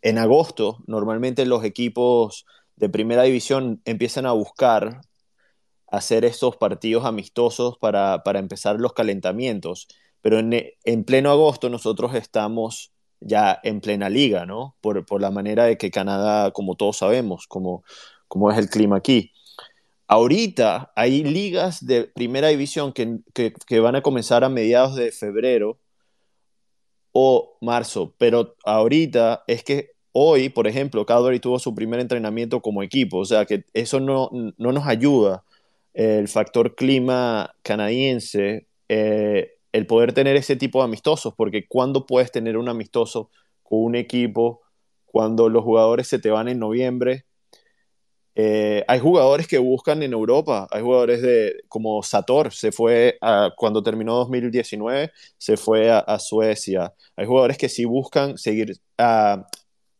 En 0.02 0.18
agosto, 0.18 0.78
normalmente 0.88 1.46
los 1.46 1.66
equipos 1.66 2.46
de 2.78 2.88
primera 2.88 3.24
división 3.24 3.82
empiezan 3.84 4.26
a 4.26 4.32
buscar 4.32 5.02
hacer 5.88 6.24
estos 6.24 6.56
partidos 6.56 7.04
amistosos 7.04 7.78
para, 7.78 8.24
para 8.24 8.40
empezar 8.40 8.80
los 8.80 8.94
calentamientos. 8.94 9.90
Pero 10.22 10.40
en, 10.40 10.54
en 10.86 11.04
pleno 11.04 11.30
agosto 11.30 11.70
nosotros 11.70 12.16
estamos 12.16 12.94
ya 13.20 13.60
en 13.64 13.82
plena 13.82 14.08
liga, 14.08 14.46
¿no? 14.46 14.78
Por, 14.80 15.06
por 15.06 15.20
la 15.20 15.30
manera 15.30 15.66
de 15.66 15.78
que 15.78 15.92
Canadá, 15.92 16.52
como 16.52 16.76
todos 16.76 17.00
sabemos, 17.00 17.48
como, 17.48 17.84
como 18.30 18.50
es 18.50 18.58
el 18.58 18.70
clima 18.70 18.96
aquí. 18.96 19.34
Ahorita 20.08 20.94
hay 20.96 21.26
ligas 21.26 21.86
de 21.86 22.06
primera 22.06 22.48
división 22.48 22.94
que, 22.94 23.18
que, 23.34 23.52
que, 23.68 23.82
van 23.82 23.98
a 23.98 24.02
comenzar 24.02 24.46
a 24.46 24.50
mediados 24.50 24.96
de 24.96 25.12
febrero 25.12 25.80
o 27.18 27.58
marzo, 27.62 28.14
pero 28.18 28.56
ahorita 28.66 29.46
es 29.48 29.64
que 29.64 29.92
hoy, 30.12 30.50
por 30.50 30.68
ejemplo, 30.68 31.06
Calgary 31.06 31.40
tuvo 31.40 31.60
su 31.60 31.74
primer 31.74 32.02
entrenamiento 32.02 32.62
como 32.62 32.84
equipo, 32.84 33.20
o 33.20 33.26
sea 33.26 33.46
que 33.46 33.64
eso 33.74 34.02
no, 34.02 34.30
no 34.58 34.72
nos 34.74 34.86
ayuda. 34.86 35.46
El 35.94 36.28
factor 36.28 36.76
clima 36.76 37.56
canadiense, 37.64 38.68
eh, 38.90 39.54
el 39.72 39.88
poder 39.88 40.12
tener 40.12 40.36
ese 40.36 40.58
tipo 40.58 40.80
de 40.80 40.86
amistosos, 40.86 41.34
porque 41.38 41.66
cuando 41.70 42.06
puedes 42.06 42.32
tener 42.34 42.58
un 42.58 42.68
amistoso 42.68 43.30
con 43.64 43.80
un 43.84 43.96
equipo 43.96 44.62
cuando 45.06 45.48
los 45.48 45.64
jugadores 45.64 46.08
se 46.08 46.20
te 46.20 46.32
van 46.32 46.50
en 46.50 46.60
noviembre? 46.60 47.25
Eh, 48.38 48.84
hay 48.90 49.00
jugadores 49.00 49.48
que 49.48 49.58
buscan 49.58 50.04
en 50.04 50.12
Europa, 50.12 50.68
hay 50.70 50.82
jugadores 50.82 51.22
de 51.22 51.64
como 51.70 52.04
Sator, 52.04 52.52
se 52.52 52.74
fue 52.74 53.18
a, 53.22 53.52
cuando 53.56 53.82
terminó 53.82 54.16
2019, 54.16 55.12
se 55.38 55.56
fue 55.56 55.90
a, 55.90 56.00
a, 56.00 56.20
Suecia. 56.20 56.94
Hay 57.16 57.26
jugadores 57.26 57.58
que 57.58 57.70
sí 57.70 57.86
buscan 57.86 58.38
seguir 58.38 58.78
a, 58.98 59.48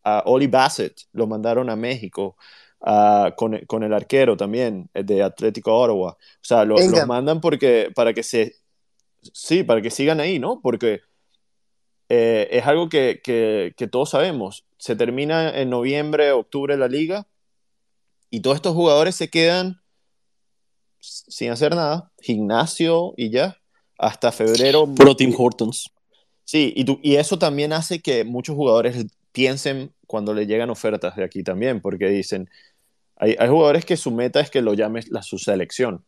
a 0.04 0.22
Oli 0.26 0.48
Bassett, 0.48 1.00
lo 1.12 1.26
mandaron 1.26 1.70
a 1.70 1.76
México. 1.76 2.36
Uh, 2.78 3.34
con, 3.36 3.58
con, 3.66 3.82
el 3.82 3.92
arquero 3.94 4.36
también 4.36 4.90
de 4.92 5.22
Atlético 5.22 5.74
Ottawa. 5.74 6.12
O 6.12 6.16
sea, 6.42 6.64
lo, 6.64 6.76
los 6.76 7.06
mandan 7.06 7.40
porque 7.40 7.90
para 7.94 8.12
que 8.12 8.22
se 8.22 8.56
sí, 9.32 9.64
para 9.64 9.80
que 9.80 9.90
sigan 9.90 10.20
ahí, 10.20 10.38
¿no? 10.38 10.60
Porque 10.60 11.00
eh, 12.10 12.48
es 12.50 12.66
algo 12.66 12.88
que, 12.90 13.20
que, 13.24 13.72
que, 13.76 13.86
todos 13.88 14.10
sabemos. 14.10 14.66
Se 14.76 14.94
termina 14.94 15.58
en 15.58 15.70
noviembre, 15.70 16.30
octubre 16.32 16.76
la 16.76 16.86
liga 16.86 17.26
y 18.36 18.40
todos 18.40 18.56
estos 18.56 18.74
jugadores 18.74 19.14
se 19.14 19.30
quedan 19.30 19.80
sin 21.00 21.50
hacer 21.50 21.74
nada, 21.74 22.12
gimnasio 22.20 23.14
y 23.16 23.30
ya, 23.30 23.56
hasta 23.96 24.30
febrero. 24.30 24.86
Pro 24.94 25.16
Tim 25.16 25.34
Hortons. 25.34 25.90
Sí, 26.44 26.70
y, 26.76 26.84
tu, 26.84 27.00
y 27.02 27.16
eso 27.16 27.38
también 27.38 27.72
hace 27.72 28.02
que 28.02 28.24
muchos 28.24 28.54
jugadores 28.54 29.06
piensen 29.32 29.94
cuando 30.06 30.34
le 30.34 30.46
llegan 30.46 30.68
ofertas 30.68 31.16
de 31.16 31.24
aquí 31.24 31.42
también, 31.42 31.80
porque 31.80 32.10
dicen, 32.10 32.50
hay, 33.16 33.36
hay 33.38 33.48
jugadores 33.48 33.86
que 33.86 33.96
su 33.96 34.10
meta 34.10 34.40
es 34.40 34.50
que 34.50 34.60
lo 34.60 34.74
llames 34.74 35.08
la, 35.08 35.22
su 35.22 35.38
selección, 35.38 36.04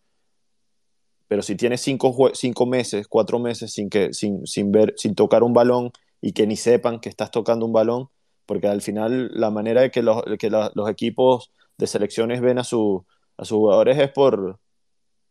pero 1.28 1.40
si 1.40 1.56
tienes 1.56 1.80
cinco, 1.80 2.32
cinco 2.34 2.66
meses, 2.66 3.08
cuatro 3.08 3.38
meses 3.38 3.72
sin, 3.72 3.88
que, 3.88 4.12
sin, 4.12 4.46
sin, 4.46 4.70
ver, 4.70 4.92
sin 4.98 5.14
tocar 5.14 5.42
un 5.42 5.54
balón 5.54 5.92
y 6.20 6.32
que 6.32 6.46
ni 6.46 6.56
sepan 6.56 7.00
que 7.00 7.08
estás 7.08 7.30
tocando 7.30 7.64
un 7.64 7.72
balón, 7.72 8.10
porque 8.44 8.66
al 8.66 8.82
final 8.82 9.30
la 9.32 9.50
manera 9.50 9.80
de 9.80 9.90
que 9.90 10.02
los, 10.02 10.22
que 10.38 10.50
la, 10.50 10.70
los 10.74 10.90
equipos 10.90 11.52
de 11.78 11.86
selecciones 11.86 12.40
ven 12.40 12.58
a, 12.58 12.64
su, 12.64 13.06
a 13.36 13.44
sus 13.44 13.56
jugadores 13.56 13.98
es 13.98 14.10
por, 14.10 14.58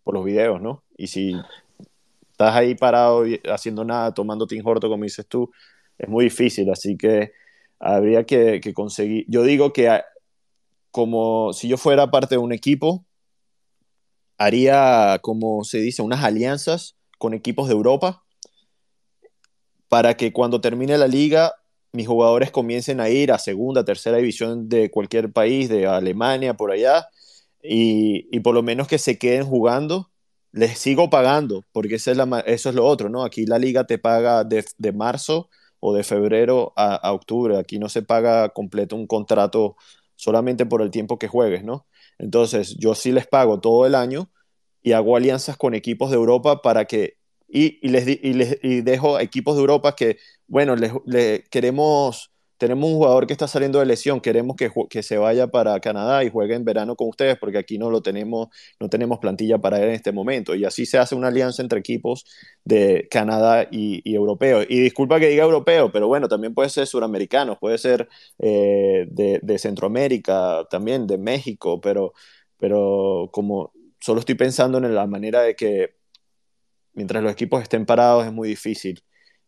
por 0.04 0.14
los 0.14 0.26
videos, 0.26 0.62
¿no? 0.62 0.84
Y 0.98 1.08
si 1.08 1.36
estás 2.32 2.56
ahí 2.56 2.76
parado 2.76 3.24
haciendo 3.52 3.84
nada, 3.84 4.14
tomando 4.14 4.48
Tim 4.48 4.66
Horto, 4.66 4.90
como 4.90 5.04
dices 5.04 5.28
tú, 5.28 5.52
es 5.98 6.08
muy 6.08 6.26
difícil, 6.26 6.70
así 6.72 6.98
que 6.98 7.34
habría 7.80 8.26
que, 8.26 8.62
que 8.62 8.74
conseguir, 8.74 9.26
yo 9.28 9.44
digo 9.44 9.74
que 9.74 10.02
como 10.92 11.54
si 11.54 11.68
yo 11.68 11.78
fuera 11.78 12.10
parte 12.10 12.36
de 12.36 12.40
un 12.40 12.54
equipo, 12.54 13.06
haría, 14.38 15.20
como 15.22 15.64
se 15.64 15.80
dice, 15.80 16.02
unas 16.02 16.24
alianzas 16.24 16.96
con 17.18 17.34
equipos 17.34 17.68
de 17.68 17.74
Europa 17.74 18.24
para 19.88 20.16
que 20.16 20.34
cuando 20.34 20.62
termine 20.62 20.98
la 20.98 21.08
liga 21.08 21.54
mis 21.98 22.08
jugadores 22.08 22.52
comiencen 22.52 23.00
a 23.02 23.10
ir 23.10 23.32
a 23.32 23.40
segunda, 23.40 23.84
tercera 23.84 24.18
división 24.18 24.70
de 24.70 24.92
cualquier 24.92 25.34
país, 25.34 25.68
de 25.68 25.88
Alemania, 25.88 26.54
por 26.56 26.72
allá, 26.72 27.08
y, 27.64 28.28
y 28.32 28.40
por 28.42 28.54
lo 28.54 28.62
menos 28.64 28.88
que 28.88 29.00
se 29.00 29.18
queden 29.18 29.46
jugando. 29.46 30.12
Les 30.52 30.78
sigo 30.78 31.10
pagando, 31.10 31.66
porque 31.72 31.96
esa 31.96 32.12
es 32.12 32.18
la, 32.18 32.44
eso 32.46 32.70
es 32.70 32.76
lo 32.76 32.86
otro, 32.86 33.10
¿no? 33.10 33.24
Aquí 33.24 33.46
la 33.48 33.58
liga 33.60 33.86
te 33.86 33.98
paga 33.98 34.44
de, 34.44 34.64
de 34.78 34.92
marzo 34.94 35.50
o 35.80 35.94
de 35.96 36.04
febrero 36.04 36.74
a, 36.76 36.96
a, 36.96 37.14
octubre. 37.14 37.58
Aquí 37.58 37.80
no 37.80 37.90
se 37.90 38.04
paga 38.04 38.50
completo 38.50 38.96
un 38.96 39.08
contrato 39.08 39.76
solamente 40.16 40.66
por 40.68 40.82
el 40.84 40.92
tiempo 40.92 41.18
que 41.20 41.28
juegues, 41.28 41.64
¿no? 41.64 41.88
Entonces, 42.20 42.76
yo 42.80 42.94
sí 42.96 43.12
les 43.12 43.28
pago 43.28 43.60
todo 43.60 43.86
el 43.88 43.96
año 43.96 44.32
y 44.84 44.94
hago 44.94 45.16
alianzas 45.18 45.58
con 45.58 45.74
equipos 45.74 46.12
de 46.12 46.18
Europa 46.18 46.62
para 46.62 46.86
que, 46.86 47.17
y, 47.48 47.80
y 47.86 47.90
les, 47.90 48.08
y 48.08 48.34
les 48.34 48.58
y 48.64 48.82
dejo 48.82 49.16
a 49.18 49.24
equipos 49.24 49.56
de 49.56 49.62
Europa 49.62 49.96
que, 49.96 50.18
bueno, 50.48 50.76
les, 50.76 50.92
le- 51.06 51.44
queremos, 51.50 52.32
tenemos 52.58 52.90
un 52.90 52.96
jugador 52.98 53.28
que 53.28 53.34
está 53.34 53.48
saliendo 53.48 53.80
de 53.80 53.86
lesión, 53.86 54.20
queremos 54.22 54.56
que, 54.56 54.72
que 54.90 55.04
se 55.04 55.18
vaya 55.18 55.48
para 55.48 55.80
Canadá 55.80 56.24
y 56.24 56.30
juegue 56.30 56.56
en 56.56 56.66
verano 56.66 56.96
con 56.96 57.10
ustedes 57.10 57.38
porque 57.40 57.58
aquí 57.60 57.78
no 57.78 57.90
lo 57.92 58.02
tenemos, 58.02 58.48
no 58.80 58.90
tenemos 58.90 59.20
plantilla 59.20 59.58
para 59.60 59.78
él 59.80 59.86
en 59.90 59.96
este 59.96 60.12
momento. 60.12 60.56
Y 60.56 60.66
así 60.66 60.86
se 60.86 60.98
hace 60.98 61.16
una 61.16 61.28
alianza 61.30 61.62
entre 61.62 61.80
equipos 61.80 62.26
de 62.64 63.08
Canadá 63.12 63.68
y, 63.72 64.02
y 64.10 64.16
europeo. 64.16 64.64
Y 64.68 64.80
disculpa 64.82 65.20
que 65.20 65.30
diga 65.30 65.44
europeo, 65.44 65.92
pero 65.92 66.08
bueno, 66.08 66.28
también 66.28 66.54
puede 66.54 66.70
ser 66.70 66.88
suramericanos, 66.88 67.58
puede 67.60 67.78
ser 67.78 68.08
eh, 68.40 69.08
de, 69.10 69.40
de 69.44 69.60
Centroamérica, 69.60 70.66
también 70.70 71.08
de 71.08 71.18
México, 71.18 71.80
pero, 71.82 72.14
pero 72.58 73.30
como 73.32 73.72
solo 74.00 74.20
estoy 74.20 74.36
pensando 74.36 74.78
en 74.78 74.94
la 74.96 75.08
manera 75.08 75.42
de 75.42 75.56
que 75.56 75.96
mientras 76.98 77.24
los 77.24 77.32
equipos 77.32 77.62
estén 77.64 77.86
parados 77.86 78.26
es 78.26 78.34
muy 78.34 78.50
difícil 78.50 79.02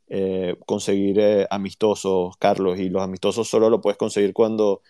eh, 0.07 0.55
conseguir 0.65 1.19
eh, 1.19 1.47
amistosos, 1.49 2.37
Carlos, 2.37 2.79
y 2.79 2.89
los 2.89 3.01
amistosos 3.03 3.49
solo 3.49 3.69
lo 3.69 3.81
puedes 3.81 3.97
conseguir 3.97 4.33
cuando 4.33 4.81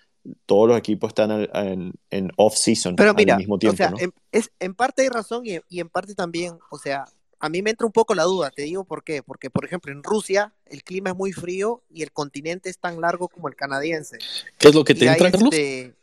todos 0.46 0.68
los 0.68 0.78
equipos 0.78 1.08
están 1.10 1.32
al- 1.32 1.50
en, 1.54 1.94
en 2.12 2.32
off-season 2.38 2.96
al 3.00 3.16
mira, 3.16 3.38
mismo 3.38 3.58
tiempo, 3.58 3.74
o 3.76 3.78
sea, 3.78 3.90
¿no? 3.92 3.98
en, 3.98 4.14
es, 4.32 4.52
en 4.60 4.76
parte 4.76 5.02
hay 5.02 5.10
razón 5.10 5.46
y, 5.46 5.60
y 5.70 5.80
en 5.80 5.90
parte 5.90 6.14
también, 6.16 6.60
o 6.70 6.78
sea, 6.78 7.06
a 7.40 7.50
mí 7.50 7.62
me 7.62 7.70
entra 7.70 7.86
un 7.88 7.94
poco 7.94 8.14
la 8.16 8.24
duda, 8.24 8.52
te 8.52 8.64
digo 8.64 8.84
por 8.84 9.04
qué, 9.04 9.24
porque 9.24 9.50
por 9.50 9.64
ejemplo 9.66 9.92
en 9.94 10.04
Rusia 10.04 10.54
el 10.66 10.84
clima 10.84 11.12
es 11.12 11.16
muy 11.16 11.32
frío 11.32 11.82
y 11.90 12.04
el 12.04 12.12
continente 12.12 12.70
es 12.70 12.78
tan 12.78 13.00
largo 13.02 13.30
como 13.30 13.48
el 13.48 13.56
canadiense. 13.56 14.18
¿Qué 14.58 14.68
es 14.68 14.76
lo 14.76 14.84
que 14.84 14.94
te 14.94 15.06
Y 15.06 15.08
entra, 15.08 15.32
Carlos? 15.32 15.50
este, 15.50 15.96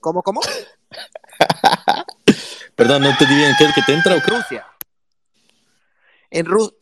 ¿Cómo, 0.00 0.22
cómo? 0.22 0.40
Perdón, 2.76 3.02
no 3.02 3.16
te 3.16 3.26
di 3.26 3.34
bien. 3.34 3.52
¿Qué 3.58 3.64
es 3.64 3.70
lo 3.70 3.74
que 3.74 3.82
te 3.82 3.92
entra 3.94 4.16
o 4.16 4.20
qué? 4.20 4.30
Rusia. 4.30 4.66
En 6.30 6.46
Rusia. 6.46 6.76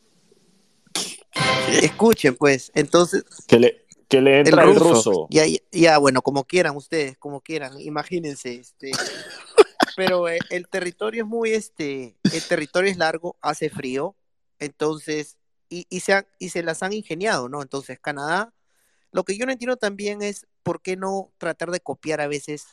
Escuchen, 1.81 2.35
pues, 2.35 2.71
entonces, 2.75 3.23
Que 3.47 3.59
le, 3.59 3.85
que 4.07 4.21
le 4.21 4.39
entra 4.39 4.63
el 4.63 4.75
ruso. 4.75 4.93
ruso. 4.93 5.27
Ya, 5.29 5.43
ya, 5.71 5.97
bueno, 5.97 6.21
como 6.21 6.45
quieran 6.45 6.75
ustedes, 6.75 7.17
como 7.17 7.41
quieran, 7.41 7.79
imagínense, 7.79 8.55
este. 8.55 8.91
Pero 9.95 10.27
eh, 10.29 10.39
el 10.49 10.67
territorio 10.67 11.23
es 11.23 11.29
muy, 11.29 11.51
este, 11.51 12.15
el 12.23 12.43
territorio 12.47 12.91
es 12.91 12.97
largo, 12.97 13.37
hace 13.41 13.69
frío, 13.69 14.15
entonces, 14.59 15.37
y, 15.69 15.85
y, 15.89 16.01
se 16.01 16.25
y 16.39 16.49
se 16.49 16.63
las 16.63 16.83
han 16.83 16.93
ingeniado, 16.93 17.49
¿no? 17.49 17.61
Entonces, 17.61 17.99
Canadá, 17.99 18.53
lo 19.11 19.23
que 19.23 19.37
yo 19.37 19.45
no 19.45 19.51
entiendo 19.51 19.77
también 19.77 20.21
es 20.21 20.47
por 20.63 20.81
qué 20.81 20.95
no 20.97 21.31
tratar 21.37 21.71
de 21.71 21.79
copiar 21.79 22.21
a 22.21 22.27
veces 22.27 22.65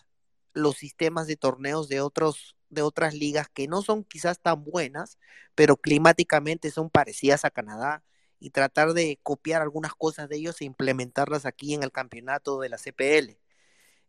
los 0.52 0.76
sistemas 0.76 1.26
de 1.26 1.36
torneos 1.36 1.88
de 1.88 2.00
otros, 2.00 2.56
de 2.72 2.82
otras 2.82 3.14
ligas 3.14 3.48
que 3.48 3.68
no 3.68 3.82
son 3.82 4.04
quizás 4.04 4.40
tan 4.40 4.64
buenas, 4.64 5.18
pero 5.54 5.76
climáticamente 5.76 6.70
son 6.70 6.90
parecidas 6.90 7.44
a 7.44 7.50
Canadá 7.50 8.02
y 8.40 8.50
tratar 8.50 8.94
de 8.94 9.18
copiar 9.22 9.62
algunas 9.62 9.94
cosas 9.94 10.28
de 10.28 10.36
ellos 10.36 10.60
e 10.60 10.64
implementarlas 10.64 11.46
aquí 11.46 11.74
en 11.74 11.82
el 11.82 11.92
campeonato 11.92 12.60
de 12.60 12.68
la 12.70 12.78
CPL. 12.78 13.38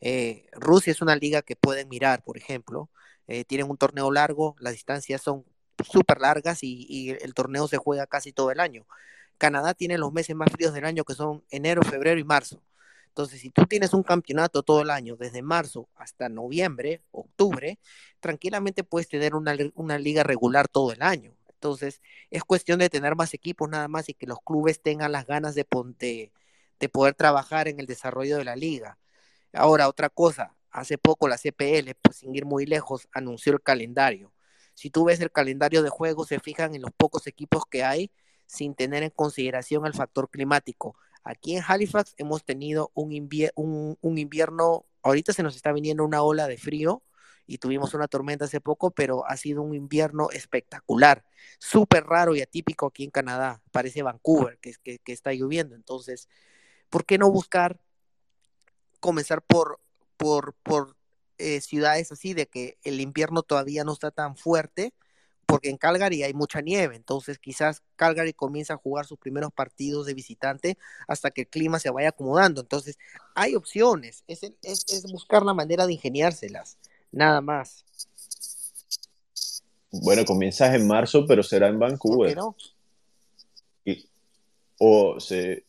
Eh, 0.01 0.47
Rusia 0.53 0.91
es 0.91 1.01
una 1.01 1.15
liga 1.15 1.41
que 1.43 1.55
pueden 1.55 1.89
mirar, 1.89 2.23
por 2.23 2.37
ejemplo. 2.37 2.89
Eh, 3.27 3.45
tienen 3.45 3.69
un 3.69 3.77
torneo 3.77 4.11
largo, 4.11 4.55
las 4.59 4.73
distancias 4.73 5.21
son 5.21 5.45
súper 5.83 6.19
largas 6.21 6.63
y, 6.63 6.85
y 6.89 7.11
el 7.11 7.33
torneo 7.33 7.67
se 7.67 7.77
juega 7.77 8.07
casi 8.07 8.33
todo 8.33 8.51
el 8.51 8.59
año. 8.59 8.87
Canadá 9.37 9.73
tiene 9.73 9.97
los 9.97 10.13
meses 10.13 10.35
más 10.35 10.51
fríos 10.51 10.73
del 10.73 10.85
año 10.85 11.03
que 11.03 11.15
son 11.15 11.43
enero, 11.49 11.83
febrero 11.83 12.19
y 12.19 12.23
marzo. 12.23 12.61
Entonces, 13.13 13.41
si 13.41 13.51
tú 13.51 13.67
tienes 13.67 13.93
un 13.93 14.01
campeonato 14.01 14.63
todo 14.63 14.81
el 14.81 14.89
año, 14.89 15.15
desde 15.15 15.43
marzo 15.43 15.87
hasta 15.93 16.29
noviembre, 16.29 17.03
octubre, 17.11 17.77
tranquilamente 18.19 18.83
puedes 18.83 19.07
tener 19.07 19.35
una, 19.35 19.55
una 19.75 19.99
liga 19.99 20.23
regular 20.23 20.67
todo 20.67 20.91
el 20.91 21.03
año. 21.03 21.35
Entonces, 21.47 22.01
es 22.31 22.43
cuestión 22.43 22.79
de 22.79 22.89
tener 22.89 23.15
más 23.15 23.35
equipos 23.35 23.69
nada 23.69 23.87
más 23.87 24.09
y 24.09 24.15
que 24.15 24.25
los 24.25 24.39
clubes 24.43 24.81
tengan 24.81 25.11
las 25.11 25.27
ganas 25.27 25.53
de, 25.53 25.67
de, 25.99 26.31
de 26.79 26.89
poder 26.89 27.13
trabajar 27.13 27.67
en 27.67 27.79
el 27.79 27.85
desarrollo 27.85 28.37
de 28.37 28.45
la 28.45 28.55
liga. 28.55 28.97
Ahora, 29.53 29.87
otra 29.89 30.09
cosa, 30.09 30.55
hace 30.71 30.97
poco 30.97 31.27
la 31.27 31.37
CPL, 31.37 31.93
pues 32.01 32.17
sin 32.17 32.33
ir 32.33 32.45
muy 32.45 32.65
lejos, 32.65 33.07
anunció 33.13 33.53
el 33.53 33.61
calendario. 33.61 34.33
Si 34.73 34.89
tú 34.89 35.05
ves 35.05 35.19
el 35.19 35.31
calendario 35.31 35.83
de 35.83 35.89
juegos, 35.89 36.29
se 36.29 36.39
fijan 36.39 36.73
en 36.73 36.81
los 36.81 36.91
pocos 36.97 37.27
equipos 37.27 37.63
que 37.69 37.83
hay 37.83 38.11
sin 38.47 38.73
tener 38.73 39.03
en 39.03 39.11
consideración 39.11 39.85
el 39.85 39.93
factor 39.93 40.31
climático. 40.31 40.95
Aquí 41.23 41.55
en 41.55 41.63
Halifax 41.65 42.13
hemos 42.17 42.43
tenido 42.43 42.91
un, 42.93 43.11
invier- 43.11 43.53
un, 43.55 43.97
un 44.01 44.17
invierno, 44.17 44.85
ahorita 45.01 45.33
se 45.33 45.43
nos 45.43 45.55
está 45.55 45.71
viniendo 45.71 46.03
una 46.03 46.21
ola 46.21 46.47
de 46.47 46.57
frío 46.57 47.01
y 47.45 47.57
tuvimos 47.57 47.93
una 47.93 48.07
tormenta 48.07 48.45
hace 48.45 48.61
poco, 48.61 48.91
pero 48.91 49.25
ha 49.27 49.35
sido 49.37 49.61
un 49.61 49.75
invierno 49.75 50.29
espectacular, 50.31 51.25
súper 51.59 52.05
raro 52.05 52.35
y 52.35 52.41
atípico 52.41 52.87
aquí 52.87 53.03
en 53.03 53.11
Canadá. 53.11 53.61
Parece 53.71 54.01
Vancouver, 54.01 54.57
que, 54.59 54.99
está 55.05 55.33
lloviendo. 55.33 55.75
Entonces, 55.75 56.29
¿por 56.89 57.05
qué 57.05 57.17
no 57.17 57.29
buscar 57.31 57.79
comenzar 58.99 59.41
por 59.41 59.79
eh, 61.37 61.59
ciudades 61.61 62.11
así, 62.11 62.33
de 62.33 62.47
que 62.47 62.77
el 62.83 63.01
invierno 63.01 63.43
todavía 63.43 63.83
no 63.83 63.91
está 63.91 64.11
tan 64.11 64.37
fuerte? 64.37 64.93
Porque 65.53 65.69
en 65.69 65.77
Calgary 65.77 66.23
hay 66.23 66.33
mucha 66.33 66.61
nieve, 66.61 66.95
entonces 66.95 67.39
quizás 67.39 67.81
Calgary 67.95 68.33
comienza 68.33 68.73
a 68.73 68.77
jugar 68.77 69.05
sus 69.05 69.17
primeros 69.17 69.51
partidos 69.53 70.05
de 70.05 70.13
visitante 70.13 70.77
hasta 71.07 71.31
que 71.31 71.41
el 71.41 71.47
clima 71.47 71.79
se 71.79 71.89
vaya 71.89 72.09
acomodando. 72.09 72.61
Entonces, 72.61 72.97
hay 73.35 73.55
opciones, 73.55 74.23
es, 74.27 74.43
es, 74.43 74.85
es 74.89 75.11
buscar 75.11 75.43
la 75.43 75.53
manera 75.53 75.85
de 75.87 75.93
ingeniárselas, 75.93 76.77
nada 77.11 77.41
más. 77.41 77.85
Bueno, 79.91 80.25
comienzas 80.25 80.73
en 80.75 80.87
marzo, 80.87 81.25
pero 81.27 81.43
será 81.43 81.67
en 81.67 81.77
¿Por 81.79 81.89
Vancouver. 81.91 82.29
qué 82.29 82.35
no? 82.35 82.55
Y- 83.85 84.09
o, 84.79 85.19
se, 85.19 85.65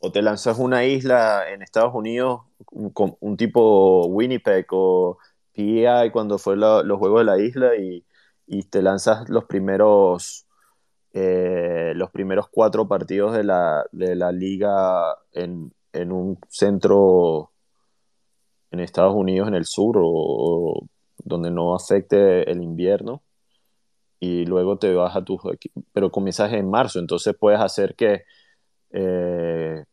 o 0.00 0.10
te 0.10 0.20
lanzas 0.20 0.58
una 0.58 0.84
isla 0.84 1.44
en 1.50 1.62
Estados 1.62 1.94
Unidos, 1.94 2.42
un, 2.72 2.92
un 3.20 3.36
tipo 3.36 4.06
Winnipeg 4.06 4.66
o 4.70 5.18
PEI 5.52 6.10
cuando 6.10 6.38
fue 6.38 6.56
la- 6.56 6.82
los 6.82 6.98
Juegos 6.98 7.20
de 7.20 7.24
la 7.24 7.38
Isla 7.38 7.76
y, 7.76 8.04
y 8.46 8.64
te 8.64 8.82
lanzas 8.82 9.28
los 9.28 9.44
primeros, 9.44 10.46
eh, 11.12 11.92
los 11.96 12.10
primeros 12.10 12.48
cuatro 12.50 12.88
partidos 12.88 13.34
de 13.34 13.44
la, 13.44 13.84
de 13.92 14.16
la 14.16 14.32
liga 14.32 15.16
en, 15.32 15.72
en 15.92 16.12
un 16.12 16.38
centro 16.48 17.52
en 18.70 18.80
Estados 18.80 19.14
Unidos, 19.14 19.48
en 19.48 19.54
el 19.54 19.64
sur, 19.66 19.96
o, 20.00 20.86
donde 21.18 21.50
no 21.50 21.74
afecte 21.74 22.50
el 22.50 22.62
invierno 22.62 23.22
y 24.20 24.46
luego 24.46 24.78
te 24.78 24.94
vas 24.94 25.14
a 25.16 25.24
tus 25.24 25.40
pero 25.92 26.10
comienzas 26.10 26.52
en 26.52 26.70
marzo, 26.70 26.98
entonces 26.98 27.34
puedes 27.38 27.60
hacer 27.60 27.94
que 27.94 28.22
eh, 28.90 29.84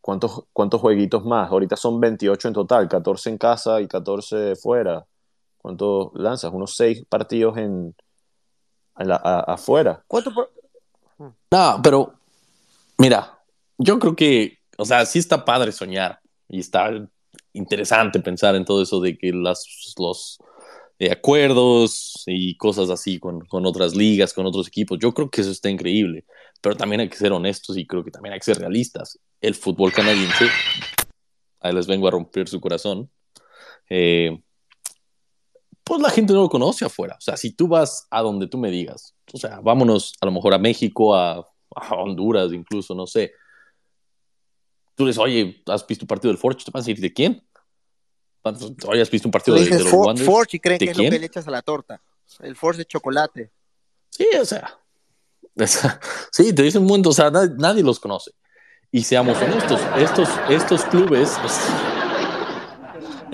¿cuántos, 0.00 0.44
cuántos 0.52 0.80
jueguitos 0.80 1.24
más? 1.24 1.50
Ahorita 1.50 1.76
son 1.76 2.00
28 2.00 2.48
en 2.48 2.54
total, 2.54 2.88
14 2.88 3.30
en 3.30 3.38
casa 3.38 3.80
y 3.80 3.88
14 3.88 4.54
fuera. 4.56 5.06
¿Cuántos 5.64 6.10
lanzas? 6.12 6.52
Unos 6.52 6.76
6 6.76 7.06
partidos 7.08 7.56
en, 7.56 7.94
en 8.98 9.08
la- 9.08 9.16
a- 9.16 9.54
afuera. 9.54 10.04
¿Cuánto 10.06 10.30
por- 10.34 10.52
No, 11.50 11.80
pero 11.82 12.12
mira, 12.98 13.38
yo 13.78 13.98
creo 13.98 14.14
que, 14.14 14.58
o 14.76 14.84
sea, 14.84 15.06
sí 15.06 15.18
está 15.18 15.42
padre 15.42 15.72
soñar 15.72 16.20
y 16.50 16.60
está 16.60 16.90
interesante 17.54 18.20
pensar 18.20 18.54
en 18.56 18.66
todo 18.66 18.82
eso 18.82 19.00
de 19.00 19.16
que 19.16 19.32
las, 19.32 19.94
los 19.98 20.38
eh, 20.98 21.10
acuerdos 21.10 22.24
y 22.26 22.58
cosas 22.58 22.90
así 22.90 23.18
con, 23.18 23.40
con 23.46 23.64
otras 23.64 23.96
ligas, 23.96 24.34
con 24.34 24.44
otros 24.44 24.68
equipos. 24.68 24.98
Yo 25.00 25.14
creo 25.14 25.30
que 25.30 25.40
eso 25.40 25.50
está 25.50 25.70
increíble, 25.70 26.26
pero 26.60 26.76
también 26.76 27.00
hay 27.00 27.08
que 27.08 27.16
ser 27.16 27.32
honestos 27.32 27.78
y 27.78 27.86
creo 27.86 28.04
que 28.04 28.10
también 28.10 28.34
hay 28.34 28.38
que 28.38 28.44
ser 28.44 28.58
realistas. 28.58 29.18
El 29.40 29.54
fútbol 29.54 29.94
canadiense, 29.94 30.46
ahí 31.60 31.72
les 31.72 31.86
vengo 31.86 32.06
a 32.06 32.10
romper 32.10 32.48
su 32.50 32.60
corazón, 32.60 33.08
eh, 33.88 34.38
pues 35.84 36.00
la 36.00 36.10
gente 36.10 36.32
no 36.32 36.40
lo 36.40 36.48
conoce 36.48 36.84
afuera. 36.84 37.14
O 37.18 37.20
sea, 37.20 37.36
si 37.36 37.52
tú 37.52 37.68
vas 37.68 38.06
a 38.10 38.22
donde 38.22 38.46
tú 38.46 38.58
me 38.58 38.70
digas, 38.70 39.14
o 39.32 39.38
sea, 39.38 39.60
vámonos 39.60 40.14
a 40.20 40.26
lo 40.26 40.32
mejor 40.32 40.54
a 40.54 40.58
México, 40.58 41.14
a, 41.14 41.46
a 41.76 41.94
Honduras 41.94 42.52
incluso, 42.52 42.94
no 42.94 43.06
sé. 43.06 43.32
Tú 44.94 45.04
les, 45.04 45.18
oye, 45.18 45.62
¿has 45.66 45.86
visto 45.86 46.04
un 46.04 46.08
partido 46.08 46.32
del 46.32 46.38
Forge? 46.38 46.64
Te 46.64 46.70
van 46.70 46.80
a 46.80 46.84
decir, 46.84 47.00
¿de 47.00 47.12
quién? 47.12 47.46
Oye, 48.86 49.02
¿has 49.02 49.10
visto 49.10 49.28
un 49.28 49.32
partido 49.32 49.56
de, 49.56 49.62
dices 49.62 49.78
de 49.78 49.84
los 49.84 49.92
For-? 49.92 50.18
Forge 50.18 50.56
y 50.56 50.60
creen 50.60 50.78
¿De 50.78 50.86
que 50.86 50.90
es 50.92 50.96
lo 50.96 51.02
quién? 51.02 51.12
que 51.12 51.18
le 51.18 51.26
echas 51.26 51.46
a 51.48 51.50
la 51.50 51.62
torta. 51.62 52.00
El 52.40 52.56
Forge 52.56 52.78
de 52.78 52.84
chocolate. 52.86 53.50
Sí, 54.10 54.26
o 54.40 54.44
sea. 54.44 54.78
o 55.58 55.66
sea, 55.66 56.00
sí, 56.30 56.54
te 56.54 56.62
dicen 56.62 56.82
un 56.82 56.88
momento, 56.88 57.10
o 57.10 57.12
sea, 57.12 57.30
nadie, 57.30 57.54
nadie 57.56 57.82
los 57.82 57.98
conoce. 57.98 58.32
Y 58.90 59.02
seamos 59.02 59.36
honestos, 59.38 59.80
estos, 59.98 60.28
estos 60.48 60.84
clubes, 60.84 61.36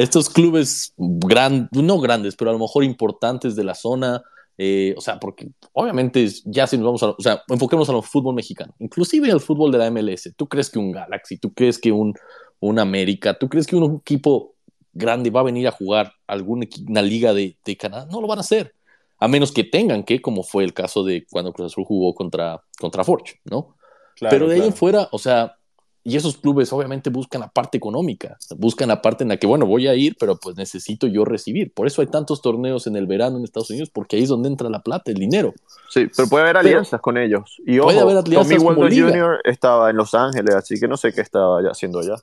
estos 0.02 0.30
clubes 0.30 0.94
gran, 0.96 1.68
no 1.72 2.00
grandes, 2.00 2.36
pero 2.36 2.50
a 2.50 2.54
lo 2.54 2.58
mejor 2.58 2.84
importantes 2.84 3.54
de 3.54 3.64
la 3.64 3.74
zona, 3.74 4.22
eh, 4.56 4.94
o 4.96 5.00
sea, 5.00 5.20
porque 5.20 5.48
obviamente 5.72 6.26
ya 6.44 6.66
si 6.66 6.76
nos 6.76 6.86
vamos 6.86 7.02
a, 7.02 7.10
o 7.10 7.20
sea, 7.20 7.42
enfoquemos 7.48 7.88
al 7.90 8.02
fútbol 8.02 8.34
mexicano, 8.34 8.74
inclusive 8.78 9.30
al 9.30 9.40
fútbol 9.40 9.70
de 9.72 9.78
la 9.78 9.90
MLS. 9.90 10.32
¿Tú 10.36 10.48
crees 10.48 10.70
que 10.70 10.78
un 10.78 10.92
Galaxy, 10.92 11.36
tú 11.36 11.52
crees 11.52 11.78
que 11.78 11.92
un, 11.92 12.14
un 12.60 12.78
América, 12.78 13.38
tú 13.38 13.48
crees 13.48 13.66
que 13.66 13.76
un 13.76 13.96
equipo 13.96 14.54
grande 14.92 15.30
va 15.30 15.40
a 15.40 15.44
venir 15.44 15.68
a 15.68 15.72
jugar 15.72 16.12
alguna 16.26 16.66
una 16.88 17.02
liga 17.02 17.34
de, 17.34 17.58
de 17.64 17.76
Canadá? 17.76 18.06
No 18.10 18.20
lo 18.20 18.26
van 18.26 18.38
a 18.38 18.42
hacer. 18.42 18.74
A 19.18 19.28
menos 19.28 19.52
que 19.52 19.64
tengan 19.64 20.02
que, 20.02 20.22
como 20.22 20.42
fue 20.42 20.64
el 20.64 20.72
caso 20.72 21.04
de 21.04 21.26
cuando 21.30 21.52
Cruz 21.52 21.72
Azul 21.72 21.84
jugó 21.84 22.14
contra, 22.14 22.62
contra 22.78 23.04
Forge, 23.04 23.38
¿no? 23.44 23.76
Claro, 24.16 24.34
Pero 24.34 24.48
de 24.48 24.54
ahí 24.54 24.66
en 24.66 24.72
fuera, 24.72 25.08
o 25.12 25.18
sea, 25.18 25.56
y 26.02 26.16
esos 26.16 26.38
clubes 26.38 26.72
obviamente 26.72 27.10
buscan 27.10 27.42
la 27.42 27.48
parte 27.48 27.76
económica, 27.76 28.38
buscan 28.56 28.88
la 28.88 29.02
parte 29.02 29.22
en 29.24 29.28
la 29.28 29.36
que, 29.36 29.46
bueno, 29.46 29.66
voy 29.66 29.86
a 29.86 29.94
ir, 29.94 30.16
pero 30.18 30.36
pues 30.36 30.56
necesito 30.56 31.06
yo 31.06 31.24
recibir. 31.24 31.72
Por 31.74 31.86
eso 31.86 32.00
hay 32.00 32.08
tantos 32.08 32.40
torneos 32.40 32.86
en 32.86 32.96
el 32.96 33.06
verano 33.06 33.36
en 33.36 33.44
Estados 33.44 33.70
Unidos, 33.70 33.90
porque 33.92 34.16
ahí 34.16 34.22
es 34.22 34.28
donde 34.30 34.48
entra 34.48 34.70
la 34.70 34.80
plata, 34.82 35.10
el 35.10 35.18
dinero. 35.18 35.52
Sí, 35.90 36.06
pero 36.16 36.28
puede 36.28 36.44
haber 36.44 36.56
Pero- 36.56 36.68
alianzas 36.68 37.00
con 37.00 37.18
ellos. 37.18 37.56
Y 37.66 37.78
ojo, 37.78 37.88
Puede 37.88 38.00
haber 38.00 38.16
alianzas 38.16 38.56
Tommy 38.62 38.88
liga. 38.90 39.08
Jr. 39.10 39.40
estaba 39.44 39.90
en 39.90 39.96
Los 39.96 40.14
Ángeles, 40.14 40.54
así 40.54 40.80
que 40.80 40.88
no 40.88 40.96
sé 40.96 41.12
qué 41.12 41.20
estaba 41.20 41.60
haciendo 41.70 41.98
allá. 42.00 42.14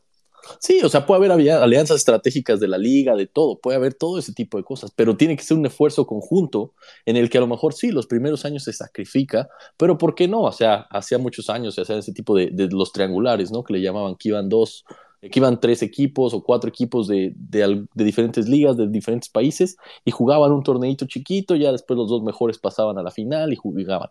Sí, 0.59 0.81
o 0.83 0.89
sea, 0.89 1.05
puede 1.05 1.25
haber 1.25 1.51
alianzas 1.51 1.97
estratégicas 1.97 2.59
de 2.59 2.67
la 2.67 2.77
liga, 2.77 3.15
de 3.15 3.27
todo, 3.27 3.59
puede 3.59 3.77
haber 3.77 3.93
todo 3.93 4.19
ese 4.19 4.33
tipo 4.33 4.57
de 4.57 4.63
cosas, 4.63 4.91
pero 4.95 5.17
tiene 5.17 5.35
que 5.35 5.43
ser 5.43 5.57
un 5.57 5.65
esfuerzo 5.65 6.07
conjunto 6.07 6.73
en 7.05 7.17
el 7.17 7.29
que 7.29 7.37
a 7.37 7.41
lo 7.41 7.47
mejor 7.47 7.73
sí, 7.73 7.91
los 7.91 8.07
primeros 8.07 8.45
años 8.45 8.63
se 8.63 8.73
sacrifica, 8.73 9.49
pero 9.77 9.97
¿por 9.97 10.15
qué 10.15 10.27
no? 10.27 10.41
O 10.41 10.51
sea, 10.51 10.87
hacía 10.89 11.17
muchos 11.17 11.49
años 11.49 11.75
se 11.75 11.81
hacían 11.81 11.99
ese 11.99 12.13
tipo 12.13 12.35
de, 12.35 12.51
los 12.71 12.91
triangulares, 12.91 13.51
¿no? 13.51 13.63
Que 13.63 13.73
le 13.73 13.81
llamaban 13.81 14.15
que 14.15 14.29
iban 14.29 14.49
dos, 14.49 14.85
que 15.21 15.39
iban 15.39 15.59
tres 15.59 15.81
equipos 15.81 16.33
o 16.33 16.43
cuatro 16.43 16.69
equipos 16.69 17.07
de, 17.07 17.33
de 17.35 17.87
diferentes 17.93 18.47
ligas, 18.47 18.77
de 18.77 18.87
diferentes 18.87 19.29
países, 19.29 19.77
y 20.05 20.11
jugaban 20.11 20.51
un 20.51 20.63
torneito 20.63 21.05
chiquito, 21.05 21.55
ya 21.55 21.71
después 21.71 21.97
los 21.97 22.09
dos 22.09 22.23
mejores 22.23 22.57
pasaban 22.59 22.97
a 22.97 23.03
la 23.03 23.11
final 23.11 23.53
y 23.53 23.55
jugaban. 23.55 24.09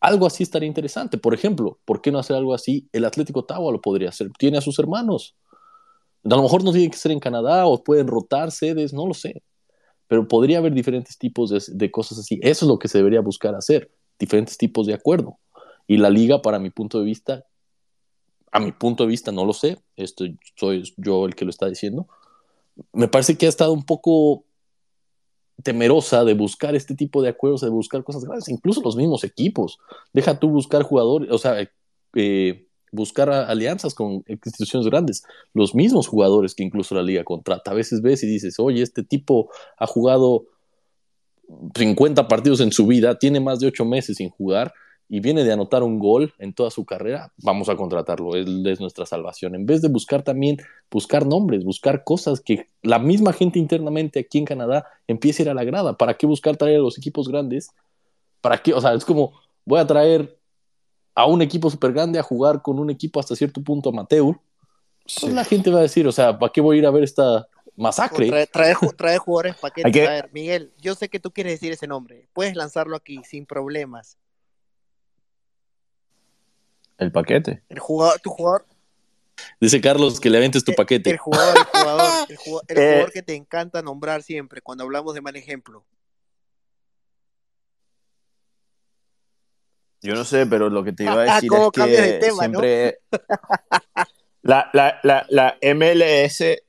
Algo 0.00 0.26
así 0.26 0.42
estaría 0.42 0.66
interesante. 0.66 1.18
Por 1.18 1.34
ejemplo, 1.34 1.78
¿por 1.84 2.00
qué 2.00 2.10
no 2.10 2.18
hacer 2.18 2.36
algo 2.36 2.54
así? 2.54 2.88
El 2.92 3.04
Atlético 3.04 3.40
Ottawa 3.40 3.70
lo 3.70 3.80
podría 3.82 4.08
hacer. 4.08 4.30
Tiene 4.38 4.58
a 4.58 4.62
sus 4.62 4.78
hermanos. 4.78 5.36
A 6.24 6.36
lo 6.36 6.42
mejor 6.42 6.64
no 6.64 6.72
tiene 6.72 6.90
que 6.90 6.96
ser 6.96 7.12
en 7.12 7.20
Canadá 7.20 7.66
o 7.66 7.82
pueden 7.82 8.06
rotar 8.06 8.50
sedes, 8.50 8.92
no 8.92 9.06
lo 9.06 9.14
sé. 9.14 9.42
Pero 10.06 10.28
podría 10.28 10.58
haber 10.58 10.72
diferentes 10.72 11.16
tipos 11.18 11.50
de, 11.50 11.62
de 11.68 11.90
cosas 11.90 12.18
así. 12.18 12.38
Eso 12.42 12.64
es 12.64 12.68
lo 12.68 12.78
que 12.78 12.88
se 12.88 12.98
debería 12.98 13.20
buscar 13.20 13.54
hacer. 13.54 13.90
Diferentes 14.18 14.58
tipos 14.58 14.86
de 14.86 14.94
acuerdo. 14.94 15.38
Y 15.86 15.96
la 15.96 16.10
liga, 16.10 16.42
para 16.42 16.58
mi 16.58 16.70
punto 16.70 16.98
de 16.98 17.04
vista, 17.04 17.44
a 18.52 18.60
mi 18.60 18.72
punto 18.72 19.04
de 19.04 19.08
vista 19.08 19.32
no 19.32 19.44
lo 19.44 19.52
sé. 19.52 19.78
Esto 19.96 20.24
soy 20.56 20.92
yo 20.96 21.26
el 21.26 21.34
que 21.34 21.44
lo 21.44 21.50
está 21.50 21.66
diciendo. 21.68 22.08
Me 22.92 23.08
parece 23.08 23.36
que 23.36 23.46
ha 23.46 23.48
estado 23.48 23.72
un 23.72 23.84
poco 23.84 24.44
temerosa 25.62 26.24
de 26.24 26.34
buscar 26.34 26.74
este 26.74 26.94
tipo 26.94 27.22
de 27.22 27.28
acuerdos, 27.28 27.60
de 27.60 27.68
buscar 27.68 28.02
cosas 28.02 28.24
grandes, 28.24 28.48
incluso 28.48 28.80
los 28.82 28.96
mismos 28.96 29.24
equipos. 29.24 29.78
Deja 30.12 30.38
tú 30.38 30.48
buscar 30.48 30.82
jugadores, 30.82 31.30
o 31.30 31.38
sea, 31.38 31.56
eh, 32.14 32.66
buscar 32.92 33.30
alianzas 33.30 33.94
con 33.94 34.24
instituciones 34.26 34.86
grandes, 34.88 35.22
los 35.54 35.74
mismos 35.74 36.08
jugadores 36.08 36.54
que 36.54 36.62
incluso 36.62 36.94
la 36.94 37.02
liga 37.02 37.24
contrata. 37.24 37.70
A 37.70 37.74
veces 37.74 38.02
ves 38.02 38.22
y 38.22 38.26
dices, 38.26 38.58
oye, 38.58 38.82
este 38.82 39.02
tipo 39.02 39.50
ha 39.78 39.86
jugado 39.86 40.46
50 41.76 42.28
partidos 42.28 42.60
en 42.60 42.72
su 42.72 42.86
vida, 42.86 43.18
tiene 43.18 43.40
más 43.40 43.60
de 43.60 43.68
8 43.68 43.84
meses 43.84 44.16
sin 44.16 44.30
jugar 44.30 44.72
y 45.12 45.18
viene 45.18 45.42
de 45.42 45.52
anotar 45.52 45.82
un 45.82 45.98
gol 45.98 46.32
en 46.38 46.54
toda 46.54 46.70
su 46.70 46.84
carrera, 46.84 47.32
vamos 47.38 47.68
a 47.68 47.74
contratarlo, 47.74 48.36
él 48.36 48.64
es 48.64 48.80
nuestra 48.80 49.06
salvación. 49.06 49.56
En 49.56 49.66
vez 49.66 49.82
de 49.82 49.88
buscar 49.88 50.22
también, 50.22 50.58
buscar 50.88 51.26
nombres, 51.26 51.64
buscar 51.64 52.04
cosas 52.04 52.40
que 52.40 52.68
la 52.82 53.00
misma 53.00 53.32
gente 53.32 53.58
internamente 53.58 54.20
aquí 54.20 54.38
en 54.38 54.44
Canadá 54.44 54.86
empiece 55.08 55.42
a 55.42 55.46
ir 55.46 55.50
a 55.50 55.54
la 55.54 55.64
grada. 55.64 55.96
¿Para 55.96 56.14
qué 56.14 56.26
buscar 56.26 56.56
traer 56.56 56.76
a 56.76 56.82
los 56.82 56.96
equipos 56.96 57.28
grandes? 57.28 57.70
¿Para 58.40 58.58
qué? 58.58 58.72
O 58.72 58.80
sea, 58.80 58.94
es 58.94 59.04
como, 59.04 59.32
voy 59.64 59.80
a 59.80 59.86
traer 59.86 60.38
a 61.20 61.26
un 61.26 61.42
equipo 61.42 61.70
súper 61.70 61.92
grande 61.92 62.18
a 62.18 62.22
jugar 62.22 62.62
con 62.62 62.78
un 62.78 62.90
equipo 62.90 63.20
hasta 63.20 63.36
cierto 63.36 63.62
punto 63.62 63.90
amateur. 63.90 64.38
Pues 65.20 65.32
la 65.32 65.44
gente 65.44 65.70
va 65.70 65.80
a 65.80 65.82
decir, 65.82 66.06
o 66.06 66.12
sea, 66.12 66.38
¿para 66.38 66.52
qué 66.52 66.60
voy 66.60 66.76
a 66.76 66.78
ir 66.80 66.86
a 66.86 66.90
ver 66.90 67.02
esta 67.02 67.46
masacre? 67.76 68.46
Traer 68.46 68.76
jugadores 68.76 69.56
para 69.56 69.74
qué 69.74 69.82
que-. 69.90 70.24
Miguel, 70.32 70.72
yo 70.78 70.94
sé 70.94 71.08
que 71.08 71.18
tú 71.20 71.30
quieres 71.32 71.54
decir 71.54 71.72
ese 71.72 71.86
nombre. 71.86 72.28
Puedes 72.32 72.54
lanzarlo 72.54 72.96
aquí 72.96 73.20
sin 73.24 73.46
problemas. 73.46 74.18
El 76.98 77.10
paquete. 77.10 77.62
El 77.68 77.78
jugador, 77.78 78.20
tu 78.20 78.30
jugador, 78.30 78.66
Dice 79.58 79.80
Carlos 79.80 80.20
que 80.20 80.28
le 80.28 80.36
aventes 80.38 80.64
tu 80.64 80.72
el 80.72 80.76
paquete. 80.76 81.16
jugador, 81.16 81.56
el 81.56 81.64
jugador, 81.64 82.26
el 82.28 82.36
jugador, 82.36 82.64
el 82.68 82.78
Eh. 82.78 82.90
jugador 82.92 83.12
que 83.12 83.22
te 83.22 83.34
encanta 83.34 83.82
nombrar 83.82 84.22
siempre 84.22 84.60
cuando 84.60 84.84
hablamos 84.84 85.14
de 85.14 85.22
mal 85.22 85.34
ejemplo. 85.34 85.84
Yo 90.02 90.14
no 90.14 90.24
sé, 90.24 90.46
pero 90.46 90.70
lo 90.70 90.82
que 90.82 90.92
te 90.92 91.04
iba 91.04 91.20
a 91.22 91.34
decir 91.34 91.48
¿Cómo 91.50 91.66
es 91.66 91.72
cambias 91.72 92.02
de 92.06 92.12
que 92.12 92.18
tema, 92.18 92.48
no? 92.48 92.60
siempre 92.60 92.98
la, 94.42 94.70
la, 94.72 94.98
la, 95.02 95.26
la 95.28 95.56
MLS 95.60 96.62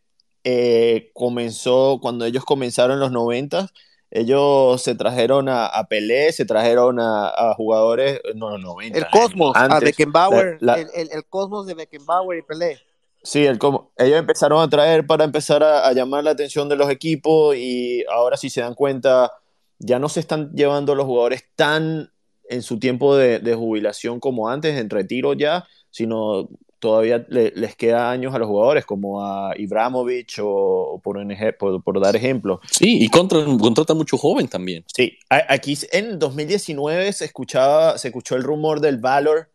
eh, 0.44 1.12
comenzó 1.14 2.00
cuando 2.02 2.26
ellos 2.26 2.44
comenzaron 2.46 2.94
en 2.96 3.00
los 3.00 3.12
90 3.12 3.70
ellos 4.14 4.82
se 4.82 4.94
trajeron 4.94 5.48
a, 5.48 5.68
a 5.68 5.86
Pelé, 5.88 6.34
se 6.34 6.44
trajeron 6.44 7.00
a, 7.00 7.30
a 7.30 7.54
jugadores, 7.54 8.20
no, 8.36 8.50
los 8.50 8.60
90. 8.60 8.98
El 9.00 9.08
Cosmos, 9.10 9.56
a 9.56 9.64
antes. 9.64 9.84
Beckenbauer, 9.84 10.58
la- 10.60 10.76
la- 10.76 10.82
el, 10.82 10.90
el- 10.94 11.10
el 11.14 11.26
Cosmos 11.26 11.66
de 11.66 11.76
Beckenbauer 11.76 12.40
y 12.40 12.42
Pelé. 12.42 12.78
Sí, 13.24 13.46
el 13.46 13.58
como, 13.58 13.94
ellos 13.98 14.18
empezaron 14.20 14.62
a 14.62 14.70
traer 14.70 15.08
para 15.08 15.24
empezar 15.24 15.64
a, 15.64 15.88
a 15.88 15.94
llamar 15.94 16.26
la 16.26 16.32
atención 16.32 16.68
de 16.68 16.76
los 16.76 16.90
equipos 16.90 17.56
y 17.56 18.04
ahora 18.12 18.36
si 18.36 18.50
se 18.50 18.60
dan 18.60 18.74
cuenta, 18.76 19.32
ya 19.80 19.98
no 19.98 20.10
se 20.10 20.20
están 20.20 20.52
llevando 20.54 20.94
los 20.94 21.06
jugadores 21.06 21.46
tan 21.56 22.11
en 22.52 22.62
su 22.62 22.78
tiempo 22.80 23.16
de, 23.16 23.40
de 23.40 23.56
jubilación 23.56 24.20
como 24.20 24.50
antes, 24.50 24.78
en 24.78 24.90
retiro 24.90 25.34
ya, 25.34 25.66
sino 25.90 26.50
todavía 26.80 27.26
le- 27.30 27.52
les 27.56 27.76
queda 27.76 28.10
años 28.12 28.34
a 28.34 28.40
los 28.40 28.48
jugadores, 28.48 28.86
como 28.86 29.24
a 29.26 29.54
Ibrahimovic 29.58 30.40
o, 30.42 30.94
o 30.96 31.00
por, 31.00 32.02
dar 32.02 32.16
ejemplo. 32.16 32.60
Sí, 32.70 33.04
y 33.04 33.08
contra, 33.10 33.44
contrata 33.60 33.94
mucho 33.94 34.18
joven 34.18 34.48
también. 34.48 34.84
Sí, 34.94 35.18
aquí 35.30 35.78
en 35.92 36.18
2019 36.20 37.14
se 37.14 37.26
escuchaba, 37.26 37.98
se 37.98 38.08
escuchó 38.10 38.36
el 38.36 38.44
rumor 38.44 38.80
del 38.82 38.98
Valor 38.98 39.50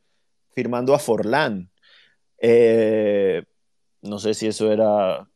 firmando 0.54 0.94
a 0.94 0.98
Forlán. 0.98 1.68
Eh, 2.38 3.42
no 4.02 4.18
sé 4.18 4.34
si 4.34 4.46
eso 4.46 4.70
era 4.70 5.28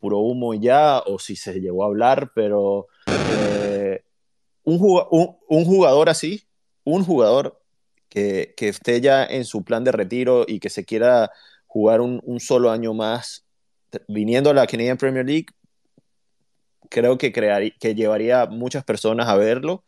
puro 0.00 0.18
humo 0.18 0.54
ya, 0.54 0.98
o 1.06 1.18
si 1.18 1.36
se 1.36 1.60
llegó 1.60 1.84
a 1.84 1.86
hablar, 1.86 2.32
pero 2.34 2.88
eh, 3.06 4.02
un- 4.64 5.36
un 5.48 5.64
jugador 5.64 6.08
así, 6.08 6.42
un 6.94 7.04
jugador 7.04 7.60
que, 8.08 8.54
que 8.56 8.68
esté 8.68 9.00
ya 9.00 9.24
en 9.24 9.44
su 9.44 9.64
plan 9.64 9.84
de 9.84 9.92
retiro 9.92 10.44
y 10.46 10.60
que 10.60 10.70
se 10.70 10.84
quiera 10.84 11.30
jugar 11.70 12.00
un, 12.00 12.40
solo 12.40 12.72
año 12.72 12.94
más 12.94 13.46
viniendo 14.08 14.50
a 14.50 14.54
la 14.54 14.66
Canadian 14.66 14.96
Premier 14.96 15.24
League, 15.24 15.46
creo 16.88 17.16
que, 17.16 17.32
crearía, 17.32 17.72
que 17.78 17.94
llevaría 17.94 18.46
muchas 18.46 18.82
personas 18.82 19.28
a 19.28 19.36
verlo, 19.36 19.84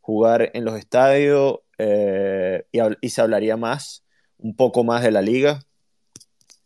jugar 0.00 0.50
en 0.54 0.64
los 0.64 0.76
estadios 0.76 1.60
eh, 1.78 2.64
y, 2.72 3.08
se 3.10 3.20
hablaría 3.20 3.56
más, 3.56 4.04
un 4.38 4.56
poco 4.56 4.82
más 4.82 5.04
de 5.04 5.12
la 5.12 5.22
liga. 5.22 5.60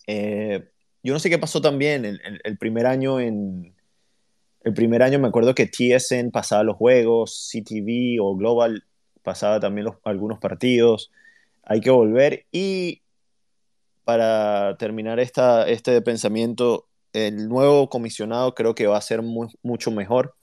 Eh, 0.07 0.71
yo 1.03 1.13
no 1.13 1.19
sé 1.19 1.29
qué 1.29 1.39
pasó 1.39 1.61
también 1.61 2.07
el 2.07 2.59
primer 2.59 2.87
año 2.87 3.21
en... 3.21 3.75
El 4.63 4.73
primer 4.73 5.03
año 5.03 5.19
me 5.19 5.29
acuerdo 5.29 5.55
que 5.55 5.67
TSN 5.67 6.31
pasaba 6.31 6.63
los 6.63 6.79
juegos, 6.79 7.53
CTV 7.53 8.19
o 8.23 8.35
Global 8.35 8.83
pasaba 9.25 9.59
también 9.59 9.89
algunos 10.05 10.39
partidos. 10.39 11.11
Hay 11.65 11.81
que 11.81 11.91
volver 11.91 12.47
y 12.53 13.03
para 14.05 14.77
terminar 14.79 15.19
esta, 15.19 15.67
este 15.67 16.01
pensamiento, 16.03 16.87
el 17.13 17.49
nuevo 17.49 17.89
comisionado 17.89 18.55
creo 18.55 18.75
que 18.75 18.87
va 18.87 18.99
a 18.99 19.01
ser 19.01 19.23
mu- 19.23 19.49
mucho 19.63 19.91
mejor 19.91 20.35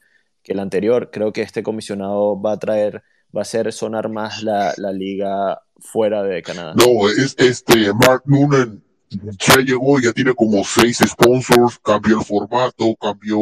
que 0.43 0.53
el 0.53 0.59
anterior. 0.59 1.11
Creo 1.11 1.31
que 1.31 1.41
este 1.43 1.61
comisionado 1.61 2.41
va 2.41 2.53
a 2.53 2.57
traer, 2.59 3.03
va 3.35 3.41
a 3.41 3.43
hacer 3.43 3.71
sonar 3.71 4.09
más 4.09 4.41
la, 4.41 4.73
la 4.77 4.91
liga 4.91 5.61
fuera 5.77 6.23
de 6.23 6.41
Canadá. 6.41 6.73
No, 6.75 7.07
es 7.07 7.35
este 7.37 7.93
Mark 7.93 8.23
Noonan 8.25 8.83
ya 9.11 9.57
llegó, 9.57 9.99
ya 9.99 10.13
tiene 10.13 10.33
como 10.33 10.63
seis 10.63 10.99
sponsors, 11.05 11.77
cambió 11.79 12.19
el 12.19 12.25
formato, 12.25 12.95
cambió, 12.95 13.37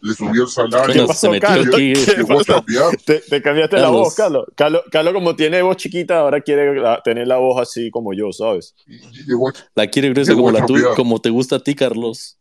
le 0.00 0.12
subió 0.14 0.42
el 0.42 0.48
salario, 0.48 1.06
pasó, 1.06 1.30
Carlos? 1.40 1.74
¿Qué 1.76 2.24
pasó? 2.28 2.44
cambiar. 2.56 2.96
Te, 3.04 3.20
te 3.20 3.40
cambiaste 3.42 3.76
la 3.76 3.82
Carlos. 3.84 4.00
voz, 4.00 4.14
Carlos. 4.14 4.44
Carlos. 4.54 4.82
Carlos, 4.90 5.14
como 5.14 5.34
tiene 5.34 5.62
voz 5.62 5.76
chiquita, 5.78 6.18
ahora 6.20 6.40
quiere 6.42 6.78
la- 6.78 7.00
tener 7.02 7.26
la 7.26 7.38
voz 7.38 7.60
así 7.60 7.90
como 7.90 8.12
yo, 8.12 8.32
¿sabes? 8.32 8.74
y- 8.86 8.96
y 8.96 9.24
llegó 9.26 9.48
a- 9.48 9.52
La 9.74 9.86
quiere 9.86 10.10
gruesa 10.10 10.34
como 10.34 10.50
la 10.50 10.58
cambiar. 10.66 10.94
como 10.94 11.18
te 11.20 11.30
gusta 11.30 11.56
a 11.56 11.60
ti, 11.60 11.74
Carlos. 11.74 12.38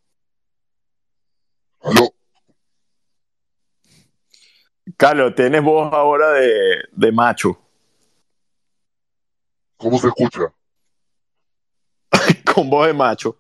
Aló, 1.82 2.14
Carlos, 4.98 5.34
tienes 5.36 5.64
voz 5.64 5.92
ahora 5.94 6.32
de, 6.34 6.78
de 6.92 7.12
macho, 7.12 7.58
¿cómo 9.78 9.98
se 9.98 10.08
escucha? 10.08 10.54
Con 12.54 12.70
voz 12.70 12.88
de 12.88 12.94
macho. 12.94 13.38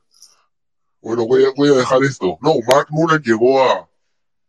Bueno, 1.01 1.27
voy 1.27 1.43
a, 1.43 1.49
voy 1.55 1.69
a 1.69 1.73
dejar 1.73 2.03
esto. 2.03 2.37
No, 2.41 2.55
Mark 2.67 2.87
Noonan 2.89 3.21
llegó 3.21 3.61
a, 3.61 3.89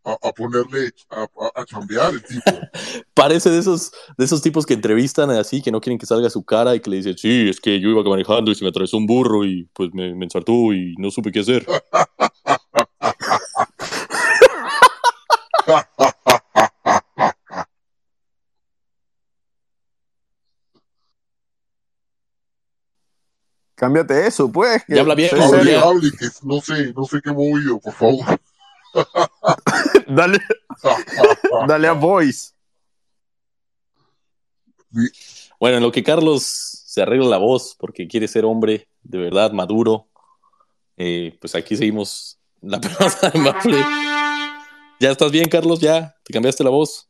a, 0.05 0.17
a 0.21 0.31
ponerle, 0.31 0.91
a, 1.09 1.23
a, 1.23 1.61
a 1.61 1.65
chambear 1.65 2.13
el 2.13 2.23
tipo. 2.23 2.49
Parece 3.13 3.49
de 3.49 3.59
esos, 3.59 3.91
de 4.17 4.25
esos 4.25 4.41
tipos 4.41 4.65
que 4.65 4.73
entrevistan 4.73 5.29
así, 5.31 5.61
que 5.61 5.71
no 5.71 5.81
quieren 5.81 5.99
que 5.99 6.05
salga 6.05 6.29
su 6.29 6.43
cara 6.43 6.73
y 6.73 6.79
que 6.79 6.89
le 6.89 6.97
dicen, 6.97 7.17
sí, 7.17 7.49
es 7.49 7.59
que 7.59 7.79
yo 7.79 7.89
iba 7.89 8.03
manejando 8.03 8.51
y 8.51 8.55
se 8.55 8.63
me 8.63 8.69
atravesó 8.69 8.97
un 8.97 9.05
burro 9.05 9.43
y 9.43 9.69
pues 9.73 9.93
me, 9.93 10.15
me 10.15 10.25
ensartó 10.25 10.73
y 10.73 10.95
no 10.97 11.11
supe 11.11 11.31
qué 11.31 11.41
hacer. 11.41 11.65
Cámbiate 23.75 24.25
eso, 24.27 24.51
pues. 24.51 24.83
que- 24.85 24.95
Ya 24.95 25.01
habla 25.01 25.15
bien, 25.15 25.29
Hable, 25.39 25.77
hable, 25.77 26.11
que 26.17 26.27
no 26.43 26.61
sé, 26.61 26.93
no 26.93 27.03
sé 27.05 27.21
qué 27.21 27.29
he 27.29 27.33
movido, 27.33 27.79
por 27.79 27.93
favor. 27.93 28.39
Dale, 30.07 30.39
dale 31.67 31.87
a 31.87 31.91
voice. 31.93 32.51
Bueno, 35.59 35.77
en 35.77 35.83
lo 35.83 35.91
que 35.91 36.03
Carlos 36.03 36.43
se 36.43 37.01
arregla 37.01 37.27
la 37.27 37.37
voz 37.37 37.75
porque 37.77 38.07
quiere 38.07 38.27
ser 38.29 38.45
hombre 38.45 38.87
de 39.03 39.17
verdad 39.17 39.51
maduro, 39.51 40.07
eh, 40.95 41.37
pues 41.41 41.55
aquí 41.55 41.75
seguimos 41.75 42.39
la 42.61 42.79
pelota 42.81 43.29
de 43.31 43.39
Maple. 43.39 43.77
¿Ya 45.01 45.11
estás 45.11 45.31
bien, 45.31 45.49
Carlos? 45.49 45.81
¿Ya? 45.81 46.15
¿Te 46.23 46.31
cambiaste 46.33 46.63
la 46.63 46.69
voz? 46.69 47.09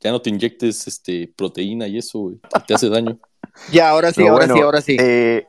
Ya 0.00 0.10
no 0.12 0.20
te 0.20 0.28
inyectes 0.30 0.86
este, 0.86 1.32
proteína 1.34 1.86
y 1.88 1.96
eso, 1.98 2.18
güey. 2.18 2.38
Te 2.66 2.74
hace 2.74 2.88
daño. 2.90 3.18
Ya, 3.72 3.90
ahora 3.90 4.10
sí, 4.10 4.16
Pero 4.16 4.28
ahora 4.32 4.46
bueno, 4.46 4.54
sí, 4.54 4.60
ahora 4.60 4.80
sí. 4.80 4.96
eh, 4.98 5.46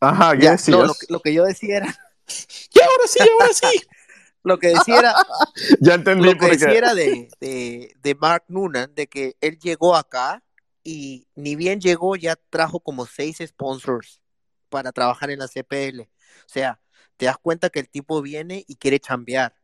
ajá, 0.00 0.36
¿qué 0.36 0.42
Ya, 0.44 0.56
no, 0.68 0.84
lo, 0.84 0.94
que- 0.94 1.06
lo 1.08 1.20
que 1.20 1.32
yo 1.34 1.44
decía 1.44 1.76
era, 1.78 1.86
¡Ya, 2.74 2.84
ahora 2.84 3.06
sí, 3.06 3.18
ahora 3.20 3.52
sí! 3.54 3.82
lo 4.42 4.58
que 4.58 4.68
decía 4.68 4.98
era, 4.98 5.14
Ya 5.80 5.94
entendí 5.94 6.24
lo 6.26 6.36
que 6.38 6.46
decía 6.48 6.78
era 6.78 6.94
de, 6.94 7.28
de, 7.40 7.94
de 8.00 8.14
Mark 8.14 8.44
Noonan, 8.48 8.94
de 8.94 9.06
que 9.06 9.36
él 9.40 9.58
llegó 9.58 9.94
acá 9.96 10.42
y 10.82 11.26
ni 11.34 11.56
bien 11.56 11.80
llegó, 11.80 12.16
ya 12.16 12.36
trajo 12.50 12.80
como 12.80 13.06
seis 13.06 13.38
sponsors 13.46 14.20
para 14.68 14.92
trabajar 14.92 15.30
en 15.30 15.40
la 15.40 15.48
CPL. 15.48 16.02
O 16.02 16.48
sea, 16.48 16.80
te 17.16 17.26
das 17.26 17.36
cuenta 17.38 17.68
que 17.70 17.80
el 17.80 17.88
tipo 17.88 18.22
viene 18.22 18.64
y 18.66 18.76
quiere 18.76 19.00
chambear. 19.00 19.54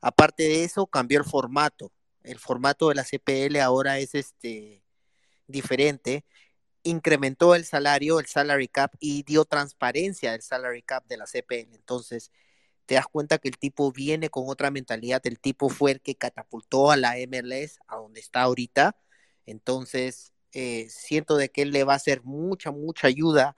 Aparte 0.00 0.42
de 0.44 0.64
eso, 0.64 0.86
cambió 0.86 1.18
el 1.18 1.24
formato. 1.24 1.92
El 2.22 2.38
formato 2.38 2.88
de 2.88 2.94
la 2.94 3.04
CPL 3.04 3.60
ahora 3.60 3.98
es 3.98 4.14
este 4.14 4.82
diferente. 5.46 6.24
Incrementó 6.84 7.54
el 7.54 7.64
salario, 7.64 8.20
el 8.20 8.26
salary 8.26 8.68
cap, 8.68 8.94
y 9.00 9.24
dio 9.24 9.44
transparencia 9.44 10.32
del 10.32 10.42
salary 10.42 10.82
cap 10.82 11.04
de 11.06 11.16
la 11.16 11.26
CPL. 11.26 11.74
Entonces, 11.74 12.30
te 12.86 12.94
das 12.96 13.06
cuenta 13.06 13.38
que 13.38 13.48
el 13.48 13.58
tipo 13.58 13.92
viene 13.92 14.30
con 14.30 14.44
otra 14.48 14.70
mentalidad, 14.70 15.22
el 15.26 15.38
tipo 15.40 15.68
fue 15.68 15.92
el 15.92 16.00
que 16.00 16.16
catapultó 16.16 16.90
a 16.90 16.96
la 16.96 17.18
MLS 17.18 17.78
a 17.88 17.96
donde 17.96 18.20
está 18.20 18.42
ahorita, 18.42 18.96
entonces 19.46 20.32
eh, 20.52 20.88
siento 20.90 21.36
de 21.36 21.50
que 21.50 21.62
él 21.62 21.70
le 21.72 21.84
va 21.84 21.94
a 21.94 21.96
hacer 21.96 22.22
mucha, 22.24 22.70
mucha 22.70 23.08
ayuda 23.08 23.56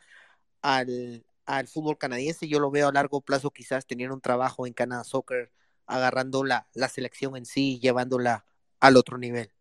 al, 0.63 1.27
al 1.47 1.69
fútbol 1.69 1.99
canadiense, 1.99 2.49
yo 2.49 2.61
lo 2.61 2.71
veo 2.71 2.89
a 2.89 2.93
largo 2.93 3.21
plazo 3.23 3.51
quizás 3.53 3.87
teniendo 3.87 4.15
un 4.15 4.21
trabajo 4.23 4.67
en 4.67 4.75
Canada 4.75 5.05
Soccer, 5.05 5.53
agarrando 5.87 6.45
la, 6.45 6.69
la 6.75 6.89
selección 6.89 7.37
en 7.37 7.47
sí 7.47 7.75
y 7.75 7.81
llevándola 7.81 8.47
al 8.81 8.97
otro 8.97 9.19
nivel. 9.19 9.53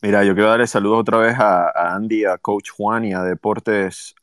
Mira, 0.00 0.22
yo 0.22 0.34
quiero 0.34 0.50
darle 0.50 0.68
saludos 0.68 1.00
otra 1.00 1.18
vez 1.18 1.36
a, 1.38 1.70
a 1.70 1.94
Andy, 1.96 2.24
a 2.24 2.38
Coach 2.38 2.70
Juan 2.70 3.04
y 3.04 3.14
a 3.14 3.22
Deportes 3.22 4.14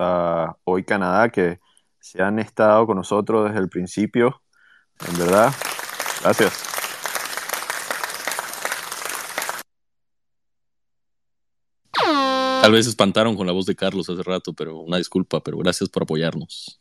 Hoy 0.63 0.83
Canadá, 0.85 1.29
que 1.29 1.59
se 1.99 2.21
han 2.21 2.39
estado 2.39 2.87
con 2.87 2.95
nosotros 2.95 3.49
desde 3.49 3.59
el 3.59 3.67
principio. 3.67 4.41
En 5.05 5.17
verdad, 5.17 5.51
gracias. 6.21 6.63
Tal 12.61 12.71
vez 12.71 12.87
espantaron 12.87 13.35
con 13.35 13.45
la 13.45 13.53
voz 13.53 13.65
de 13.65 13.75
Carlos 13.75 14.09
hace 14.09 14.23
rato, 14.23 14.53
pero 14.53 14.77
una 14.79 14.97
disculpa, 14.97 15.41
pero 15.41 15.57
gracias 15.57 15.89
por 15.89 16.03
apoyarnos. 16.03 16.79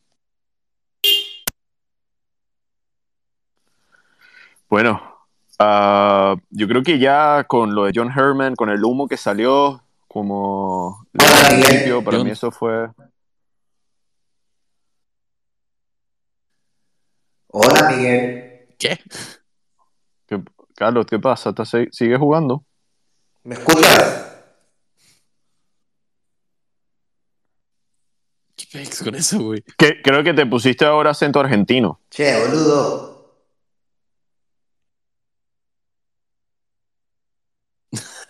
Bueno, 4.69 5.14
ah, 5.59 6.37
yo 6.51 6.69
creo 6.69 6.83
que 6.83 6.99
ya 6.99 7.45
con 7.45 7.75
lo 7.75 7.85
de 7.85 7.93
John 7.95 8.11
Herman, 8.11 8.55
con 8.57 8.71
el 8.71 8.85
humo 8.85 9.07
que 9.09 9.17
salió, 9.17 9.83
como 10.09 11.07
principio, 11.13 12.03
para 12.05 12.19
John. 12.19 12.27
mí 12.27 12.33
eso 12.33 12.51
fue... 12.51 12.89
Hola 17.49 17.89
Miguel, 17.89 18.67
¿Qué? 18.79 18.99
¿Qué- 20.27 20.43
Carlos, 20.75 21.07
¿qué 21.07 21.19
pasa? 21.21 21.51
¿Estás- 21.51 21.89
¿Sigues 21.93 22.19
jugando? 22.19 22.65
¿me 23.45 23.55
escuchas? 23.55 24.33
¿Qué 28.57 28.67
pex 28.73 29.03
con 29.03 29.15
eso, 29.15 29.41
güey? 29.43 29.63
Que, 29.77 30.01
creo 30.03 30.25
que 30.25 30.33
te 30.35 30.47
pusiste 30.47 30.85
ahora 30.85 31.11
acento 31.11 31.39
argentino. 31.41 32.01
Che, 32.11 32.37
boludo. 32.41 33.14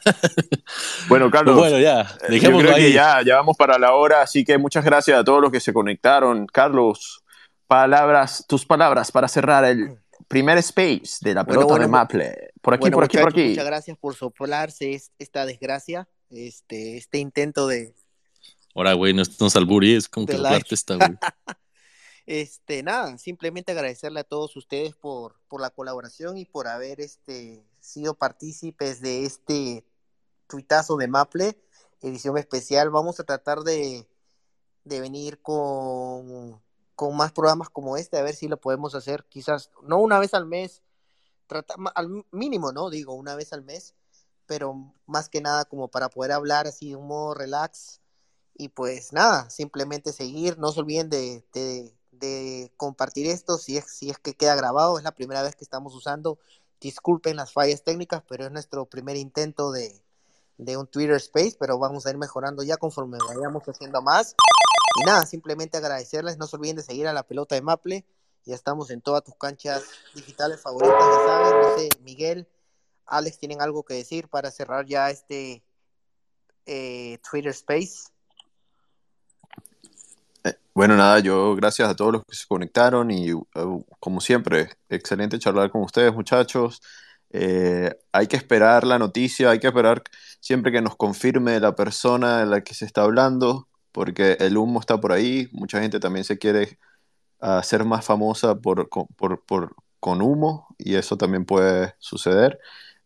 Bueno, 1.08 1.30
Carlos, 1.30 1.56
Pues 1.58 1.70
bueno, 1.72 1.82
ya, 1.82 2.00
Eh, 2.02 2.06
Yo 2.22 2.28
dejémoslo 2.28 2.68
creo 2.68 2.76
ahí. 2.76 2.82
que 2.84 2.92
ya, 2.92 3.22
ya 3.24 3.36
vamos 3.36 3.56
para 3.56 3.78
la 3.78 3.94
hora, 3.94 4.22
así 4.22 4.44
que 4.44 4.58
muchas 4.58 4.84
gracias 4.84 5.18
a 5.18 5.24
todos 5.24 5.40
los 5.40 5.50
que 5.50 5.60
se 5.60 5.72
conectaron. 5.72 6.46
Carlos, 6.46 7.22
palabras, 7.66 8.44
tus 8.48 8.64
palabras 8.66 9.10
para 9.12 9.28
cerrar 9.28 9.64
el 9.64 9.98
primer 10.28 10.58
space 10.58 11.18
de 11.20 11.34
la 11.34 11.44
pelota 11.44 11.66
bueno, 11.66 11.82
de 11.84 11.88
Maple. 11.88 12.50
Por 12.62 12.74
aquí, 12.74 12.80
Bueno, 12.82 12.96
por 12.96 13.04
aquí, 13.04 13.18
por 13.18 13.28
aquí. 13.30 13.48
Muchas 13.50 13.64
gracias 13.66 13.98
por 13.98 14.14
soplarse 14.14 14.92
es- 14.94 15.10
esta 15.18 15.44
desgracia, 15.46 16.08
este, 16.30 16.96
este 16.96 17.18
intento 17.18 17.66
de, 17.66 17.94
Ahora, 18.76 18.94
güey, 18.94 19.12
no 19.14 19.22
estamos 19.22 19.54
al 19.54 19.66
buri, 19.66 19.94
es 19.94 20.08
como 20.08 20.26
que 20.26 20.36
parte 20.36 20.74
está, 20.74 20.96
güey. 20.96 21.10
Este, 22.26 22.82
nada, 22.82 23.18
simplemente 23.18 23.72
agradecerle 23.72 24.20
a 24.20 24.24
todos 24.24 24.56
ustedes 24.56 24.94
por, 24.94 25.36
por 25.46 25.60
la 25.60 25.68
colaboración 25.68 26.38
y 26.38 26.46
por 26.46 26.66
haber 26.68 26.98
este, 27.02 27.62
sido 27.80 28.14
partícipes 28.14 29.02
de 29.02 29.26
este 29.26 29.84
tuitazo 30.46 30.96
de 30.96 31.08
Maple, 31.08 31.58
edición 32.00 32.38
especial. 32.38 32.90
Vamos 32.90 33.20
a 33.20 33.24
tratar 33.24 33.60
de, 33.60 34.08
de 34.84 35.00
venir 35.00 35.40
con, 35.42 36.62
con 36.94 37.16
más 37.16 37.32
programas 37.32 37.70
como 37.70 37.96
este, 37.96 38.18
a 38.18 38.22
ver 38.22 38.34
si 38.34 38.48
lo 38.48 38.60
podemos 38.60 38.94
hacer, 38.94 39.24
quizás 39.28 39.70
no 39.82 39.98
una 39.98 40.18
vez 40.18 40.34
al 40.34 40.46
mes, 40.46 40.82
trata- 41.46 41.74
al 41.94 42.24
mínimo, 42.30 42.72
¿no? 42.72 42.90
Digo, 42.90 43.14
una 43.14 43.34
vez 43.36 43.52
al 43.52 43.62
mes, 43.62 43.94
pero 44.46 44.92
más 45.06 45.28
que 45.28 45.40
nada 45.40 45.64
como 45.64 45.88
para 45.88 46.08
poder 46.10 46.32
hablar 46.32 46.66
así 46.66 46.90
de 46.90 46.96
un 46.96 47.06
modo 47.08 47.34
relax. 47.34 48.00
Y 48.56 48.68
pues 48.68 49.12
nada, 49.12 49.50
simplemente 49.50 50.12
seguir, 50.12 50.58
no 50.58 50.70
se 50.72 50.80
olviden 50.80 51.10
de, 51.10 51.44
de- 51.52 51.94
de 52.12 52.72
compartir 52.76 53.26
esto 53.26 53.58
si 53.58 53.76
es, 53.76 53.86
si 53.86 54.10
es 54.10 54.18
que 54.18 54.34
queda 54.34 54.54
grabado, 54.54 54.98
es 54.98 55.04
la 55.04 55.14
primera 55.14 55.42
vez 55.42 55.56
que 55.56 55.64
estamos 55.64 55.94
usando, 55.96 56.38
disculpen 56.80 57.34
las 57.36 57.52
fallas 57.52 57.82
técnicas, 57.82 58.22
pero 58.28 58.44
es 58.46 58.52
nuestro 58.52 58.86
primer 58.86 59.16
intento 59.16 59.72
de, 59.72 60.03
de 60.56 60.76
un 60.76 60.86
Twitter 60.86 61.16
Space, 61.16 61.56
pero 61.58 61.78
vamos 61.78 62.06
a 62.06 62.10
ir 62.10 62.18
mejorando 62.18 62.62
ya 62.62 62.76
conforme 62.76 63.18
vayamos 63.26 63.62
haciendo 63.64 64.02
más. 64.02 64.34
Y 65.00 65.04
nada, 65.04 65.26
simplemente 65.26 65.76
agradecerles, 65.76 66.38
no 66.38 66.46
se 66.46 66.56
olviden 66.56 66.76
de 66.76 66.82
seguir 66.82 67.08
a 67.08 67.12
la 67.12 67.24
pelota 67.24 67.54
de 67.54 67.62
Maple, 67.62 68.04
ya 68.44 68.54
estamos 68.54 68.90
en 68.90 69.00
todas 69.00 69.24
tus 69.24 69.34
canchas 69.36 69.82
digitales 70.14 70.60
favoritas, 70.60 70.98
ya 70.98 71.26
saben, 71.26 71.60
no 71.60 71.78
sé, 71.78 71.88
Miguel, 72.02 72.48
Alex, 73.06 73.38
¿tienen 73.38 73.60
algo 73.60 73.84
que 73.84 73.94
decir 73.94 74.28
para 74.28 74.50
cerrar 74.50 74.86
ya 74.86 75.10
este 75.10 75.64
eh, 76.66 77.18
Twitter 77.28 77.50
Space? 77.50 78.14
Bueno, 80.74 80.96
nada, 80.96 81.20
yo 81.20 81.54
gracias 81.54 81.88
a 81.88 81.94
todos 81.94 82.12
los 82.12 82.22
que 82.24 82.34
se 82.34 82.46
conectaron 82.48 83.10
y 83.10 83.32
uh, 83.32 83.44
como 84.00 84.20
siempre, 84.20 84.70
excelente 84.88 85.38
charlar 85.38 85.70
con 85.70 85.82
ustedes, 85.82 86.12
muchachos. 86.12 86.82
Eh, 87.36 87.92
hay 88.12 88.28
que 88.28 88.36
esperar 88.36 88.86
la 88.86 88.98
noticia, 88.98 89.50
hay 89.50 89.58
que 89.58 89.66
esperar 89.66 90.02
siempre 90.40 90.70
que 90.70 90.80
nos 90.80 90.94
confirme 90.94 91.58
la 91.58 91.74
persona 91.74 92.38
de 92.38 92.46
la 92.46 92.60
que 92.62 92.74
se 92.74 92.84
está 92.84 93.02
hablando, 93.02 93.66
porque 93.90 94.36
el 94.38 94.56
humo 94.56 94.78
está 94.78 95.00
por 95.00 95.10
ahí. 95.12 95.48
Mucha 95.52 95.80
gente 95.80 95.98
también 95.98 96.24
se 96.24 96.38
quiere 96.38 96.78
hacer 97.40 97.84
más 97.84 98.04
famosa 98.04 98.54
por, 98.54 98.88
con- 98.88 99.08
por- 99.16 99.44
por- 99.44 99.74
con 99.98 100.22
humo 100.22 100.68
y 100.78 100.94
eso 100.94 101.16
también 101.16 101.44
puede 101.44 101.94
suceder. 101.98 102.58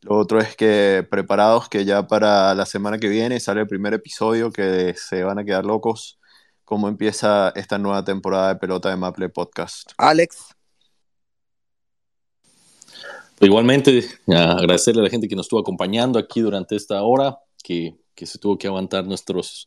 Lo 0.02 0.16
otro 0.16 0.40
es 0.40 0.54
que 0.56 1.06
preparados 1.10 1.68
que 1.68 1.84
ya 1.84 2.06
para 2.06 2.54
la 2.54 2.66
semana 2.66 2.98
que 2.98 3.08
viene 3.08 3.40
sale 3.40 3.62
el 3.62 3.66
primer 3.66 3.94
episodio 3.94 4.52
que 4.52 4.94
se 4.96 5.24
van 5.24 5.38
a 5.38 5.44
quedar 5.44 5.64
locos 5.64 6.18
cómo 6.64 6.86
empieza 6.88 7.50
esta 7.56 7.78
nueva 7.78 8.04
temporada 8.04 8.48
de 8.48 8.56
Pelota 8.56 8.90
de 8.90 8.96
Maple 8.96 9.30
Podcast. 9.30 9.92
Alex. 9.96 10.57
Igualmente, 13.40 14.04
agradecerle 14.26 15.00
a 15.00 15.04
la 15.04 15.10
gente 15.10 15.28
que 15.28 15.36
nos 15.36 15.46
estuvo 15.46 15.60
acompañando 15.60 16.18
aquí 16.18 16.40
durante 16.40 16.74
esta 16.74 17.02
hora, 17.02 17.38
que, 17.62 17.94
que 18.14 18.26
se 18.26 18.38
tuvo 18.38 18.58
que 18.58 18.66
aguantar 18.66 19.06
nuestros 19.06 19.66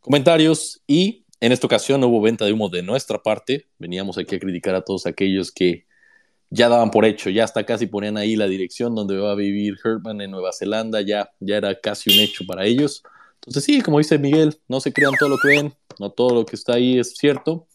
comentarios 0.00 0.82
y 0.86 1.24
en 1.40 1.52
esta 1.52 1.66
ocasión 1.66 2.00
no 2.00 2.08
hubo 2.08 2.22
venta 2.22 2.46
de 2.46 2.52
humo 2.52 2.70
de 2.70 2.82
nuestra 2.82 3.22
parte. 3.22 3.68
Veníamos 3.78 4.16
aquí 4.16 4.36
a 4.36 4.38
criticar 4.38 4.74
a 4.74 4.82
todos 4.82 5.04
aquellos 5.04 5.52
que 5.52 5.84
ya 6.48 6.68
daban 6.68 6.90
por 6.90 7.04
hecho, 7.04 7.30
ya 7.30 7.44
hasta 7.44 7.66
casi 7.66 7.86
ponían 7.86 8.16
ahí 8.16 8.36
la 8.36 8.46
dirección 8.46 8.94
donde 8.94 9.18
va 9.18 9.32
a 9.32 9.34
vivir 9.34 9.76
Herman 9.84 10.20
en 10.20 10.30
Nueva 10.30 10.52
Zelanda, 10.52 11.00
ya, 11.02 11.30
ya 11.40 11.56
era 11.56 11.78
casi 11.80 12.10
un 12.10 12.20
hecho 12.20 12.44
para 12.46 12.64
ellos. 12.64 13.02
Entonces 13.34 13.64
sí, 13.64 13.80
como 13.82 13.98
dice 13.98 14.18
Miguel, 14.18 14.56
no 14.68 14.80
se 14.80 14.92
crean 14.92 15.12
todo 15.18 15.28
lo 15.28 15.36
que 15.36 15.48
ven, 15.48 15.74
no 15.98 16.10
todo 16.10 16.34
lo 16.34 16.46
que 16.46 16.56
está 16.56 16.74
ahí 16.74 16.98
es 16.98 17.14
cierto. 17.16 17.66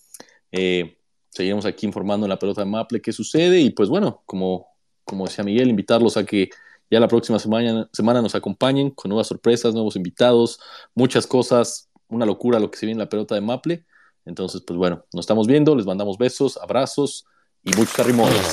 Eh, 0.52 0.98
seguiremos 1.30 1.66
aquí 1.66 1.86
informando 1.86 2.26
en 2.26 2.30
la 2.30 2.40
pelota 2.40 2.62
de 2.62 2.72
Maple 2.72 3.02
qué 3.02 3.12
sucede 3.12 3.60
y 3.60 3.70
pues 3.70 3.90
bueno, 3.90 4.24
como, 4.26 4.68
como 5.10 5.26
decía 5.26 5.44
Miguel, 5.44 5.70
invitarlos 5.70 6.16
a 6.18 6.26
que 6.26 6.50
ya 6.92 7.00
la 7.00 7.08
próxima 7.08 7.40
semana, 7.40 7.90
semana 7.92 8.22
nos 8.22 8.36
acompañen 8.36 8.92
con 8.92 9.10
nuevas 9.10 9.28
sorpresas, 9.28 9.74
nuevos 9.74 9.96
invitados, 9.96 10.60
muchas 10.94 11.26
cosas, 11.28 11.90
una 12.08 12.26
locura 12.26 12.60
lo 12.60 12.70
que 12.70 12.78
se 12.78 12.86
viene 12.86 13.02
en 13.02 13.06
la 13.06 13.10
pelota 13.10 13.36
de 13.36 13.42
Maple. 13.42 13.86
Entonces, 14.26 14.62
pues 14.66 14.78
bueno, 14.78 15.06
nos 15.14 15.24
estamos 15.24 15.48
viendo, 15.48 15.76
les 15.76 15.86
mandamos 15.86 16.18
besos, 16.18 16.58
abrazos 16.58 17.26
y 17.64 17.76
muchos 17.76 18.00
arrimones. 18.00 18.46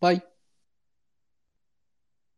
Bye. 0.00 0.37